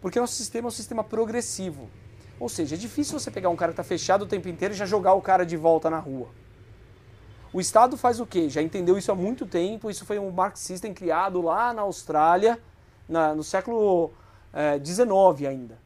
[0.00, 1.90] Porque nosso sistema é um sistema progressivo.
[2.40, 4.76] Ou seja, é difícil você pegar um cara que está fechado o tempo inteiro e
[4.76, 6.28] já jogar o cara de volta na rua.
[7.54, 8.50] O Estado faz o quê?
[8.50, 9.88] Já entendeu isso há muito tempo.
[9.88, 12.60] Isso foi um Mark System criado lá na Austrália,
[13.08, 14.10] na- no século
[14.82, 15.78] XIX ainda.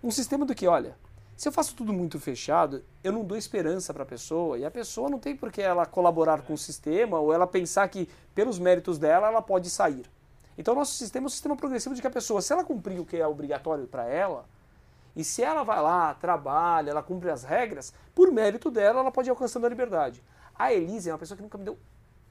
[0.00, 0.96] Um sistema do que, olha,
[1.36, 4.70] se eu faço tudo muito fechado, eu não dou esperança para a pessoa e a
[4.70, 8.60] pessoa não tem por que ela colaborar com o sistema ou ela pensar que pelos
[8.60, 10.08] méritos dela ela pode sair.
[10.56, 13.04] Então nosso sistema é um sistema progressivo de que a pessoa, se ela cumprir o
[13.04, 14.44] que é obrigatório para ela,
[15.16, 19.28] e se ela vai lá, trabalha, ela cumpre as regras, por mérito dela ela pode
[19.28, 20.22] ir alcançando a liberdade.
[20.58, 21.78] A Elise é uma pessoa que nunca me deu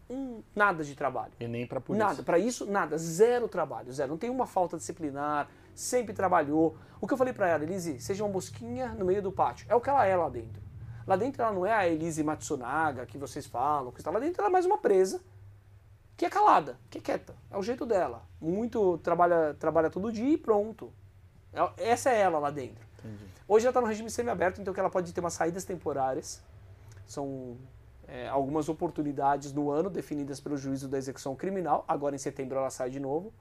[0.10, 1.34] um, nada de trabalho.
[1.40, 2.08] E nem pra polícia.
[2.08, 4.10] Nada, para isso, nada, zero trabalho, zero.
[4.12, 6.78] Não tem uma falta disciplinar, sempre trabalhou.
[7.02, 9.66] O que eu falei para ela, Elise, seja uma mosquinha no meio do pátio.
[9.70, 10.62] É o que ela é lá dentro.
[11.06, 14.42] Lá dentro ela não é a Elise Matsunaga que vocês falam, que está lá dentro,
[14.42, 15.22] ela é mais uma presa
[16.18, 17.36] que é calada, que é quieta.
[17.52, 18.24] É o jeito dela.
[18.42, 20.92] Muito trabalha, trabalha todo dia e pronto.
[21.54, 22.86] É- Essa é ela lá dentro.
[23.48, 26.42] Hoje ela está no regime semiaberto, então que ela pode ter umas saídas temporárias.
[27.06, 27.56] São
[28.08, 31.84] é, algumas oportunidades no ano definidas pelo juízo da execução criminal.
[31.88, 33.34] Agora em setembro ela sai de novo.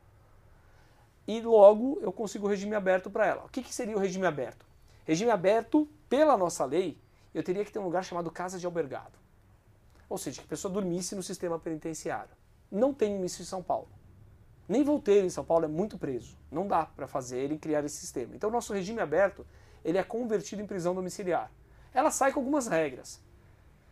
[1.26, 3.44] E logo eu consigo o regime aberto para ela.
[3.44, 4.66] O que, que seria o regime aberto?
[5.04, 6.98] Regime aberto, pela nossa lei,
[7.32, 9.18] eu teria que ter um lugar chamado casa de albergado.
[10.08, 12.30] Ou seja, que a pessoa dormisse no sistema penitenciário.
[12.70, 13.88] Não tem isso em São Paulo.
[14.68, 16.36] Nem vou ter em São Paulo, é muito preso.
[16.50, 18.34] Não dá para fazer e criar esse sistema.
[18.34, 19.46] Então, nosso regime aberto
[19.84, 21.50] ele é convertido em prisão domiciliar.
[21.94, 23.20] Ela sai com algumas regras.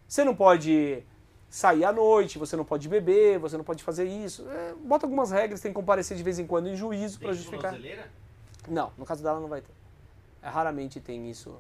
[0.07, 1.03] Você não pode
[1.49, 4.49] sair à noite, você não pode beber, você não pode fazer isso.
[4.51, 7.71] É, bota algumas regras, tem que comparecer de vez em quando em juízo para justificar.
[7.71, 8.11] tornozeleira?
[8.69, 9.73] Não, no caso dela não vai ter.
[10.43, 11.57] É, raramente tem isso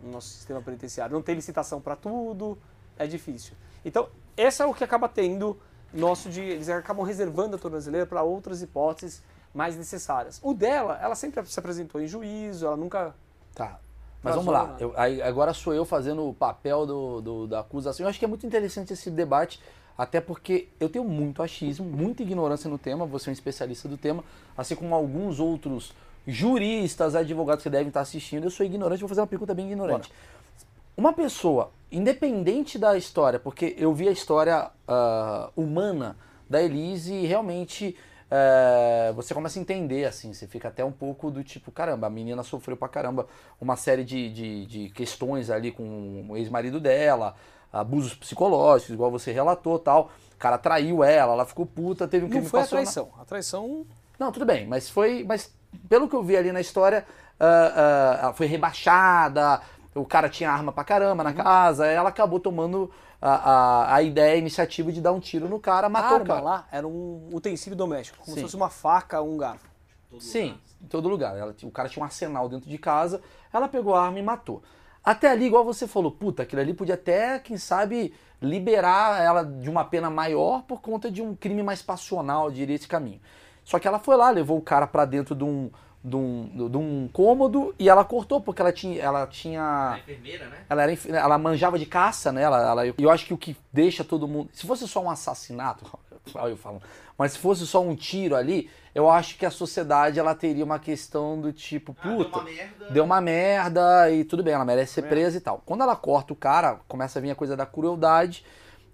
[0.00, 1.14] no nosso sistema penitenciário.
[1.14, 2.58] Não tem licitação para tudo,
[2.98, 3.54] é difícil.
[3.84, 5.58] Então, esse é o que acaba tendo
[5.92, 6.40] nosso de.
[6.40, 9.22] Eles acabam reservando a tornozeleira para outras hipóteses
[9.54, 10.40] mais necessárias.
[10.42, 13.14] O dela, ela sempre se apresentou em juízo, ela nunca.
[13.54, 13.80] Tá.
[14.26, 14.66] Mas vamos lá.
[14.68, 14.76] né?
[14.80, 18.04] Eu- aí agora sou eu fazendo o papel do, do- da acusação.
[18.04, 19.60] Eu acho que é muito interessante esse debate,
[19.96, 23.96] até porque eu tenho muito achismo, muita ignorância no tema, você é um especialista do
[23.96, 24.22] tema,
[24.56, 25.92] assim como alguns outros
[26.26, 28.44] juristas, advogados que devem estar assistindo.
[28.44, 30.10] Eu sou ignorante, vou fazer uma pergunta bem ignorante.
[30.96, 36.16] Uma pessoa independente da história, porque eu vi a história uh, humana
[36.48, 37.96] da Elise e realmente
[38.30, 42.10] uh, você começa a entender, assim, você fica até um pouco do tipo, caramba, a
[42.10, 43.26] menina sofreu pra caramba
[43.60, 47.34] uma série de, de, de questões ali com o ex-marido dela,
[47.72, 50.10] abusos psicológicos, igual você relatou tal.
[50.34, 53.10] O cara traiu ela, ela ficou puta, teve um crime Não foi a traição.
[53.20, 53.86] A traição.
[54.18, 55.24] Não, tudo bem, mas foi.
[55.26, 55.52] Mas
[55.88, 57.06] pelo que eu vi ali na história,
[57.38, 59.60] ah, ah, ela foi rebaixada,
[59.94, 61.30] o cara tinha arma pra caramba Uhum.
[61.30, 62.90] na casa, ela acabou tomando
[63.20, 66.14] a, a, a ideia, a iniciativa de dar um tiro no cara, A matou o
[66.20, 66.40] arma cara.
[66.40, 68.34] lá era um utensílio doméstico, como Sim.
[68.34, 69.68] se fosse uma faca ou um garfo.
[70.10, 70.60] Todo Sim, lugar.
[70.82, 71.36] em todo lugar.
[71.36, 73.20] Ela, o cara tinha um arsenal dentro de casa,
[73.52, 74.62] ela pegou a arma e matou.
[75.04, 78.12] Até ali, igual você falou, puta, aquilo ali podia até, quem sabe,
[78.42, 82.88] liberar ela de uma pena maior por conta de um crime mais passional, diria esse
[82.88, 83.20] caminho.
[83.64, 85.70] Só que ela foi lá, levou o cara pra dentro de um,
[86.08, 89.02] de um, de um cômodo e ela cortou, porque ela tinha.
[89.02, 89.98] Ela tinha.
[89.98, 90.58] enfermeira, né?
[90.70, 92.42] Ela, era, ela manjava de caça, né?
[92.42, 94.48] Ela, ela, eu acho que o que deixa todo mundo.
[94.52, 95.84] Se fosse só um assassinato,
[96.34, 96.80] olha eu falo,
[97.18, 100.78] mas se fosse só um tiro ali, eu acho que a sociedade ela teria uma
[100.78, 102.90] questão do tipo, Ah, deu puta, uma merda.
[102.90, 105.08] deu uma merda e tudo bem, ela merece ser É.
[105.08, 105.60] presa e tal.
[105.66, 108.44] Quando ela corta o cara, começa a vir a coisa da crueldade.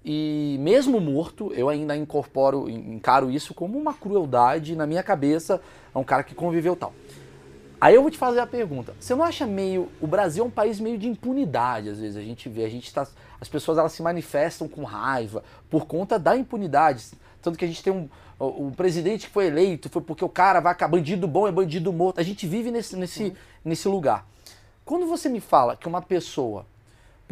[0.04, 5.60] E mesmo morto, eu ainda incorporo, encaro isso como uma crueldade na minha cabeça.
[5.94, 6.92] É um cara que conviveu tal.
[7.80, 8.94] Aí eu vou te fazer a pergunta.
[9.00, 9.88] Você não acha meio.
[10.00, 12.16] O Brasil é um país meio de impunidade, às vezes.
[12.16, 13.06] A gente vê, a gente tá.
[13.40, 17.06] As pessoas elas se manifestam com raiva por conta da impunidade.
[17.40, 18.08] Tanto que a gente tem um.
[18.38, 20.96] O, o presidente que foi eleito foi porque o cara vai acabar.
[20.96, 22.20] Bandido bom é bandido morto.
[22.20, 23.34] A gente vive nesse, nesse,
[23.64, 24.28] nesse lugar.
[24.84, 26.64] Quando você me fala que uma pessoa,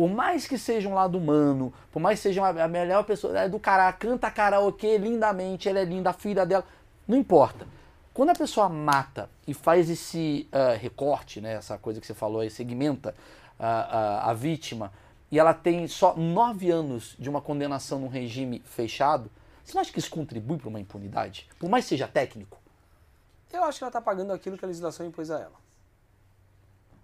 [0.01, 3.47] por mais que seja um lado humano, por mais que seja a melhor pessoa, é
[3.47, 6.65] do cara, canta karaokê lindamente, ela é linda, a filha dela,
[7.07, 7.67] não importa.
[8.15, 12.41] Quando a pessoa mata e faz esse ah, recorte, né, essa coisa que você falou
[12.41, 13.15] aí, segmenta
[13.59, 14.91] ah, ah, a vítima,
[15.31, 19.31] e ela tem só nove anos de uma condenação num regime fechado,
[19.63, 21.47] você não acha que isso contribui para uma impunidade?
[21.59, 22.57] Por mais que seja técnico?
[23.53, 25.61] Eu acho que ela está pagando aquilo que a legislação impôs a ela.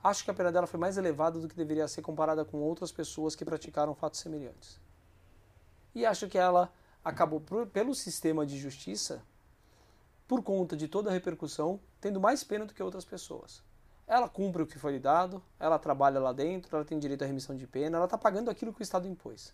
[0.06, 2.92] Acho que a pena dela foi mais elevada do que deveria ser comparada com outras
[2.92, 4.78] pessoas que praticaram fatos semelhantes.
[5.92, 6.72] E acho que ela
[7.04, 7.42] acabou,
[7.72, 9.20] pelo sistema de justiça,
[10.28, 13.64] por conta de toda a repercussão, tendo mais pena do que outras pessoas.
[14.06, 17.26] Ela cumpre o que foi lhe dado, ela trabalha lá dentro, ela tem direito à
[17.26, 19.52] remissão de pena, ela está pagando aquilo que o Estado impôs.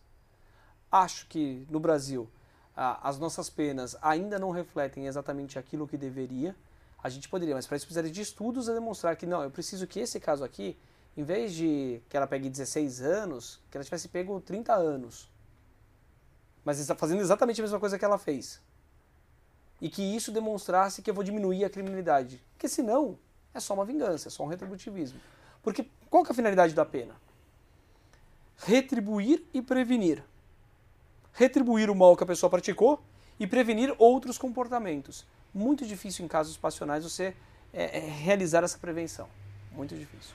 [0.91, 2.29] Acho que no Brasil
[2.77, 6.55] as nossas penas ainda não refletem exatamente aquilo que deveria.
[7.03, 9.87] A gente poderia, mas para isso precisaria de estudos a demonstrar que não, eu preciso
[9.87, 10.79] que esse caso aqui,
[11.17, 15.31] em vez de que ela pegue 16 anos, que ela tivesse pego 30 anos.
[16.65, 18.61] Mas está fazendo exatamente a mesma coisa que ela fez.
[19.81, 22.41] E que isso demonstrasse que eu vou diminuir a criminalidade.
[22.53, 23.19] Porque senão
[23.53, 25.21] é só uma vingança, é só um retributivismo.
[25.61, 27.17] Porque qual que é a finalidade da pena?
[28.59, 30.23] Retribuir e prevenir
[31.33, 33.03] retribuir o mal que a pessoa praticou
[33.39, 35.27] e prevenir outros comportamentos.
[35.55, 37.35] Muito difícil em casos passionais você
[37.73, 39.29] é, é, realizar essa prevenção.
[39.73, 40.35] Muito difícil.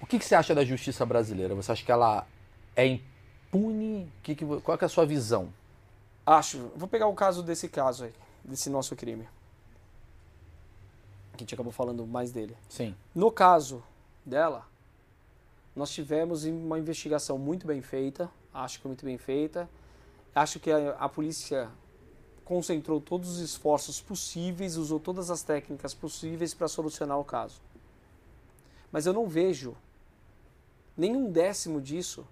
[0.00, 1.54] O que, que você acha da justiça brasileira?
[1.54, 2.26] Você acha que ela
[2.76, 4.10] é impune?
[4.22, 5.52] Que que, qual que é a sua visão?
[6.26, 6.70] Acho.
[6.76, 8.12] Vou pegar o caso desse caso aí,
[8.44, 9.28] desse nosso crime.
[11.32, 12.56] Que a gente acabou falando mais dele.
[12.68, 12.94] Sim.
[13.14, 13.82] No caso
[14.24, 14.66] dela,
[15.74, 18.30] nós tivemos uma investigação muito bem feita.
[18.52, 19.68] Acho que muito bem feita.
[20.34, 21.70] Acho que a, a polícia
[22.44, 27.60] concentrou todos os esforços possíveis, usou todas as técnicas possíveis para solucionar o caso.
[28.92, 29.76] Mas eu não vejo
[30.96, 32.26] nenhum décimo disso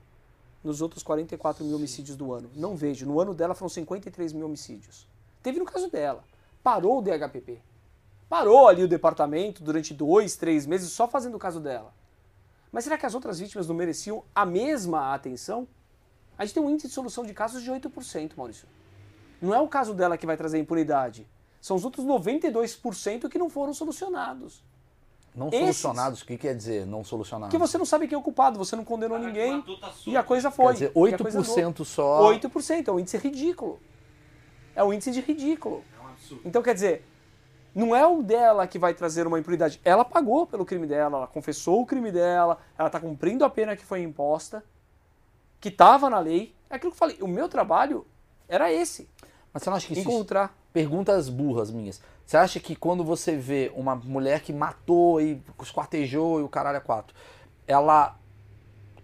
[0.62, 2.50] nos outros 44 mil homicídios do ano.
[2.54, 3.06] Não vejo.
[3.06, 5.08] No ano dela foram 53 mil homicídios.
[5.42, 6.22] Teve no caso dela.
[6.62, 7.60] Parou o DHPP.
[8.28, 11.92] Parou ali o departamento durante dois, três meses só fazendo o caso dela.
[12.70, 15.66] Mas será que as outras vítimas não mereciam a mesma atenção?
[16.38, 18.66] A gente tem um índice de solução de casos de 8%, Maurício.
[19.42, 21.26] Não é o caso dela que vai trazer impunidade.
[21.60, 24.62] São os outros 92% que não foram solucionados.
[25.34, 27.52] Não Esses- solucionados, o que quer dizer não solucionados?
[27.52, 29.92] Porque você não sabe quem é o culpado, você não condenou Cara, que ninguém tá
[30.06, 30.72] e a coisa Quer foi.
[30.74, 31.54] dizer, E a coisa andou.
[31.56, 32.22] 8% só.
[32.30, 33.80] 8% é um índice ridículo.
[34.76, 35.82] É um índice de ridículo.
[35.98, 36.42] É um absurdo.
[36.44, 37.04] Então, quer dizer,
[37.74, 39.80] não é o dela que vai trazer uma impunidade.
[39.84, 43.74] Ela pagou pelo crime dela, ela confessou o crime dela, ela está cumprindo a pena
[43.74, 44.62] que foi imposta,
[45.60, 46.54] que estava na lei.
[46.68, 48.06] É aquilo que eu falei, o meu trabalho
[48.48, 49.08] era esse,
[49.52, 50.56] Mas você não acha que isso encontrar.
[50.72, 52.00] perguntas burras minhas.
[52.24, 56.76] Você acha que quando você vê uma mulher que matou e esquartejou e o caralho
[56.78, 57.14] é quatro,
[57.66, 58.16] ela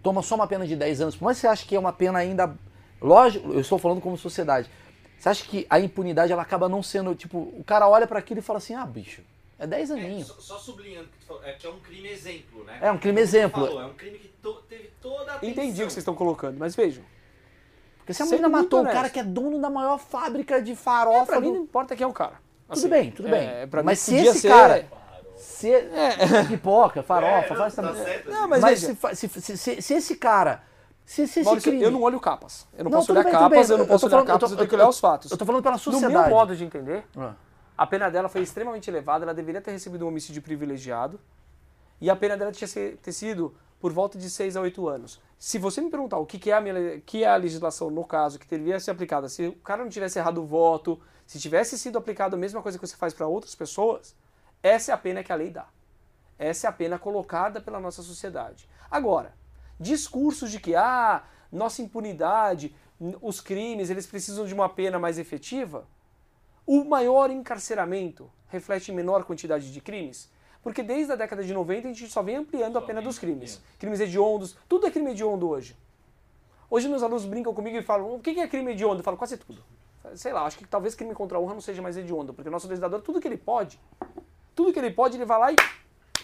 [0.01, 1.93] toma só uma pena de 10 anos, por mais que você acha que é uma
[1.93, 2.55] pena ainda.
[3.01, 4.69] Lógico, eu estou falando como sociedade.
[5.17, 8.39] Você acha que a impunidade ela acaba não sendo, tipo, o cara olha para aquilo
[8.39, 9.21] e fala assim: ah, bicho,
[9.59, 10.27] É 10 É, aninhos.
[10.27, 12.79] só, só sublinhando que tu falou, é que é um crime exemplo, né?
[12.81, 13.65] É um crime exemplo.
[13.67, 15.49] falou, é um crime que to- teve toda a atenção.
[15.49, 17.03] Entendi o que vocês estão colocando, mas vejam.
[18.09, 18.95] Porque se a menina matou o honesto.
[18.95, 21.25] cara que é dono da maior fábrica de É, farofa.
[21.27, 22.41] pra mim do- não importa quem é o cara.
[22.67, 23.47] Tudo bem, tudo bem.
[23.47, 24.87] é, pra mim Mas se esse ser- cara.
[25.37, 25.69] Se...
[26.49, 28.03] Pipoca, É, farofa, não, faz tá também.
[28.03, 28.49] certo, Não, assim.
[28.49, 30.63] mas Mas se, se, se, se- se esse cara.
[31.05, 31.83] Se, se esse Maurício, crime.
[31.85, 32.67] eu não olho capas.
[32.75, 33.71] Eu não, Não, posso olhar bem, capas, bem.
[33.71, 35.31] eu não posso olhar falando- eu capas, tô- eu tenho que olhar os fatos.
[35.31, 36.13] Eu tô falando pela No sociedade.
[36.13, 37.33] meu modo de entender, Ah.
[37.77, 41.19] a pena dela foi extremamente elevada, ela deveria ter recebido um homicídio privilegiado,
[42.01, 42.67] e a pena dela tinha
[43.01, 45.21] ter sido por volta de 6 a 8 anos.
[45.37, 48.37] Se você me perguntar o que, é a minha, que é a legislação no caso,
[48.37, 51.97] que deveria ser aplicada, se o cara não tivesse errado o voto, se tivesse sido
[51.97, 54.15] aplicado a mesma coisa que você faz para outras pessoas,
[54.61, 55.67] essa é a pena que a lei dá.
[56.37, 58.67] Essa é a pena colocada pela nossa sociedade.
[58.91, 59.33] Agora,
[59.79, 62.75] discursos de que ah, nossa impunidade,
[63.21, 65.87] os crimes, eles precisam de uma pena mais efetiva,
[66.65, 70.29] o maior encarceramento reflete menor quantidade de crimes?
[70.61, 73.61] Porque desde a década de 90 a gente só vem ampliando a pena dos crimes.
[73.77, 75.77] Crimes hediondos, tudo é crime hediondo hoje.
[76.69, 78.99] Hoje meus alunos brincam comigo e falam, o que é crime hediondo?
[78.99, 79.63] Eu falo, quase tudo.
[80.15, 82.51] Sei lá, acho que talvez crime contra a honra não seja mais hediondo, porque o
[82.51, 83.79] nosso legislador, tudo que ele pode,
[84.55, 85.55] tudo que ele pode, ele vai lá e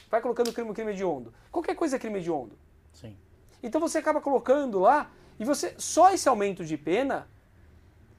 [0.10, 1.34] vai colocando crime, crime hediondo.
[1.52, 2.58] Qualquer coisa é crime hediondo.
[2.94, 3.16] Sim.
[3.64, 5.10] Então você acaba colocando lá
[5.40, 7.28] e você só esse aumento de pena,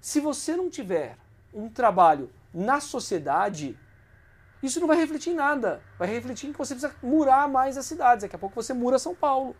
[0.00, 1.16] se você não tiver
[1.52, 3.78] um trabalho na sociedade,
[4.66, 5.82] isso não vai refletir em nada.
[5.98, 8.22] Vai refletir em que você precisa murar mais as cidades.
[8.22, 9.56] Daqui a pouco você mura São Paulo.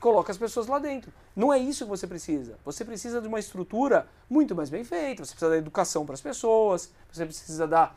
[0.00, 1.12] Coloca as pessoas lá dentro.
[1.34, 2.58] Não é isso que você precisa.
[2.64, 5.24] Você precisa de uma estrutura muito mais bem feita.
[5.24, 6.92] Você precisa dar educação para as pessoas.
[7.12, 7.96] Você precisa dar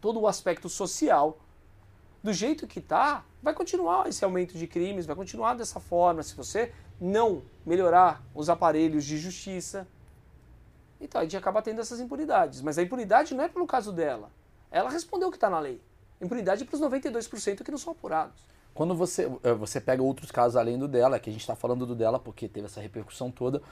[0.00, 1.38] todo o aspecto social
[2.26, 6.34] do jeito que tá, vai continuar esse aumento de crimes, vai continuar dessa forma se
[6.34, 9.86] você não melhorar os aparelhos de justiça.
[11.00, 12.60] Então a gente acaba tendo essas impunidades.
[12.62, 14.30] Mas a impunidade não é pelo caso dela.
[14.76, 15.80] Ela respondeu o que está na lei.
[16.20, 18.42] Impunidade para os 92% que não são apurados.
[18.74, 21.86] Quando você, eh, você pega outros casos além do dela, que a gente está falando
[21.86, 23.62] do dela porque teve essa repercussão toda,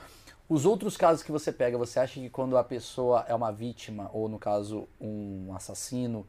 [0.48, 4.10] os outros casos que você pega, você acha que quando a pessoa é uma vítima,
[4.14, 6.26] ou no caso um assassino,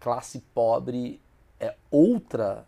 [0.00, 1.20] classe pobre,
[1.60, 2.64] é outra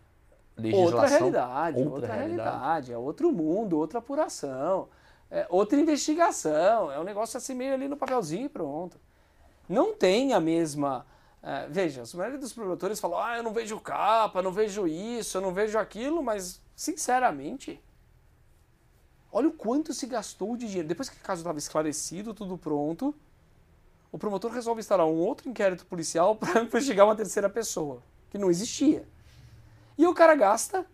[0.55, 0.93] legislação?
[0.93, 2.49] Outra realidade, Outra outra, realidade.
[2.49, 2.93] realidade.
[2.93, 4.87] É outro mundo, outra apuração,
[5.31, 6.91] é outra investigação.
[6.91, 8.99] É um negócio assim meio ali no papelzinho e pronto.
[9.71, 11.05] Não tem a mesma.
[11.41, 15.37] é, veja, a maioria dos promotores falam: ah, eu não vejo capa, não vejo isso,
[15.37, 17.81] eu não vejo aquilo, mas, sinceramente,
[19.31, 20.89] olha o quanto se gastou de dinheiro.
[20.89, 23.15] Depois que o caso estava esclarecido, tudo pronto,
[24.11, 28.51] o promotor resolve instalar um outro inquérito policial para investigar uma terceira pessoa, que não
[28.51, 29.07] existia.
[29.97, 30.85] E o cara gasta.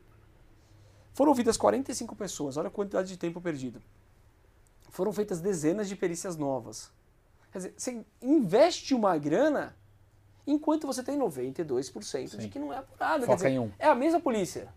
[1.16, 3.82] Foram ouvidas 45 pessoas, olha a quantidade de tempo perdido.
[4.92, 6.92] Foram feitas dezenas de perícias novas.
[7.58, 9.76] Quer dizer, você investe uma grana
[10.46, 12.50] enquanto você tem 92% de Sim.
[12.50, 13.22] que não é apurado.
[13.22, 13.72] Quer Foca dizer, em um.
[13.80, 14.68] É a mesma polícia.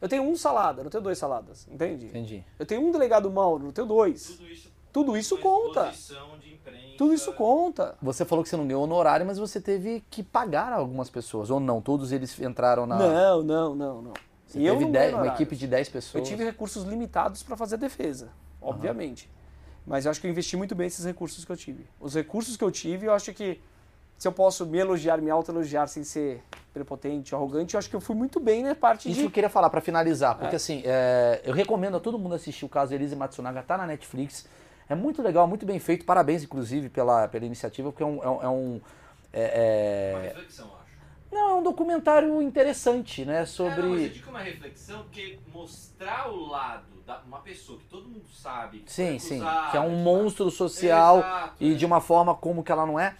[0.00, 2.06] Eu tenho um salada, não tenho dois saladas, entende?
[2.06, 2.44] Entendi.
[2.58, 4.26] Eu tenho um delegado Mauro, não tenho dois.
[4.26, 5.92] Tudo isso, Tudo isso conta.
[6.40, 6.94] de imprensa.
[6.98, 7.96] Tudo isso conta.
[8.02, 11.58] Você falou que você não ganhou honorário, mas você teve que pagar algumas pessoas, ou
[11.60, 11.80] não?
[11.80, 12.96] Todos eles entraram na.
[12.98, 14.12] Não, não, não, não.
[14.46, 16.28] Você E eu teve não dez- uma equipe de 10 Eu pessoas.
[16.28, 18.30] tive recursos limitados para fazer a defesa,
[18.60, 19.28] obviamente.
[19.88, 21.86] Mas eu acho que eu investi muito bem esses recursos que eu tive.
[21.98, 23.58] Os recursos que eu tive, eu acho que
[24.18, 26.42] se eu posso me elogiar, me auto-elogiar sem ser
[26.74, 29.24] prepotente, arrogante, eu acho que eu fui muito bem na parte Isso de...
[29.24, 32.68] eu queria falar pra finalizar, porque assim, é, eu recomendo a todo mundo assistir o
[32.68, 34.46] caso Elise Matsunaga, tá na Netflix.
[34.88, 36.04] É muito legal, muito bem feito.
[36.04, 38.22] Parabéns, inclusive, pela, pela iniciativa, porque é um.
[38.22, 38.80] É um- é um-
[39.32, 40.77] é- Uma é- reflexão.
[41.30, 43.32] Não, é um documentário interessante, né?
[43.32, 44.08] É, não, eu Sobre.
[44.08, 48.28] digo que é uma reflexão porque mostrar o lado de uma pessoa que todo mundo
[48.28, 49.40] sabe que Sim, sim.
[49.42, 51.76] acusada, Que é um que- monstro social Exato, e é.
[51.76, 53.16] de uma forma como que ela não é.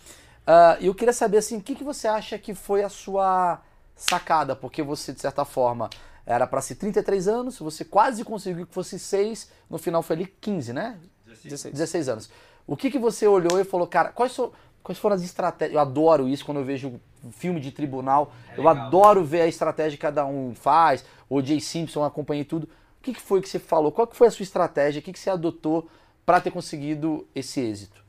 [0.80, 3.60] E eu queria saber assim, o que, que você acha que foi a sua
[3.94, 4.54] sacada?
[4.56, 5.90] Porque você, de certa forma,
[6.24, 10.26] era pra ser 33 anos, você quase conseguiu que fosse 6, no final foi ali
[10.40, 10.98] 15, né?
[11.42, 11.72] 16.
[11.74, 12.30] 16 anos.
[12.66, 14.52] O que, que você olhou e falou, cara, quais, so-
[14.88, 15.74] quais foram as estratégias?
[15.74, 16.98] Eu adoro isso quando eu vejo
[17.32, 18.32] filme de tribunal.
[18.48, 18.86] É eu legal.
[18.86, 21.04] adoro ver a estratégia que cada um faz.
[21.28, 22.64] O Jay Simpson, acompanhei tudo.
[22.64, 23.92] O que, que foi que você falou?
[23.92, 25.00] Qual que foi a sua estratégia?
[25.00, 25.90] O que, que você adotou
[26.24, 28.02] para ter conseguido esse êxito?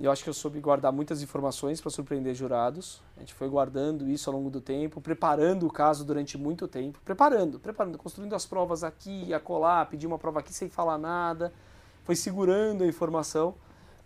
[0.00, 3.00] Eu acho que eu soube guardar muitas informações para surpreender jurados.
[3.16, 6.98] A gente foi guardando isso ao longo do tempo, preparando o caso durante muito tempo.
[7.04, 11.52] Preparando, preparando, construindo as provas aqui, acolá, pedir uma prova aqui sem falar nada.
[12.02, 13.54] Foi segurando a informação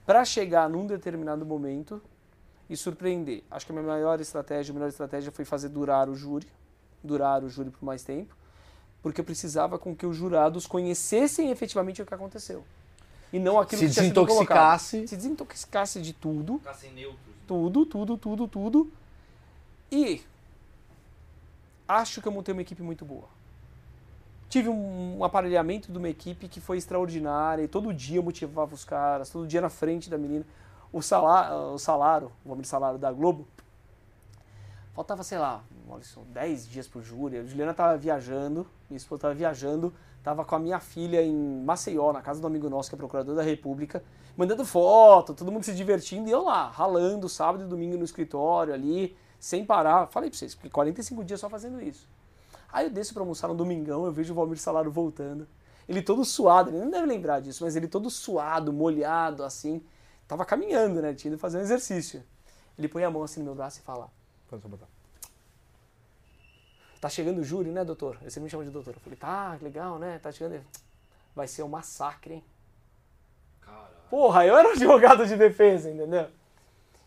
[0.06, 2.02] para chegar num determinado momento
[2.68, 3.42] e surpreender.
[3.50, 6.46] Acho que a minha maior estratégia, a melhor estratégia foi fazer durar o júri,
[7.02, 8.34] durar o júri por mais tempo,
[9.02, 12.64] porque eu precisava com que os jurados conhecessem efetivamente o que aconteceu.
[13.32, 15.08] E não aquilo Se que tinha sido colocado desintoxicasse.
[15.08, 18.92] se desintoxicasse de tudo, Ficassem neutros, Tudo, tudo, tudo, tudo.
[19.90, 20.22] E
[21.88, 23.28] acho que eu montei uma equipe muito boa.
[24.52, 29.30] Tive um, aparelhamento de uma equipe que foi extraordinária e todo dia motivava os caras,
[29.30, 30.44] todo dia na frente da menina.
[30.92, 33.48] O salário, o salário, o nome de salário da Globo,
[34.92, 37.38] faltava, sei lá, Maurício, 10 dias pro júri.
[37.38, 39.90] A Juliana tava viajando, minha esposa tava viajando,
[40.22, 43.34] tava com a minha filha em Maceió, na casa do amigo nosso, que é procurador
[43.34, 44.04] da República,
[44.36, 48.74] mandando foto, todo mundo se divertindo, e eu lá, ralando sábado e domingo no escritório
[48.74, 50.08] ali, sem parar.
[50.08, 52.06] Falei pra vocês, porque 45 dias só fazendo isso.
[52.73, 55.47] Aí eu desço pra almoçar no domingão, eu vejo o Valmir Salário voltando.
[55.89, 59.85] Ele todo suado, ele não deve lembrar disso, mas ele todo suado, molhado, assim.
[60.27, 61.12] Tava caminhando, né?
[61.12, 62.23] Tinha ido fazer um exercício.
[62.78, 64.09] Ele põe a mão assim no meu braço e fala:
[64.49, 64.86] Pode só botar.
[67.01, 68.16] Tá chegando o júri, né, doutor?
[68.23, 68.94] Você me chama de doutor.
[68.94, 70.19] Eu falei: Tá, legal, né?
[70.19, 70.55] Tá chegando.
[70.55, 70.66] Ele,
[71.35, 72.44] Vai ser um massacre, hein?
[73.61, 73.94] Caralho.
[74.09, 76.28] Porra, eu era um advogado de defesa, entendeu?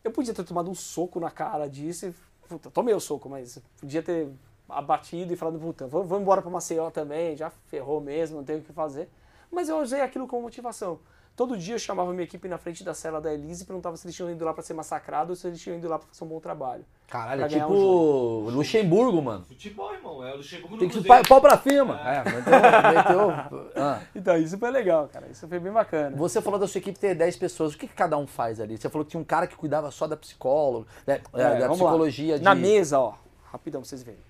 [0.03, 2.15] Eu podia ter tomado um soco na cara disso e.
[2.47, 4.29] Puta, tomei o soco, mas podia ter
[4.69, 8.57] abatido e falado, puta, vamos, vamos embora pra Maceió também, já ferrou mesmo, não tem
[8.57, 9.09] o que fazer.
[9.51, 10.99] Mas eu usei aquilo como motivação.
[11.35, 14.07] Todo dia eu chamava minha equipe na frente da cela da Elise e perguntava se
[14.07, 16.23] eles tinham ido lá pra ser massacrado ou se eles tinham ido lá pra fazer
[16.23, 16.85] um bom trabalho.
[17.09, 19.43] Caralho, é tipo um Luxemburgo, mano.
[19.43, 20.23] Futebol, irmão.
[20.25, 21.27] É o Luxemburgo Tem no que Cruzeiro.
[21.27, 21.99] pau, pra cima.
[21.99, 24.01] É, meteu, meteu- ah.
[24.15, 25.27] Então, isso foi legal, cara.
[25.27, 26.15] Isso foi bem bacana.
[26.15, 27.73] Você falou da sua equipe ter 10 pessoas.
[27.73, 28.77] O que, que cada um faz ali?
[28.77, 32.37] Você falou que tinha um cara que cuidava só da psicóloga, né, É, da psicologia
[32.39, 32.45] de.
[32.45, 33.13] Na mesa, ó,
[33.51, 34.21] rapidão pra vocês verem.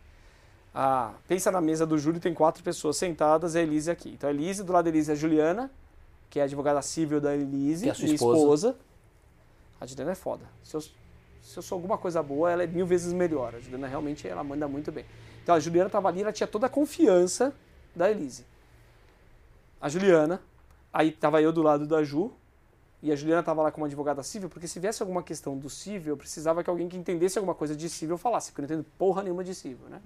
[0.77, 4.09] Ah, pensa na mesa do júri, tem quatro pessoas sentadas, a Elise aqui.
[4.09, 5.71] Então a Elise, do lado da Elise é a Juliana,
[6.29, 8.37] que é a advogada civil da Elise, Que é a sua minha esposa.
[8.39, 8.75] esposa.
[9.79, 10.43] A Juliana é foda.
[10.61, 13.55] Se eu, se eu sou alguma coisa boa, ela é mil vezes melhor.
[13.55, 15.05] A Juliana realmente ela manda muito bem.
[15.41, 17.53] Então a Juliana tava ali, ela tinha toda a confiança
[17.95, 18.45] da Elise.
[19.79, 20.41] A Juliana,
[20.91, 22.33] aí tava eu do lado da Ju,
[23.05, 26.13] e a Juliana estava lá como advogada civil, porque se viesse alguma questão do civil,
[26.13, 28.91] eu precisava que alguém que entendesse alguma coisa de civil falasse, porque eu não entendo
[28.97, 30.01] porra nenhuma de civil, né?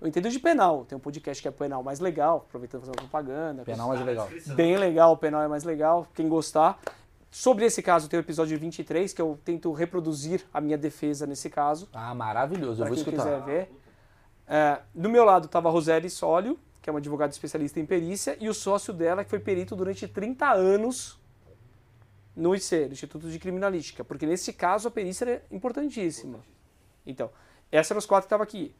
[0.00, 3.08] Eu entendo de penal, tem um podcast que é penal mais legal, aproveitando fazer uma
[3.08, 3.64] propaganda.
[3.64, 4.28] Penal mais legal.
[4.54, 6.78] Bem legal, o penal é mais legal, quem gostar.
[7.30, 11.50] Sobre esse caso, tem o episódio 23, que eu tento reproduzir a minha defesa nesse
[11.50, 12.82] caso, Ah, maravilhoso.
[12.82, 13.24] Eu vou quem escutar.
[13.24, 13.80] quiser ver.
[14.46, 18.36] É, do meu lado estava a Roseli Sólio, que é uma advogada especialista em perícia,
[18.38, 21.18] e o sócio dela, que foi perito durante 30 anos
[22.36, 26.40] no IC, no Instituto de Criminalística, porque nesse caso a perícia é importantíssima.
[27.06, 27.30] Então,
[27.70, 28.74] esses eram os quatro que estavam aqui.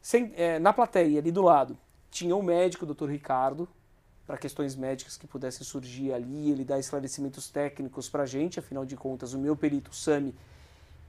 [0.00, 1.76] Sem- é, na plateia, ali do lado,
[2.10, 3.08] tinha o médico, o Dr.
[3.08, 3.68] Ricardo,
[4.26, 8.84] para questões médicas que pudessem surgir ali, ele dá esclarecimentos técnicos para a gente, afinal
[8.84, 10.34] de contas, o meu perito, o Sami,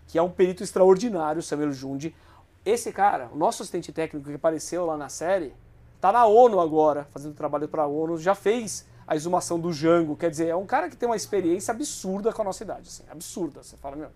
[0.08, 2.16] que é um perito extraordinário, o Samuel Jundi.
[2.66, 5.54] Esse cara, o nosso assistente técnico que apareceu lá na série,
[6.02, 10.16] tá na ONU agora, fazendo trabalho para a ONU, já fez a exumação do Jango,
[10.16, 13.04] quer dizer, é um cara que tem uma experiência absurda com a nossa idade, assim,
[13.10, 13.62] absurda.
[13.64, 14.10] Você fala, meu,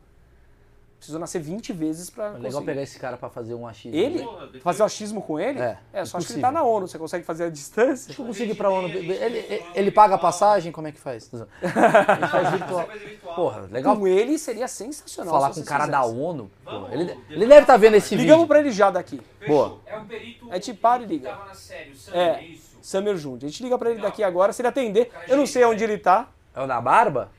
[0.97, 3.97] precisou nascer 20 vezes para É legal pegar esse cara pra fazer um achismo.
[3.97, 4.17] Ele?
[4.17, 5.59] Defesa- Fazer o achismo com ele?
[5.59, 8.07] É, só acho que ele tá na ONU, você consegue fazer a distância?
[8.07, 8.89] Deixa eu conseguir ir pra ONU.
[8.89, 10.71] Ele, ele, ele paga a passagem?
[10.73, 11.29] Como é que faz?
[11.31, 12.85] Ele faz virtual.
[12.85, 13.35] Coisa virtual.
[13.35, 15.33] Porra, legal Com ele seria sensacional.
[15.35, 16.03] falar se com o cara da.
[16.03, 16.49] ONU.
[16.65, 18.47] Vamos, Porra, ele, ele deve estar vendo esse Ligamos vídeo.
[18.47, 19.21] pra ele já daqui.
[19.47, 19.79] Boa.
[19.85, 20.51] É um perito.
[20.51, 21.29] A gente para e liga.
[21.29, 22.29] Tava na série, o Sam, É.
[22.39, 22.68] é isso?
[22.81, 23.45] Samuel Jundi.
[23.45, 25.11] A gente liga pra ele daqui agora, se ele atender.
[25.27, 26.27] Eu não sei onde ele tá.
[26.55, 27.29] É o da barba?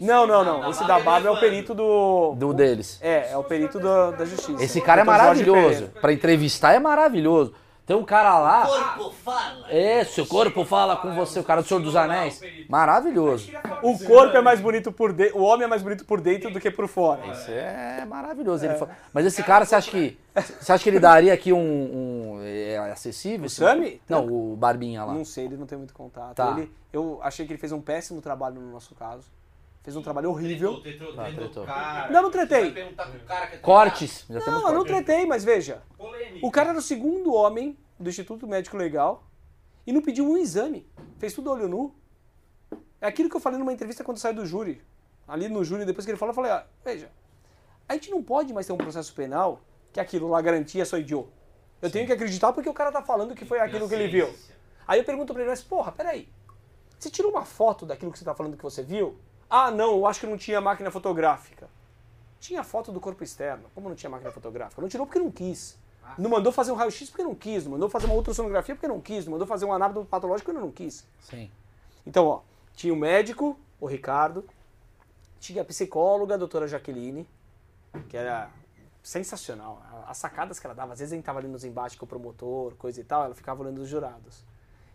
[0.00, 0.70] Não, não, não.
[0.70, 2.34] Esse da Bárbara é o perito do.
[2.36, 2.98] Do deles.
[3.02, 4.62] É, é o perito do- da justiça.
[4.62, 5.88] Esse cara é maravilhoso.
[6.00, 7.52] Pra entrevistar é maravilhoso.
[7.88, 8.66] Tem um cara lá.
[8.66, 9.66] Corpo fala.
[9.70, 12.38] É, seu corpo fala com você, o cara do Senhor dos Anéis.
[12.68, 13.50] Maravilhoso.
[13.82, 16.60] O corpo é mais bonito por dentro, o homem é mais bonito por dentro do
[16.60, 17.26] que por fora.
[17.28, 18.64] Isso é maravilhoso.
[18.66, 20.18] Ele fala- Mas esse cara, você acha que.
[20.60, 21.58] Você acha que ele daria aqui um.
[21.58, 23.46] um- é acessível?
[23.46, 24.00] O Sami?
[24.08, 25.14] Não, o Barbinha lá.
[25.14, 26.36] Não sei, ele não tem muito contato.
[26.36, 26.54] Tá.
[26.58, 29.24] Ele, eu achei que ele fez um péssimo trabalho no nosso caso.
[29.88, 30.82] Fez um trabalho horrível.
[30.82, 31.64] Tretou, Ah, tretou, tretou.
[31.64, 32.10] cara.
[32.12, 32.74] Não, não tretei.
[33.52, 34.26] É Cortes.
[34.28, 35.82] Já Não, eu não tretei, mas veja.
[35.96, 36.46] Polêmica.
[36.46, 39.24] O cara era o segundo homem do Instituto Médico Legal
[39.86, 40.86] e não pediu um exame.
[41.16, 41.94] Fez tudo olho nu.
[43.00, 44.82] É aquilo que eu falei numa entrevista quando saiu do júri.
[45.26, 47.10] Ali no júri, depois que ele falou, eu falei, ah, veja,
[47.88, 51.30] a gente não pode mais ter um processo penal que aquilo lá garantia só idiota.
[51.80, 54.28] Eu tenho que acreditar porque o cara tá falando que foi aquilo que ele viu.
[54.86, 56.28] Aí eu pergunto pra ele, mas porra, peraí.
[56.98, 59.16] Você tirou uma foto daquilo que você tá falando que você viu?
[59.48, 61.68] Ah, não, eu acho que não tinha máquina fotográfica.
[62.40, 63.64] Tinha foto do corpo externo.
[63.74, 64.80] Como não tinha máquina fotográfica?
[64.80, 65.78] Não tirou porque não quis.
[66.16, 67.64] Não mandou fazer um raio-x porque não quis.
[67.64, 69.24] Não mandou fazer uma ultrassonografia porque não quis.
[69.24, 71.06] Não mandou fazer um anátomo patológico porque não quis.
[71.20, 71.50] Sim.
[72.06, 72.40] Então, ó,
[72.74, 74.44] tinha o médico, o Ricardo,
[75.38, 77.28] tinha a psicóloga, a doutora Jaqueline,
[78.08, 78.50] que era
[79.02, 79.82] sensacional.
[80.06, 82.08] As sacadas que ela dava, às vezes a gente tava ali nos embates com o
[82.08, 84.44] promotor, coisa e tal, ela ficava olhando os jurados.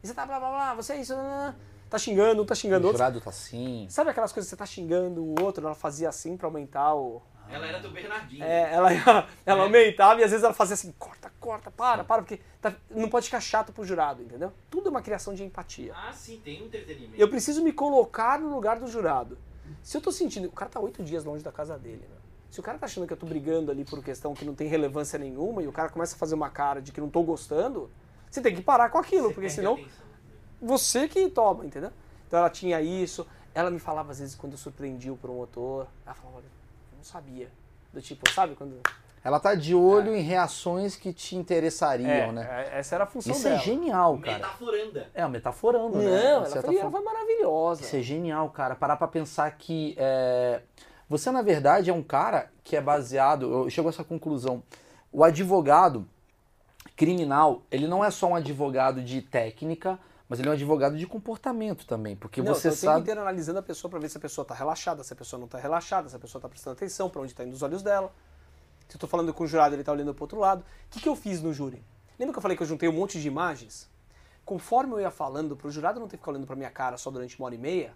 [0.04, 1.56] E você tá blá blá blá, você é isso, blá, blá.
[1.94, 2.98] Tá xingando, um tá xingando O outro.
[2.98, 3.86] jurado tá assim.
[3.90, 7.22] Sabe aquelas coisas que você tá xingando o outro, ela fazia assim pra aumentar o.
[7.50, 8.44] Ela era do Bernardinho.
[8.44, 9.52] É, ela, ela É.
[9.52, 13.26] aumentava e às vezes ela fazia assim, corta, corta, para, para, porque tá- não pode
[13.26, 14.52] ficar chato pro jurado, entendeu?
[14.72, 15.94] Tudo é uma criação de empatia.
[15.96, 17.22] Ah, sim, tem um entretenimento.
[17.22, 19.38] Eu preciso me colocar no lugar do jurado.
[19.84, 20.48] Se eu tô sentindo.
[20.48, 22.18] O cara tá oito dias longe da casa dele, né?
[22.50, 24.68] Se o cara tá achando que eu tô brigando ali por questão que não tem
[24.68, 27.90] relevância nenhuma e o cara começa a fazer uma cara de que não tô gostando,
[28.32, 30.03] você tem que parar com aquilo, Você porque senão atenção.
[30.64, 31.92] Você que toma, entendeu?
[32.28, 36.16] Então ela tinha isso, ela me falava às vezes quando eu surpreendi o promotor, ela
[36.16, 36.46] falava, olha,
[36.92, 37.50] eu não sabia.
[37.94, 38.80] Do tipo, sabe quando.
[39.24, 42.70] Ela tá de olho em reações que te interessariam, É, né?
[42.74, 43.56] é, essa era a função Isso dela.
[43.56, 44.34] é genial, cara.
[44.38, 45.10] Metaforanda.
[45.14, 46.26] É, metaforando, Não, né?
[46.26, 46.98] ela De certa foi, ela forma.
[46.98, 47.82] foi maravilhosa.
[47.84, 48.76] Isso é genial, cara.
[48.76, 50.62] Parar pra pensar que é,
[51.08, 53.50] você, na verdade, é um cara que é baseado.
[53.64, 54.62] Eu chego a essa conclusão.
[55.10, 56.06] O advogado
[56.96, 59.98] criminal, ele não é só um advogado de técnica,
[60.34, 62.16] mas ele é um advogado de comportamento também.
[62.16, 63.02] Porque não, você então, o tempo sabe.
[63.02, 65.48] inteiro analisando a pessoa pra ver se a pessoa tá relaxada, se a pessoa não
[65.48, 68.12] tá relaxada, se a pessoa tá prestando atenção, pra onde tá indo os olhos dela.
[68.90, 70.62] Se eu tô falando com o jurado, ele tá olhando pro outro lado.
[70.62, 71.86] O que, que eu fiz no júri?
[72.18, 73.88] Lembra que eu falei que eu juntei um monte de imagens?
[74.44, 77.12] Conforme eu ia falando, pro jurado não ter que ficar olhando pra minha cara só
[77.12, 77.94] durante uma hora e meia,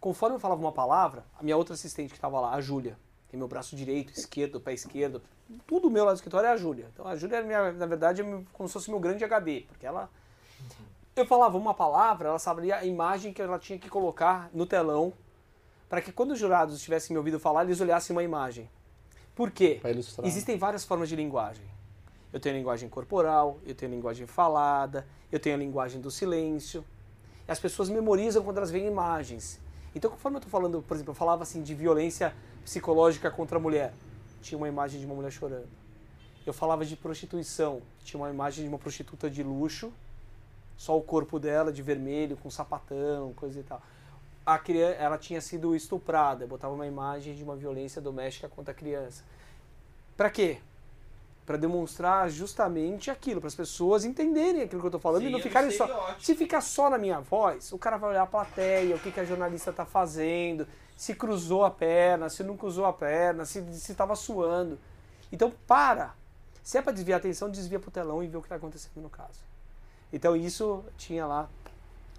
[0.00, 2.96] conforme eu falava uma palavra, a minha outra assistente que tava lá, a Júlia,
[3.28, 5.20] tem meu braço direito, esquerdo, pé esquerdo,
[5.66, 6.88] tudo meu lá do escritório é a Júlia.
[6.94, 10.08] Então a Júlia, é na verdade, é como se fosse meu grande HD, porque ela
[11.20, 15.12] eu falava uma palavra, ela sabia a imagem que ela tinha que colocar no telão
[15.88, 18.70] para que quando os jurados tivessem me ouvido falar, eles olhassem uma imagem.
[19.34, 19.80] Por quê?
[20.26, 21.64] Existem várias formas de linguagem.
[22.32, 26.10] Eu tenho a linguagem corporal, eu tenho a linguagem falada, eu tenho a linguagem do
[26.10, 26.84] silêncio.
[27.46, 29.60] E as pessoas memorizam quando elas veem imagens.
[29.94, 33.60] Então, conforme eu estou falando, por exemplo, eu falava assim de violência psicológica contra a
[33.60, 33.92] mulher,
[34.40, 35.68] tinha uma imagem de uma mulher chorando.
[36.46, 39.92] Eu falava de prostituição, tinha uma imagem de uma prostituta de luxo,
[40.80, 43.82] só o corpo dela de vermelho, com sapatão, coisa e tal.
[44.46, 48.74] A criança, ela tinha sido estuprada, botava uma imagem de uma violência doméstica contra a
[48.74, 49.22] criança.
[50.16, 50.56] Para quê?
[51.44, 55.32] Para demonstrar justamente aquilo, para as pessoas entenderem aquilo que eu estou falando e Sim,
[55.32, 56.16] não é ficarem só.
[56.18, 59.20] Se ficar só na minha voz, o cara vai olhar a plateia, o que, que
[59.20, 60.66] a jornalista está fazendo,
[60.96, 63.58] se cruzou a perna, se não cruzou a perna, se
[63.92, 64.78] estava suando.
[65.30, 66.14] Então, para.
[66.62, 68.56] Se é para desviar a atenção, desvia para o telão e vê o que está
[68.56, 69.49] acontecendo no caso.
[70.12, 71.48] Então, isso tinha lá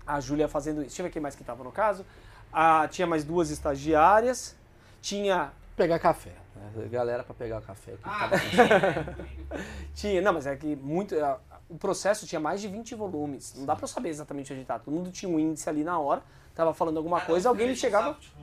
[0.05, 0.89] a Júlia fazendo isso.
[0.89, 2.05] Deixa eu ver quem mais que estava no caso.
[2.51, 4.55] Ah, tinha mais duas estagiárias.
[5.01, 6.31] Tinha Pegar café.
[6.55, 6.87] né?
[6.89, 7.93] Galera pra pegar café.
[7.93, 8.01] aqui.
[8.03, 9.15] Ah, Tava-
[9.95, 11.15] Tinha, não, mas é que muito.
[11.23, 11.39] a-
[11.69, 13.53] O processo tinha mais de 20 volumes.
[13.57, 14.77] Não dá pra eu saber exatamente onde tá.
[14.77, 16.21] Todo mundo tinha um índice ali na hora,
[16.53, 18.13] tava falando alguma Cada coisa, alguém me chegava.
[18.15, 18.35] tipo,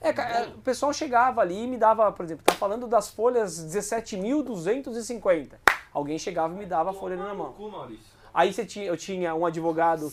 [0.00, 3.58] É, é, o pessoal chegava ali e me dava, por exemplo, tá falando das folhas
[3.58, 5.54] 17.250.
[5.92, 7.52] Alguém chegava e me dava a folha na mão.
[7.54, 8.07] Cu, Maurício.
[8.32, 10.12] Aí você tinha, eu tinha um advogado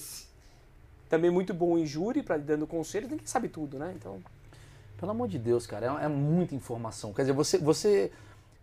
[1.09, 3.93] também muito bom em júri, para dando conselhos, ninguém sabe tudo, né?
[3.95, 4.19] Então,
[4.97, 7.13] Pelo amor de Deus, cara, é, é muita informação.
[7.13, 8.11] Quer dizer, você, você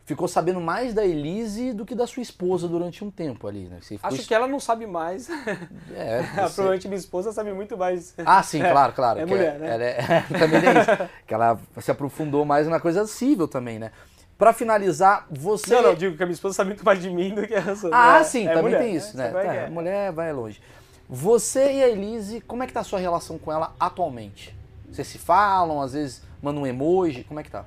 [0.04, 3.78] ficou sabendo mais da Elise do que da sua esposa durante um tempo ali, né?
[4.02, 5.28] Acho es- que ela não sabe mais.
[5.94, 8.14] É, você- Provavelmente minha esposa sabe muito mais.
[8.24, 9.20] Ah, sim, claro, claro.
[9.20, 9.74] é que mulher, né?
[9.74, 10.90] Ela é, também tem isso.
[11.26, 13.92] Que ela se aprofundou mais na coisa cível também, né?
[14.38, 15.74] Pra finalizar, você.
[15.74, 17.88] Não, não, digo que a minha esposa sabe muito mais de mim do que essa.
[17.92, 19.30] Ah, É- sim, é também mulher, tem isso, né?
[19.30, 19.70] Sabe como é Tá, é?
[19.70, 20.60] Mulher vai longe.
[21.08, 24.56] Você e a Elise, como é que tá a sua relação com ela atualmente?
[24.90, 27.64] Vocês se falam, às vezes mandam um emoji, como é que tá?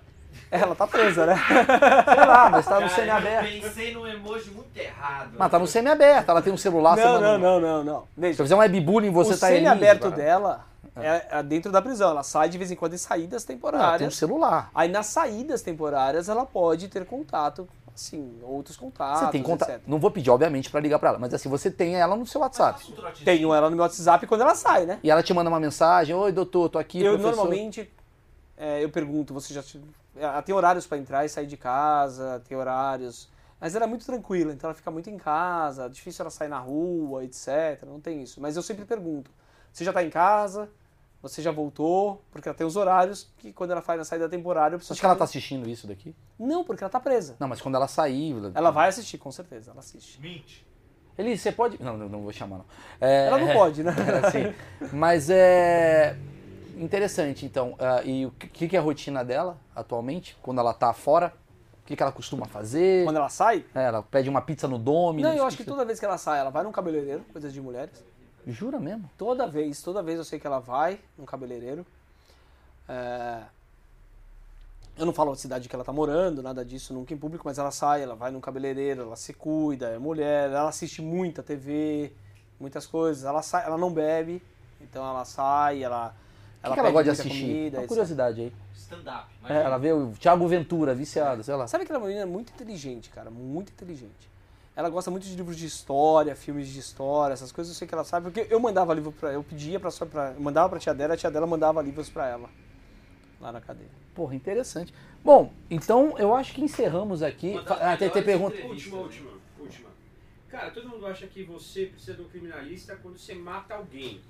[0.52, 1.36] Ela tá presa, né?
[1.48, 3.46] Sei lá, mas tá no semi-aberto.
[3.48, 5.32] Eu pensei num emoji muito errado.
[5.38, 8.06] Mas tá no semi-aberto, ela tem um celular, você Não, manda não, um- não, não,
[8.18, 8.34] não.
[8.34, 9.64] Se eu fizer um webbullying, você o tá Elise.
[9.66, 10.16] semi-aberto cara.
[10.16, 10.66] dela
[10.96, 12.12] é, é dentro da prisão.
[12.12, 14.16] Ela sai de vez em quando em saídas Ela tem um temporárias.
[14.16, 14.70] celular.
[14.74, 19.82] Aí nas saídas temporárias ela pode ter contato, assim, outros contatos, Você tem contato.
[19.86, 22.42] Não vou pedir, obviamente, pra ligar pra ela, mas assim, você tem ela no seu
[22.42, 22.84] WhatsApp.
[22.92, 23.24] Um.
[23.24, 25.00] Tenho ela no meu WhatsApp quando ela sai, né?
[25.04, 27.02] E ela te manda uma mensagem: Oi, doutor, tô aqui.
[27.02, 27.92] eu professor." normalmente
[28.58, 29.62] é, eu pergunto, você já
[30.16, 33.28] ela tem horários para entrar e sair de casa, tem horários,
[33.60, 36.60] mas ela é muito tranquila, então ela fica muito em casa, difícil ela sair na
[36.60, 37.84] rua, etc.
[37.86, 38.40] Não tem isso.
[38.40, 39.30] Mas eu sempre pergunto:
[39.72, 40.70] você já tá em casa?
[41.30, 42.24] Você já voltou?
[42.32, 44.94] Porque ela tem os horários que quando ela faz na saída temporária eu preciso.
[44.94, 46.16] Acho que ela tá assistindo isso daqui.
[46.38, 47.36] Não, porque ela tá presa.
[47.40, 48.36] Não, mas quando ela sair.
[48.54, 50.22] Ela vai assistir, com certeza, ela assiste.
[50.22, 50.66] Mente.
[51.18, 51.82] Elise, você pode.
[51.82, 52.66] Não, não, não vou chamar, não.
[53.02, 53.92] É, Ela não pode, né?
[54.32, 54.54] Sim.
[54.94, 56.16] Mas é
[56.78, 57.76] interessante, então.
[57.80, 61.34] Ah, e o que, que é a rotina dela atualmente, quando ela tá fora?
[61.82, 63.04] O que, que ela costuma fazer?
[63.06, 63.66] Quando ela sai?
[63.74, 65.32] É, ela pede uma pizza no Domino's.
[65.32, 67.62] Não, eu acho que toda vez que ela sai, ela vai num cabeleireiro, coisas de
[67.62, 68.04] mulheres.
[68.48, 69.10] Jura mesmo?
[69.18, 71.86] Toda vez, toda vez eu sei que ela vai num cabeleireiro.
[72.88, 73.42] É,
[74.98, 77.58] Eu não falo a cidade que ela tá morando, nada disso, nunca em público, mas
[77.58, 82.14] ela sai, ela vai num cabeleireiro, ela se cuida, é mulher, ela assiste muita TV,
[82.60, 83.26] muitas coisas.
[83.26, 84.42] Ela sai, ela não bebe,
[84.80, 86.16] então ela sai, ela,
[86.64, 87.42] que, que ela gosta de assistir?
[87.42, 88.54] comida, Uma curiosidade aí.
[88.76, 89.28] Stand-up.
[89.50, 91.68] É, ela vê o Thiago Ventura, viciado, sei lá.
[91.68, 94.30] Sabe que ela é uma menina muito inteligente, cara, muito inteligente.
[94.76, 97.94] Ela gosta muito de livros de história, filmes de história, essas coisas eu sei que
[97.94, 100.80] ela sabe, porque eu mandava livro pra eu pedia pra sua pra, eu mandava pra
[100.80, 102.50] tia dela, a tia dela mandava livros pra ela
[103.40, 103.90] lá na cadeia.
[104.14, 104.94] Porra, interessante.
[105.24, 107.54] Bom, então eu acho que encerramos aqui.
[107.54, 108.56] Das Ah, melhores pergunta.
[108.66, 109.90] Última, última, última.
[110.50, 114.22] Cara, todo mundo acha que você precisa de um criminalista quando você mata alguém.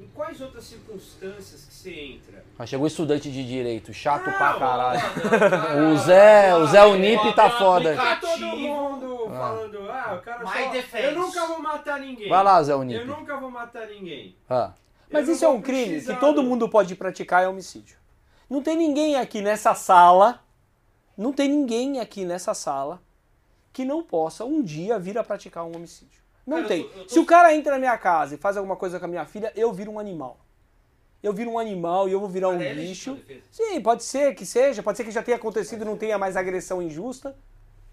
[0.00, 2.42] Em quais outras circunstâncias que você entra?
[2.58, 5.00] Ah, chegou estudante de direito, chato Não, pra caralho.
[5.28, 7.94] cara, O Zé, o Zé Unip tá foda.
[7.94, 10.70] Tá todo mundo falando, ah, o cara My só...
[10.70, 11.04] defense.
[11.04, 12.28] Eu nunca vou matar ninguém.
[12.30, 13.04] Vai lá, Zé Eu Unip.
[13.04, 14.34] nunca vou matar ninguém.
[14.48, 14.72] Ah.
[15.12, 17.48] Mas Eu isso é não um crime precisar que todo do- mundo pode praticar, é
[17.48, 17.98] homicídio.
[18.48, 20.40] Não tem ninguém aqui nessa sala,
[21.16, 23.02] não tem ninguém aqui nessa sala
[23.72, 26.20] que não possa um dia vir a praticar um homicídio.
[26.46, 26.82] Não Cara, eu tem.
[26.88, 29.04] tô- eu tô- Se o cara entra na minha casa e faz alguma coisa com
[29.04, 30.38] a minha filha, eu viro um animal.
[31.22, 33.18] Eu viro um animal e eu vou virar um é defesa.
[33.50, 36.36] Sim, pode ser que seja, pode ser que já tenha acontecido e não tenha mais
[36.36, 37.36] agressão injusta.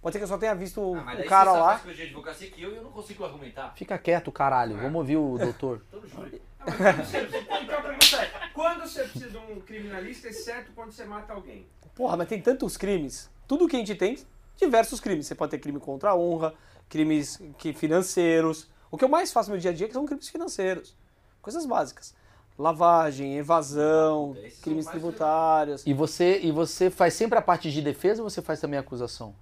[0.01, 1.79] Pode ser que eu só tenha visto o, Ah, mas o daí cara lá.
[1.79, 3.73] que eu eu não consigo argumentar.
[3.75, 4.77] Fica quieto, caralho.
[4.77, 5.81] Vamos ouvir o doutor.
[5.91, 6.41] Tô no júri.
[6.61, 10.71] Ah, mas quando você- Então a pergunta é, quando você precisa de um criminalista, exceto
[10.73, 11.65] quando você mata alguém?
[11.95, 13.29] Porra, mas tem tantos crimes.
[13.47, 14.17] Tudo que a gente tem,
[14.55, 15.25] diversos crimes.
[15.27, 16.53] Você pode ter crime contra a honra,
[16.89, 18.69] crimes que, financeiros.
[18.89, 20.95] O que eu mais faço no meu dia a dia é que são crimes financeiros.
[21.41, 22.15] Coisas básicas.
[22.57, 25.85] Lavagem, evasão, Esses crimes tributários.
[25.85, 28.81] E você, e você faz sempre a parte de defesa ou você faz também a
[28.81, 29.35] acusação?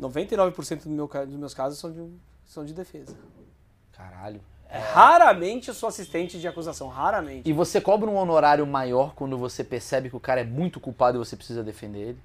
[0.00, 2.08] 99% do meu dos meus casos são de,
[2.46, 3.16] são de defesa.
[3.92, 4.40] Caralho.
[4.68, 7.48] Raramente eu sou assistente de acusação, raramente.
[7.48, 11.18] E você cobra um honorário maior quando você percebe que o cara é muito culpado
[11.18, 12.18] e você precisa defender ele?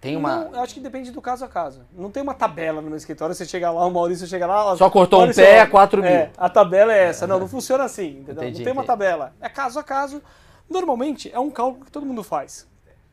[0.00, 0.44] Tem uma.
[0.44, 1.82] Não, eu acho que depende do caso a caso.
[1.92, 4.74] Não tem uma tabela no meu escritório, você chega lá, o Maurício chega lá...
[4.76, 6.10] Só cortou um Maurício, pé, ó, 4 mil.
[6.10, 7.26] É, a tabela é essa.
[7.26, 8.42] Não, não funciona assim, entendeu?
[8.44, 8.86] Entendi, não tem uma entendi.
[8.86, 9.34] tabela.
[9.40, 10.22] É caso a caso.
[10.70, 12.66] Normalmente, é um cálculo que todo mundo faz.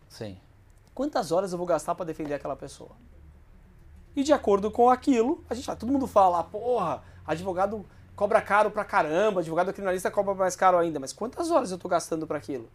[0.07, 0.37] Sim.
[0.93, 2.91] Quantas horas eu vou gastar pra defender aquela pessoa?
[4.15, 7.85] E de acordo com aquilo, a gente fala, todo mundo fala, "Ah, porra, advogado
[8.15, 11.87] cobra caro pra caramba, advogado criminalista cobra mais caro ainda, mas quantas horas eu tô
[11.89, 12.67] gastando pra aquilo?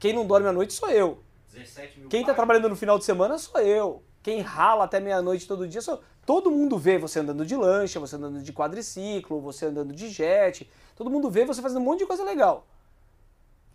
[0.00, 1.18] Quem não dorme à noite sou eu.
[1.54, 2.36] 17 mil Quem tá páginas.
[2.36, 4.02] trabalhando no final de semana sou eu.
[4.22, 6.00] Quem rala até meia-noite todo dia sou eu.
[6.26, 10.70] Todo mundo vê você andando de lancha, você andando de quadriciclo, você andando de jet.
[10.96, 12.66] Todo mundo vê você fazendo um monte de coisa legal.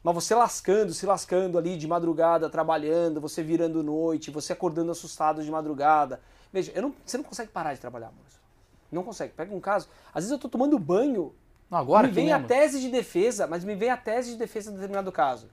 [0.02, 5.44] Mas você lascando, se lascando ali de madrugada, trabalhando, você virando noite, você acordando assustado
[5.44, 6.22] de madrugada.
[6.52, 8.40] Veja, eu não- você não consegue parar de trabalhar, Maurício.
[8.92, 9.34] Não consegue.
[9.34, 9.88] Pega um caso.
[10.14, 11.36] Às vezes eu tô tomando banho,
[11.70, 14.72] Não, agora me vem a tese de defesa, mas me vem a tese de defesa
[14.72, 15.48] de determinado caso.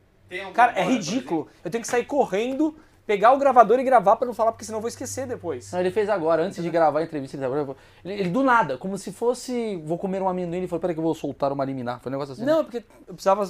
[0.55, 1.49] Cara, é ridículo.
[1.65, 2.77] Eu tenho que sair correndo,
[3.07, 5.71] pegar o gravador e gravar pra não falar, porque senão eu vou esquecer depois.
[5.73, 7.45] Não, ele fez agora, antes de gravar a entrevista, ele,
[8.05, 10.99] ele, ele do nada, como se fosse, vou comer um amendoim, ele falou, peraí que
[10.99, 12.01] eu vou soltar uma liminar.
[12.01, 12.45] Foi um negócio assim.
[12.45, 13.49] Não, porque eu precisava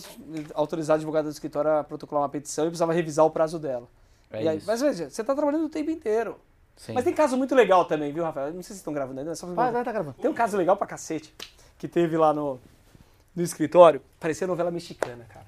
[0.54, 3.88] autorizar a advogada do escritório a protocolar uma petição e precisava revisar o prazo dela.
[4.30, 4.66] É E aí- isso.
[4.66, 6.36] mas veja, você tá trabalhando o tempo inteiro.
[6.76, 6.92] Sim.
[6.92, 8.48] Mas tem caso muito legal também, viu, Rafael?
[8.48, 10.16] Não sei se vocês estão gravando ainda, é só Vai, vai, tá gravando.
[10.20, 11.34] Tem um caso legal pra cacete
[11.78, 12.60] que teve lá no,
[13.34, 14.02] no escritório.
[14.20, 15.46] Parecia novela mexicana, cara.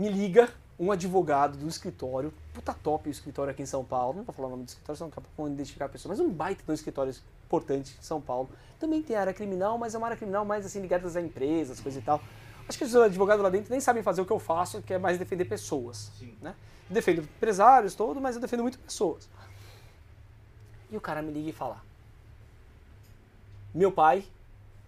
[0.00, 0.48] Me liga
[0.78, 4.16] um advogado do escritório, puta top o escritório aqui em São Paulo.
[4.16, 6.10] Não vou falar o nome do escritório, senão daqui a pouco identificar a pessoa.
[6.10, 7.14] Mas um baita de um escritório
[7.44, 8.48] importante em São Paulo.
[8.78, 11.98] Também tem área criminal, mas é uma área criminal mais assim ligada a empresas, coisa
[11.98, 12.18] e tal.
[12.66, 14.98] Acho que os advogados lá dentro nem sabem fazer o que eu faço, que é
[14.98, 16.10] mais defender pessoas.
[16.18, 16.34] Sim.
[16.40, 16.54] Né?
[16.88, 19.28] Eu defendo empresários, todo, mas eu defendo muito pessoas.
[20.90, 21.76] E o cara me liga e fala:
[23.74, 24.24] Meu pai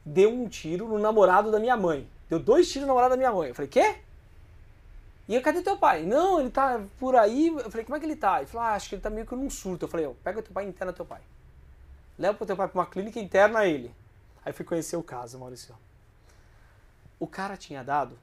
[0.06, 2.08] deu um tiro no namorado da minha mãe.
[2.30, 3.50] Deu dois tiros no namorado da minha mãe.
[3.50, 3.96] Eu falei: Quê?
[5.28, 6.02] E eu, cadê teu pai?
[6.02, 7.48] Não, ele tá por aí.
[7.48, 8.38] Eu falei: Como é que ele tá?
[8.38, 9.84] Ele falou: ah, Acho que ele tá meio que num surto.
[9.84, 11.20] Eu falei: "Ó, Pega teu pai e interna teu pai.
[12.18, 13.94] Leva pro teu pai pra uma clínica e interna ele.
[14.44, 15.74] Aí fui conhecer o caso, Maurício.
[17.18, 18.18] O cara tinha dado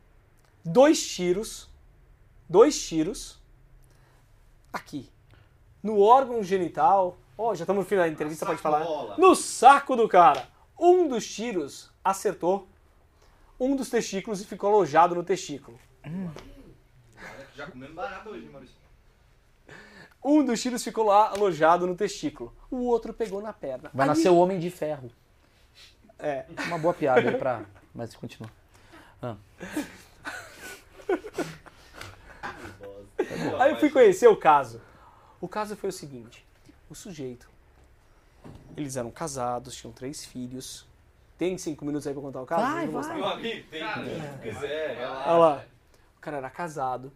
[0.63, 1.69] dois tiros,
[2.47, 3.39] dois tiros,
[4.73, 5.09] aqui,
[5.81, 7.17] no órgão genital.
[7.37, 8.85] Ó, já estamos no final da entrevista, pode falar.
[9.17, 10.47] No saco do cara.
[10.77, 12.67] Um dos tiros acertou
[13.59, 15.79] um dos testículos e ficou alojado no testículo.
[17.59, 18.75] Já comemos barato hoje, Maurício.
[20.23, 22.55] Um dos tiros ficou lá alojado no testículo.
[22.71, 23.89] O outro pegou na perna.
[23.93, 25.11] Vai Ali- nascer o Homem de Ferro.
[26.17, 26.45] É.
[26.67, 27.65] Uma boa piada aí pra...
[27.93, 28.49] Mas continua.
[29.21, 29.35] Ah.
[33.59, 34.81] Aí eu fui conhecer o caso.
[35.41, 36.45] O caso foi o seguinte:
[36.89, 37.49] o sujeito.
[38.77, 40.87] Eles eram casados, tinham três filhos.
[41.37, 42.61] Tem cinco minutos aí pra contar o caso?
[42.61, 43.15] Vai, vai.
[43.15, 43.81] Meu amigo, tem.
[43.83, 45.05] Se quiser.
[45.25, 45.65] Olha lá.
[46.15, 47.11] O cara era casado.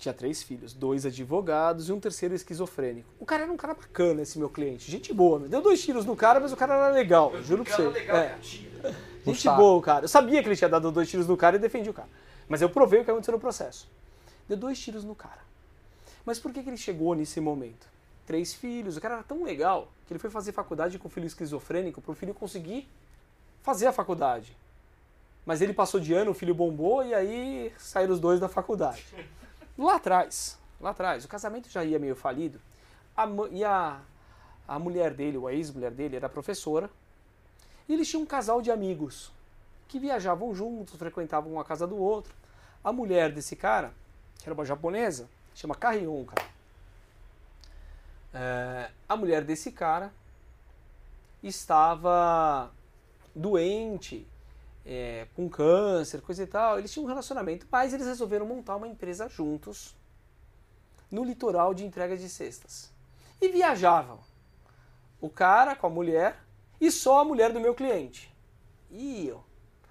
[0.00, 3.06] Tinha três filhos, dois advogados e um terceiro esquizofrênico.
[3.20, 4.90] O cara era um cara bacana, esse meu cliente.
[4.90, 5.46] Gente boa, meu.
[5.48, 7.98] Deu dois tiros no cara, mas o cara era legal, juro pra Cara você.
[7.98, 8.38] legal, É.
[9.26, 9.58] Gente saco.
[9.58, 10.06] boa, o cara.
[10.06, 12.08] Eu sabia que ele tinha dado dois tiros no cara e defendi o cara.
[12.48, 13.86] Mas eu provei o que aconteceu no processo.
[14.48, 15.40] Deu dois tiros no cara.
[16.24, 17.86] Mas por que, que ele chegou nesse momento?
[18.26, 18.96] Três filhos.
[18.96, 22.12] O cara era tão legal que ele foi fazer faculdade com o filho esquizofrênico para
[22.12, 22.88] o filho conseguir
[23.62, 24.56] fazer a faculdade.
[25.44, 29.04] Mas ele passou de ano, o filho bombou e aí saíram os dois da faculdade.
[29.80, 32.60] Lá atrás, lá atrás, o casamento já ia meio falido.
[33.16, 33.98] A, e a,
[34.68, 36.90] a mulher dele, ou a ex-mulher dele, era professora.
[37.88, 39.32] E eles tinham um casal de amigos
[39.88, 42.34] que viajavam juntos, frequentavam uma casa do outro.
[42.84, 43.94] A mulher desse cara,
[44.38, 46.46] que era uma japonesa, chama Carrion, cara.
[48.34, 50.12] É, a mulher desse cara
[51.42, 52.70] estava
[53.34, 54.26] doente,
[54.84, 56.78] é, com câncer, coisa e tal.
[56.78, 59.96] Eles tinham um relacionamento, mas eles resolveram montar uma empresa juntos
[61.10, 62.92] no litoral de entrega de cestas.
[63.40, 64.20] E viajavam.
[65.20, 66.42] O cara com a mulher
[66.80, 68.34] e só a mulher do meu cliente.
[68.90, 69.40] E ó,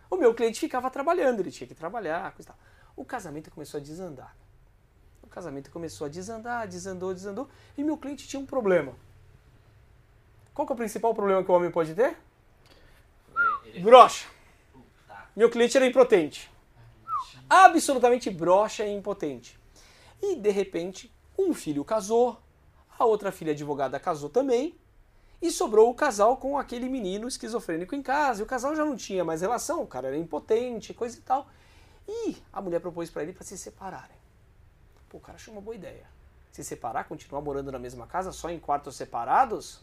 [0.10, 2.57] o meu cliente ficava trabalhando, ele tinha que trabalhar, coisa e tal.
[2.95, 4.36] O casamento começou a desandar.
[5.22, 8.94] O casamento começou a desandar, desandou, desandou, e meu cliente tinha um problema.
[10.53, 12.18] Qual é o principal problema que o homem pode ter?
[13.74, 14.28] É, Brocha.
[15.40, 16.52] Meu cliente era impotente.
[17.49, 19.57] Absolutamente broxa e impotente.
[20.22, 22.38] E de repente, um filho casou,
[22.99, 24.76] a outra filha advogada casou também,
[25.41, 28.41] e sobrou o casal com aquele menino esquizofrênico em casa.
[28.41, 31.48] E o casal já não tinha mais relação, o cara era impotente, coisa e tal.
[32.06, 34.18] E a mulher propôs para ele para se separarem.
[35.07, 36.06] Pô, o cara achou uma boa ideia.
[36.52, 39.80] Se separar, continuar morando na mesma casa, só em quartos separados?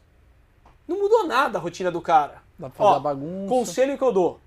[0.86, 2.42] Não mudou nada a rotina do cara.
[2.58, 3.48] Dá pra fazer Ó, bagunça.
[3.48, 4.45] Conselho que eu dou.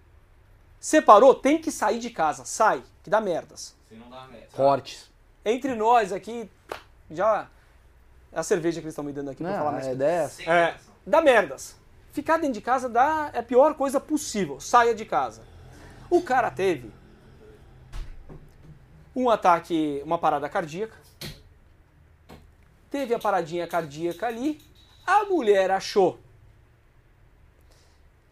[0.79, 2.45] Separou, tem que sair de casa.
[2.45, 3.75] Sai, que dá merdas.
[3.87, 4.47] Se não dá merda.
[4.55, 5.09] Cortes.
[5.43, 6.49] Entre nós aqui,
[7.09, 7.47] já.
[8.31, 9.87] É a cerveja que eles estão me dando aqui pra falar Não, mais.
[9.87, 10.43] é dessa.
[10.43, 11.75] É, dá merdas.
[12.11, 14.59] Ficar dentro de casa dá, é a pior coisa possível.
[14.59, 15.41] Saia de casa.
[16.09, 16.91] O cara teve
[19.15, 20.95] um ataque, uma parada cardíaca.
[22.89, 24.61] Teve a paradinha cardíaca ali.
[25.05, 26.19] A mulher achou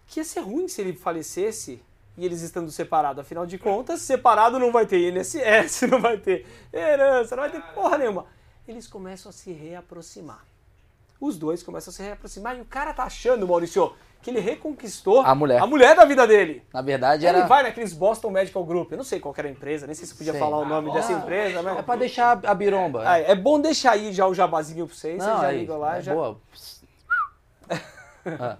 [0.07, 1.81] que ia ser ruim se ele falecesse
[2.17, 3.21] e eles estando separados.
[3.21, 7.61] Afinal de contas, separado não vai ter INSS, não vai ter herança, não vai ter
[7.73, 8.25] porra nenhuma.
[8.67, 10.43] Eles começam a se reaproximar.
[11.21, 15.21] Os dois começam a se reaproximar e o cara tá achando, Maurício, que ele reconquistou
[15.21, 15.61] A mulher.
[15.61, 16.63] a mulher da vida dele.
[16.73, 17.47] Na verdade Ele era.
[17.47, 20.05] vai naqueles Boston Medical Group, eu não sei qual que era a empresa, nem sei
[20.05, 20.39] se podia Sei.
[20.39, 21.77] falar o nome Ah, dessa empresa, mas...
[21.77, 23.03] É pra deixar a biromba.
[23.09, 25.77] Ah, é bom deixar aí já o jabazinho pra vocês, vocês Não, já aí, ligam
[25.79, 26.13] lá é já.
[26.13, 26.37] boa.
[28.39, 28.57] Ah,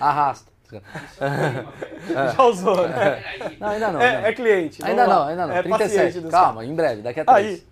[0.00, 0.50] Arrasta.
[2.34, 3.56] Já usou, né?
[3.58, 4.00] Não, ainda não.
[4.00, 4.84] É, ainda é cliente.
[4.84, 5.54] Ainda não, ainda não.
[5.54, 5.96] É 37.
[5.96, 7.60] paciente dos Calma, em breve, daqui a três.
[7.60, 7.66] Aí,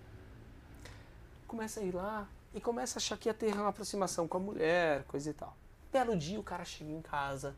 [1.47, 4.39] começa a ir lá e começa a achar que ia ter uma aproximação com a
[4.39, 5.55] mulher, coisa e tal.
[5.91, 7.55] Belo dia o cara chega em casa,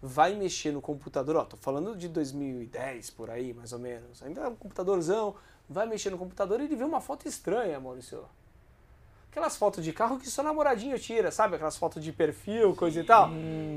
[0.00, 4.22] vai mexer no computador, ó, tô falando de 2010 por aí, mais ou menos.
[4.22, 5.34] Ainda é um computadorzão,
[5.68, 8.24] vai mexer no computador e ele vê uma foto estranha, Maurício.
[9.36, 11.56] Aquelas fotos de carro que só namoradinho tira, sabe?
[11.56, 13.28] Aquelas fotos de perfil, coisa e tal.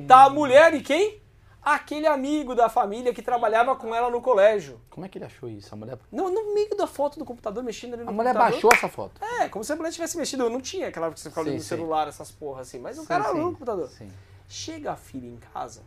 [0.08, 1.22] Tá a mulher e quem?
[1.62, 4.80] Aquele amigo da família que trabalhava com ela no colégio.
[4.90, 5.74] Como é que ele achou isso?
[5.74, 8.54] A mulher, No, no meio da foto do computador, mexendo ali no a mulher computador.
[8.54, 9.22] baixou essa foto.
[9.22, 10.44] É, como se a mulher tivesse mexido.
[10.44, 11.68] Eu não tinha aquela que você ficava Sim, no sim.
[11.68, 12.80] celular, essas porra assim.
[12.80, 13.38] Mas o cara sim.
[13.40, 13.90] no computador.
[13.90, 14.10] Sim.
[14.48, 15.82] Chega a filha em casa,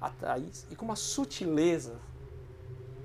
[0.00, 1.94] a Thaís, e com uma sutileza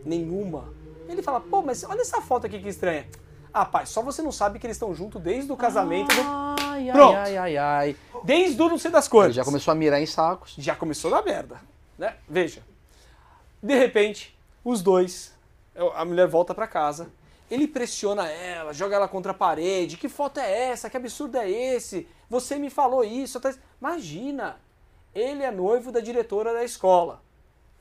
[0.03, 0.73] nenhuma,
[1.07, 3.07] ele fala, pô, mas olha essa foto aqui que estranha.
[3.53, 6.89] Ah, pai, só você não sabe que eles estão juntos desde o casamento, do- Ai,
[6.89, 7.15] ai, Pronto.
[7.17, 7.95] ai, ai, ai.
[8.23, 9.35] desde o não sei das Ele coisas.
[9.35, 10.53] já começou a mirar em sacos.
[10.57, 11.59] já começou na merda,
[11.97, 12.15] né?
[12.27, 12.61] Veja.
[13.61, 15.33] De repente, os dois,
[15.95, 17.09] a mulher volta pra casa,
[17.49, 19.97] ele pressiona ela, joga ela contra a parede.
[19.97, 20.89] Que foto é essa?
[20.89, 22.07] Que absurdo é esse?
[22.29, 23.37] Você me falou isso.
[23.39, 24.57] até- Imagina,
[25.15, 27.21] ele é noivo da diretora da escola.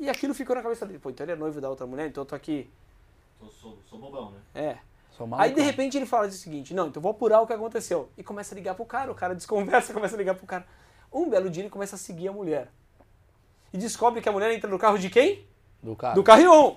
[0.01, 0.99] E aquilo ficou na cabeça dele.
[0.99, 2.71] Pô, então ele é noivo da outra mulher, então eu tô aqui.
[3.39, 4.39] Tô- sou, sou bobão, né?
[4.55, 4.79] É.
[5.39, 8.11] Aí de repente ele fala o seguinte: não, então vou apurar o que aconteceu.
[8.17, 10.67] E começa a ligar pro cara, o cara desconversa, começa a ligar pro cara.
[11.13, 12.69] Um belo dia ele começa a seguir a mulher.
[13.73, 15.47] E descobre que a mulher entra no carro de quem?
[15.83, 16.15] Do cara.
[16.15, 16.77] Do Carrion.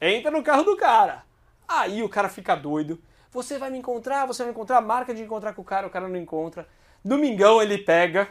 [0.00, 1.24] Entra no carro do cara.
[1.68, 3.00] Aí o cara fica doido.
[3.30, 6.08] Você vai me encontrar, você vai encontrar, marca de encontrar com o cara, o cara
[6.08, 6.66] não encontra.
[7.04, 8.28] Domingão ele pega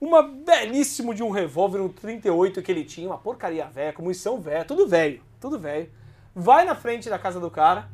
[0.00, 4.40] uma belíssimo de um revólver, um 38 que ele tinha, uma porcaria velha, com munição
[4.40, 5.90] velha, tudo velho, tudo velho.
[6.34, 7.88] Vai na frente da casa do cara.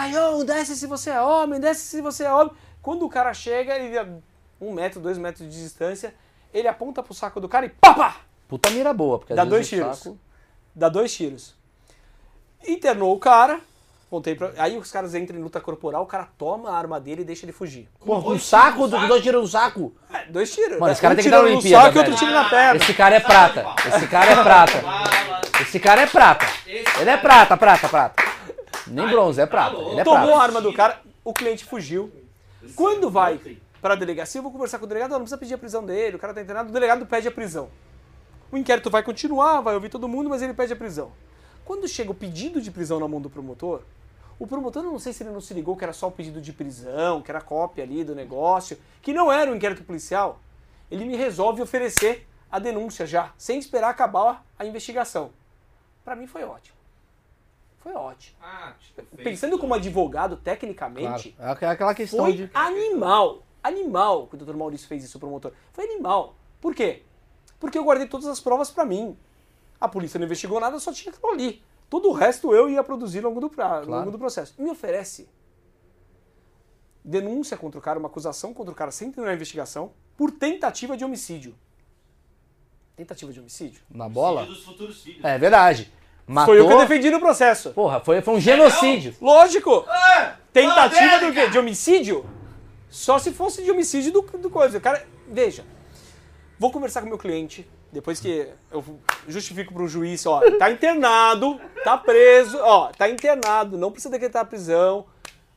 [0.00, 2.52] Carrion, desce se você é homem, desce se você é homem.
[2.82, 4.06] Quando o cara chega, ele a
[4.60, 6.14] um metro, dois metros de distância,
[6.52, 8.16] ele aponta pro saco do cara e pá!
[8.46, 9.96] Puta mira boa, porque Dá dois tiros.
[9.98, 10.18] saco-
[10.74, 11.54] dá dois tiros.
[12.68, 13.58] Internou o cara,
[14.08, 14.52] Contei pra...
[14.58, 17.44] Aí os caras entram em luta corporal, o cara toma a arma dele e deixa
[17.44, 17.88] ele fugir.
[17.98, 19.92] Porra, com um dois saco, do- dois tiros no saco.
[20.12, 20.78] É, dois tiros.
[20.78, 22.76] Mano, esse Um cara tem que dar no Olimpíada, saco e outro tiro na perna.
[22.80, 23.64] Esse cara é prata.
[23.88, 24.72] Esse cara é prata.
[25.60, 26.46] Esse cara é prata.
[27.00, 28.25] Ele é prata, prata, prata.
[28.86, 29.76] Nem bronze, é prata.
[29.76, 30.42] Ele é Tomou a prata.
[30.42, 32.12] arma do cara, o cliente fugiu.
[32.74, 33.40] Quando vai
[33.80, 36.18] pra delegacia, eu vou conversar com o delegado, não, precisa pedir a prisão dele, o
[36.18, 37.68] cara tá internado, o delegado pede a prisão.
[38.50, 41.12] O inquérito vai continuar, vai ouvir todo mundo, mas ele pede a prisão.
[41.64, 43.82] Quando chega o pedido de prisão na mão do promotor,
[44.38, 46.40] o promotor, eu não sei se ele não se ligou que era só o pedido
[46.40, 50.40] de prisão, que era cópia ali do negócio, que não era um inquérito policial,
[50.90, 55.30] ele me resolve oferecer a denúncia já, sem esperar acabar a investigação.
[56.04, 56.75] Pra mim foi ótimo.
[57.86, 58.36] Foi ótimo.
[58.42, 60.42] Ah, tipo, Pensando como advogado, Claro.
[60.42, 62.50] tecnicamente, É aqu- aquela questão foi de.
[62.52, 63.44] animal.
[63.62, 64.56] Animal que o Dr.
[64.56, 65.52] Maurício fez isso, o promotor.
[65.72, 66.34] Foi animal.
[66.60, 67.04] Por quê?
[67.60, 69.16] Porque eu guardei todas as provas pra mim.
[69.80, 71.62] A polícia não investigou nada, só tinha aquilo ali.
[71.88, 74.00] Todo o resto eu ia produzir ao longo do, pra, ao Claro.
[74.00, 74.60] longo do processo.
[74.60, 75.28] Me oferece
[77.04, 80.96] denúncia contra o cara, uma acusação contra o cara sem ter uma investigação, por tentativa
[80.96, 81.54] de homicídio.
[82.96, 83.80] Tentativa de homicídio?
[83.88, 84.42] Na bola?
[84.42, 85.24] Filho dos futuros filhos.
[85.24, 85.92] É verdade.
[86.26, 86.54] Matou.
[86.54, 87.70] Foi eu que eu defendi no processo.
[87.70, 89.14] Porra, foi, foi um genocídio.
[89.20, 89.84] Lógico!
[90.52, 91.48] Tentativa Fala do quê?
[91.48, 92.26] De homicídio?
[92.90, 94.78] Só se fosse de homicídio do, do coisa.
[94.78, 95.64] O cara, veja,
[96.58, 98.84] vou conversar com meu cliente, depois que eu
[99.28, 104.44] justifico pro juiz, ó, tá internado, tá preso, ó, tá internado, não precisa decretar a
[104.44, 105.06] prisão.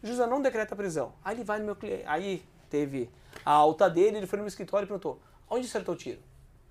[0.04, 1.14] O juiz não decreta a prisão.
[1.24, 3.10] Aí ele vai no meu cliente, aí teve
[3.44, 5.20] a alta dele, ele foi no meu escritório e perguntou,
[5.50, 6.20] onde acertou o tiro?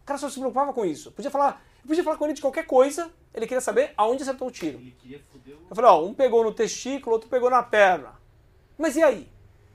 [0.02, 1.12] O cara só se preocupava com isso.
[1.12, 4.48] Podia falar, eu podia falar com ele de qualquer coisa, ele queria saber aonde acertou
[4.48, 4.78] o tiro.
[4.78, 5.58] Ele queria foder o...
[5.70, 8.12] Eu falei, ó, um pegou no testículo, outro pegou na perna.
[8.76, 9.28] Mas e aí?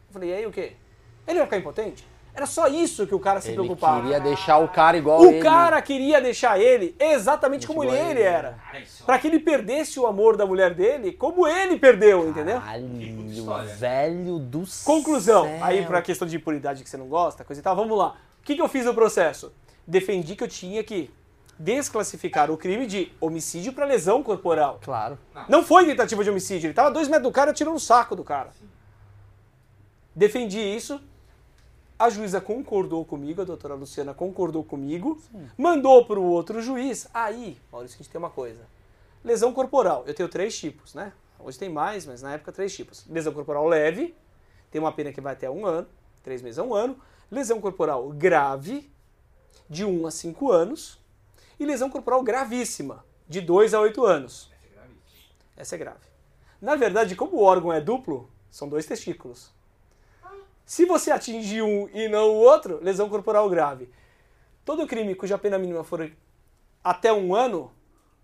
[0.10, 0.74] Eu falei, e aí o quê?
[1.28, 2.06] Ele vai ficar impotente?
[2.36, 4.02] Era só isso que o cara se Ele preocupava.
[4.02, 5.40] queria deixar o cara igual O ele.
[5.42, 8.22] cara queria deixar ele exatamente como ele ele.
[8.24, 8.58] era.
[8.82, 12.60] Isso é Pra que ele perdesse o amor da mulher dele como ele perdeu, entendeu?
[12.60, 12.88] Caralho,
[13.78, 15.44] velho do Conclusão.
[15.46, 15.60] céu.
[15.64, 18.16] Aí pra questão de impunidade que você não gosta, coisa e tal, vamos lá.
[18.40, 19.54] O que, que eu fiz no processo?
[19.86, 21.12] Defendi que eu tinha que
[21.58, 24.80] desclassificar o crime de homicídio pra lesão corporal.
[24.84, 25.18] Claro.
[25.48, 28.16] Não foi tentativa de homicídio, ele tava a dois metros do cara tirou no saco
[28.16, 28.52] do cara.
[30.16, 31.02] Defendi isso.
[31.98, 35.22] A juíza concordou comigo, a doutora Luciana concordou comigo,
[35.58, 37.08] mandou para o outro juiz.
[37.14, 38.60] Aí, Maurício, a gente tem uma coisa.
[39.24, 40.04] Lesão corporal.
[40.06, 41.14] Eu tenho três tipos, né?
[41.40, 43.06] Hoje tem mais, mas na época três tipos.
[43.08, 44.16] Lesão corporal leve,
[44.70, 45.88] tem uma pena que vai até um ano,
[46.24, 46.98] três meses a um ano.
[47.32, 48.92] Lesão corporal grave,
[49.70, 51.00] de um a cinco anos.
[51.64, 54.52] E lesão corporal gravíssima, de dois a oito anos.
[55.56, 56.06] Essa é grave.
[56.62, 59.50] Na verdade, como o órgão é duplo, são dois testículos.
[60.66, 63.90] Se você atingir um e não o outro, lesão corporal grave.
[64.66, 66.12] Todo crime cuja pena mínima for
[66.84, 67.72] até um ano,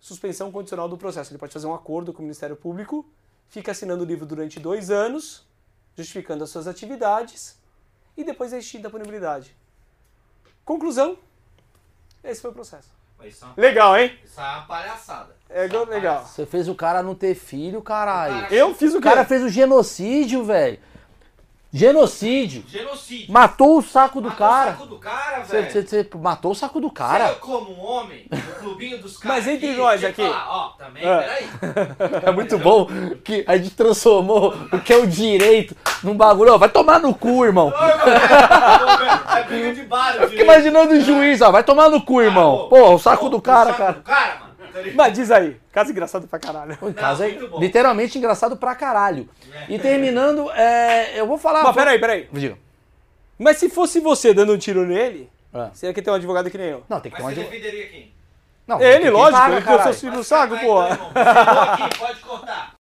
[0.02, 1.32] suspensão condicional do processo.
[1.32, 3.10] Ele pode fazer um acordo com o Ministério Público,
[3.48, 5.48] fica assinando o livro durante dois anos,
[5.96, 7.58] justificando as suas atividades,
[8.18, 9.56] e depois é extinta a punibilidade.
[10.66, 11.18] Conclusão,
[12.22, 12.99] esse foi o processo.
[13.26, 14.18] Isso é uma, Legal, hein?
[14.24, 15.36] isso é uma palhaçada.
[15.50, 15.88] É uma legal.
[16.16, 16.26] palhaçada.
[16.28, 18.38] Você fez o cara não ter filho, caralho.
[18.38, 20.80] O cara- Eu fiz o O cara fez o genocídio, velho.
[21.72, 22.64] Genocídio.
[22.68, 23.32] Genocídio.
[23.32, 24.70] Matou o saco do Matou cara.
[24.70, 25.72] o saco do cara, velho.
[25.72, 27.30] você- matou o saco do Você, cara.
[27.36, 29.46] como um homem, no clubinho dos caras.
[29.46, 30.24] Mas entre nós aqui.
[30.26, 31.18] falar, Ó, também, É.
[31.20, 31.48] peraí.
[32.26, 32.88] É muito bom
[33.24, 36.54] que a gente transformou o que é o direito num bagulho.
[36.54, 37.72] Ó, vai tomar no cu, irmão.
[37.72, 40.44] É briga de bar, eu diria.
[40.44, 41.52] imaginando o juiz, ó.
[41.52, 42.68] Vai tomar no cu, irmão.
[42.68, 43.94] Pô, o saco do cara, o saco cara.
[43.94, 44.49] do cara, mano.
[44.70, 44.80] Tá?
[44.96, 46.78] Mas diz aí, caso engraçado pra caralho.
[46.82, 49.28] Em casa é literalmente engraçado pra caralho.
[49.68, 51.64] E terminando, é, eu vou falar.
[51.64, 52.30] Mas peraí, peraí.
[52.32, 52.58] Diga.
[53.38, 55.70] Mas se fosse você dando um tiro nele, É.
[55.74, 56.84] você ia que ter um advogado que nem eu.
[56.90, 57.42] Não, tem que ter você de...
[57.44, 58.12] defenderia quem?
[58.68, 59.84] Não, Ele, lógico, paga, ele deu caralho.
[59.84, 60.90] seus filhos no saco, porra.
[61.10, 62.76] então, aqui, pode cortar.